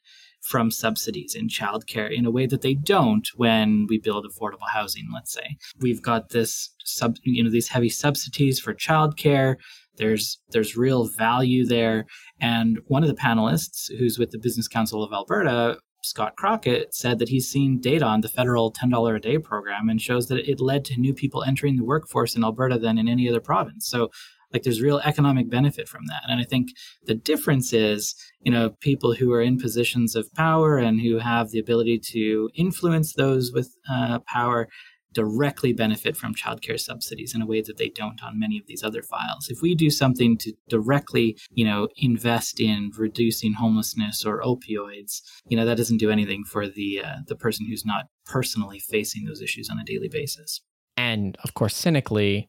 from 0.43 0.71
subsidies 0.71 1.35
in 1.35 1.49
childcare 1.49 2.11
in 2.11 2.27
a 2.27 2.31
way 2.31 2.47
that 2.47 2.63
they 2.63 2.75
don't 2.75 3.29
when 3.37 3.87
we 3.89 3.99
build 3.99 4.27
affordable 4.27 4.69
housing, 4.73 5.09
let's 5.15 5.33
say. 5.33 5.57
We've 5.81 6.03
got 6.03 6.31
this 6.31 6.71
sub 6.85 7.17
you 7.23 7.43
know 7.43 7.51
these 7.51 7.69
heavy 7.69 7.89
subsidies 7.89 8.59
for 8.61 8.75
childcare. 8.75 9.57
There's 9.97 10.41
there's 10.51 10.77
real 10.77 11.09
value 11.09 11.65
there. 11.65 12.07
And 12.41 12.79
one 12.87 13.03
of 13.03 13.09
the 13.09 13.21
panelists 13.21 13.91
who's 13.99 14.19
with 14.19 14.31
the 14.31 14.39
Business 14.39 14.69
Council 14.69 15.03
of 15.03 15.13
Alberta 15.13 15.79
Scott 16.05 16.35
Crockatt 16.37 16.93
said 16.93 17.19
that 17.19 17.29
he's 17.29 17.49
seen 17.49 17.81
data 17.81 18.05
on 18.05 18.21
the 18.21 18.29
federal 18.29 18.73
$10 18.73 19.17
a 19.17 19.21
day 19.21 19.39
program 19.39 19.89
and 19.89 20.01
shows 20.01 20.27
that 20.29 20.51
it 20.51 20.61
led 20.61 20.85
to 20.87 21.01
new 21.01 21.15
people 21.15 21.43
entering 21.45 21.77
the 21.77 21.85
workforce 21.85 22.35
in 22.35 22.45
Alberta 22.45 22.79
than 22.79 22.99
in 22.99 23.09
any 23.09 23.29
other 23.29 23.41
province. 23.41 23.87
So 23.87 24.11
like 24.53 24.63
there's 24.63 24.83
real 24.83 25.01
economic 25.01 25.51
benefit 25.51 25.89
from 25.89 26.07
that. 26.07 26.23
And 26.29 26.41
I 26.41 26.45
think 26.45 26.69
the 27.05 27.15
difference 27.15 27.73
is, 27.73 28.15
you 28.41 28.53
know, 28.53 28.71
people 28.81 29.15
who 29.15 29.33
are 29.33 29.43
in 29.43 29.59
positions 29.59 30.15
of 30.15 30.33
power 30.35 30.79
and 30.79 31.01
who 31.01 31.19
have 31.19 31.51
the 31.51 31.59
ability 31.59 32.01
to 32.13 32.51
influence 32.55 33.15
those 33.15 33.53
with 33.53 33.77
uh, 33.91 34.21
power 34.27 34.69
directly 35.13 35.73
benefit 35.73 36.17
from 36.17 36.35
childcare 36.35 36.81
subsidies 36.81 37.35
in 37.35 37.43
a 37.43 37.47
way 37.47 37.61
that 37.61 37.77
they 37.77 37.89
don't 37.89 38.23
on 38.23 38.39
many 38.39 38.59
of 38.59 38.67
these 38.67 38.83
other 38.83 39.03
files. 39.03 39.49
If 39.49 39.61
we 39.63 39.75
do 39.75 39.91
something 39.91 40.37
to 40.39 40.53
directly, 40.69 41.37
you 41.51 41.65
know, 41.65 41.89
invest 41.97 42.61
in 42.61 42.91
reducing 42.97 43.55
homelessness 43.55 44.25
or 44.25 44.43
opioids, 44.43 45.21
you 45.47 45.57
know, 45.57 45.65
that 45.67 45.77
doesn't 45.77 45.99
do 45.99 46.11
anything 46.11 46.45
for 46.45 46.67
the 46.67 47.03
uh, 47.05 47.17
the 47.27 47.37
person 47.37 47.67
who's 47.69 47.85
not 47.85 48.07
personally 48.25 48.79
facing 48.79 49.25
those 49.25 49.43
issues 49.43 49.69
on 49.69 49.79
a 49.79 49.85
daily 49.85 50.09
basis. 50.09 50.61
And 50.97 51.37
of 51.43 51.55
course, 51.55 51.75
cynically, 51.75 52.49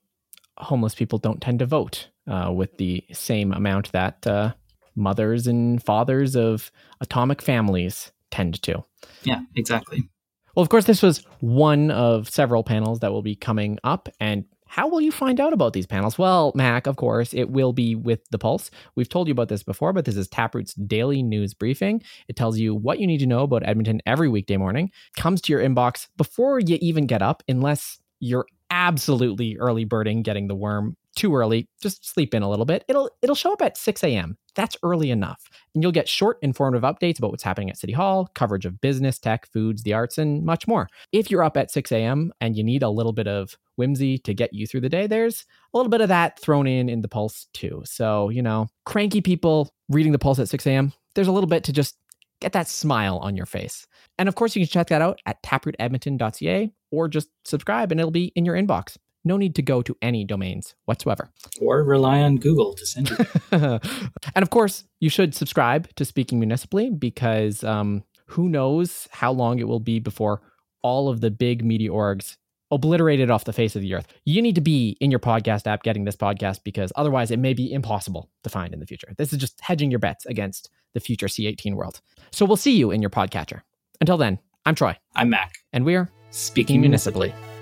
homeless 0.58 0.96
people 0.96 1.20
don't 1.20 1.42
tend 1.42 1.60
to 1.60 1.66
vote 1.66 2.10
uh, 2.28 2.52
with 2.54 2.78
the 2.78 3.04
same 3.12 3.52
amount 3.52 3.92
that 3.92 4.26
uh, 4.28 4.54
mothers 4.96 5.48
and 5.48 5.84
fathers 5.84 6.36
of 6.36 6.72
atomic 7.02 7.42
families 7.42 8.12
tend 8.32 8.62
to. 8.64 8.84
Yeah, 9.24 9.42
exactly. 9.56 10.10
Well, 10.56 10.64
of 10.64 10.70
course, 10.70 10.86
this 10.86 11.02
was 11.02 11.24
one 11.40 11.90
of 11.92 12.30
several 12.30 12.64
panels 12.64 13.00
that 13.00 13.12
will 13.12 13.24
be 13.24 13.36
coming 13.36 13.80
up. 13.84 14.08
And 14.20 14.46
how 14.68 14.88
will 14.88 15.02
you 15.02 15.12
find 15.12 15.40
out 15.40 15.54
about 15.54 15.74
these 15.74 15.86
panels? 15.86 16.18
Well, 16.18 16.52
Mac, 16.56 16.88
of 16.88 16.96
course, 16.96 17.34
it 17.34 17.50
will 17.50 17.74
be 17.74 17.96
with 17.96 18.22
The 18.32 18.40
Pulse. 18.40 18.72
We've 18.96 19.10
told 19.10 19.28
you 19.28 19.32
about 19.32 19.50
this 19.50 19.64
before, 19.64 19.94
but 19.94 20.06
this 20.06 20.16
is 20.16 20.28
Taproot's 20.28 20.74
daily 20.74 21.22
news 21.22 21.54
briefing. 21.54 22.02
It 22.28 22.36
tells 22.36 22.58
you 22.58 22.74
what 22.74 23.00
you 23.00 23.08
need 23.08 23.20
to 23.20 23.28
know 23.28 23.44
about 23.44 23.68
Edmonton 23.68 24.02
every 24.06 24.30
weekday 24.30 24.58
morning, 24.58 24.92
comes 25.16 25.42
to 25.42 25.54
your 25.54 25.62
inbox 25.62 26.08
before 26.18 26.60
you 26.60 26.78
even 26.82 27.08
get 27.08 27.22
up, 27.22 27.44
unless 27.48 28.00
you're 28.20 28.46
absolutely 28.74 29.56
early 29.60 29.86
birding 29.86 30.24
getting 30.24 30.48
the 30.48 30.56
worm 30.56 30.98
too 31.16 31.36
early 31.36 31.70
just 31.80 32.12
sleep 32.12 32.34
in 32.34 32.42
a 32.42 32.50
little 32.50 32.66
bit. 32.66 32.84
It'll 32.88 33.08
it'll 33.22 33.36
show 33.36 33.54
up 33.54 33.62
at 33.62 33.78
6 33.78 34.04
a.m 34.04 34.36
that's 34.56 34.76
early 34.84 35.10
enough. 35.12 35.50
And 35.74 35.84
you'll 35.84 35.92
get 35.92 36.08
short 36.10 36.38
informative 36.42 36.84
updates 36.84 37.18
about 37.18 37.32
what's 37.32 37.44
happening 37.44 37.70
at 37.70 37.78
city 37.78 37.94
hall 37.94 38.30
coverage 38.34 38.66
of 38.66 38.82
business 38.82 39.20
tech 39.20 39.46
foods 39.52 39.84
the 39.84 39.94
arts 39.94 40.18
and 40.18 40.44
much 40.44 40.68
more. 40.68 40.88
If 41.12 41.30
you're 41.30 41.44
up 41.44 41.56
at 41.56 41.70
6 41.70 41.92
a.m 41.92 42.34
and 42.42 42.58
you 42.58 42.64
need 42.64 42.82
a 42.82 42.90
little 42.90 43.14
bit 43.14 43.28
of 43.28 43.56
whimsy 43.76 44.18
to 44.20 44.34
get 44.34 44.54
you 44.54 44.66
through 44.66 44.82
the 44.82 44.90
day 44.90 45.06
there's 45.06 45.46
a 45.74 45.78
little 45.78 45.92
bit 45.92 46.02
of 46.02 46.10
that 46.10 46.40
thrown 46.40 46.66
in 46.66 46.90
in 46.90 47.02
the 47.02 47.08
pulse 47.08 47.46
too. 47.54 47.84
So 47.86 48.30
you 48.30 48.42
know 48.42 48.70
cranky 48.86 49.22
people 49.22 49.72
reading 49.90 50.14
the 50.14 50.20
pulse 50.20 50.40
at 50.40 50.50
6 50.50 50.66
a.m 50.66 50.94
there's 51.14 51.28
a 51.28 51.32
little 51.32 51.48
bit 51.48 51.64
to 51.66 51.72
just 51.72 51.96
get 52.44 52.54
that 52.54 52.68
smile 52.68 53.18
on 53.20 53.38
your 53.38 53.46
face. 53.46 53.88
And 54.20 54.28
of 54.28 54.36
course, 54.36 54.56
you 54.56 54.66
can 54.66 54.72
check 54.72 54.88
that 54.88 55.02
out 55.02 55.20
at 55.26 55.42
taprootedmonton.ca 55.44 56.72
or 56.94 57.08
just 57.08 57.30
subscribe 57.44 57.92
and 57.92 58.00
it'll 58.00 58.12
be 58.12 58.32
in 58.36 58.46
your 58.46 58.56
inbox. 58.56 58.98
No 59.26 59.38
need 59.38 59.56
to 59.56 59.62
go 59.62 59.82
to 59.82 59.98
any 60.02 60.24
domains 60.24 60.76
whatsoever. 60.86 61.32
Or 61.60 61.84
rely 61.84 62.22
on 62.22 62.38
Google 62.38 62.74
to 62.76 62.86
send 62.86 63.10
you. 63.10 63.18
and 63.52 64.44
of 64.44 64.50
course, 64.50 64.84
you 65.00 65.10
should 65.10 65.34
subscribe 65.34 65.94
to 65.96 66.06
Speaking 66.06 66.40
Municipally 66.40 66.92
because 66.92 67.64
um, 67.64 68.04
who 68.28 68.48
knows 68.48 69.08
how 69.12 69.32
long 69.32 69.60
it 69.60 69.68
will 69.68 69.80
be 69.80 70.00
before 70.00 70.42
all 70.84 71.10
of 71.10 71.22
the 71.22 71.32
big 71.32 71.66
media 71.66 71.90
orgs 71.90 72.38
obliterated 72.70 73.32
off 73.32 73.46
the 73.46 73.54
face 73.54 73.76
of 73.76 73.82
the 73.82 73.94
earth. 73.94 74.08
You 74.26 74.42
need 74.42 74.56
to 74.56 74.62
be 74.62 74.98
in 75.00 75.10
your 75.10 75.20
podcast 75.20 75.68
app 75.68 75.84
getting 75.84 76.06
this 76.06 76.16
podcast 76.16 76.64
because 76.64 76.92
otherwise 76.96 77.32
it 77.32 77.40
may 77.40 77.54
be 77.54 77.72
impossible 77.72 78.30
to 78.44 78.50
find 78.50 78.74
in 78.74 78.80
the 78.80 78.86
future. 78.86 79.14
This 79.18 79.32
is 79.32 79.40
just 79.40 79.60
hedging 79.62 79.90
your 79.90 80.00
bets 80.00 80.26
against 80.26 80.70
the 80.94 81.00
future 81.00 81.28
C18 81.28 81.76
world. 81.76 82.02
So 82.32 82.46
we'll 82.46 82.58
see 82.58 82.76
you 82.76 82.92
in 82.92 83.02
your 83.02 83.10
podcatcher. 83.10 83.62
Until 84.02 84.18
then, 84.18 84.40
I'm 84.66 84.76
Troy. 84.76 84.98
I'm 85.16 85.30
Mac. 85.30 85.54
And 85.72 85.86
we're 85.86 86.10
speaking 86.34 86.78
mm. 86.78 86.82
municipally. 86.82 87.30
municipally. 87.30 87.53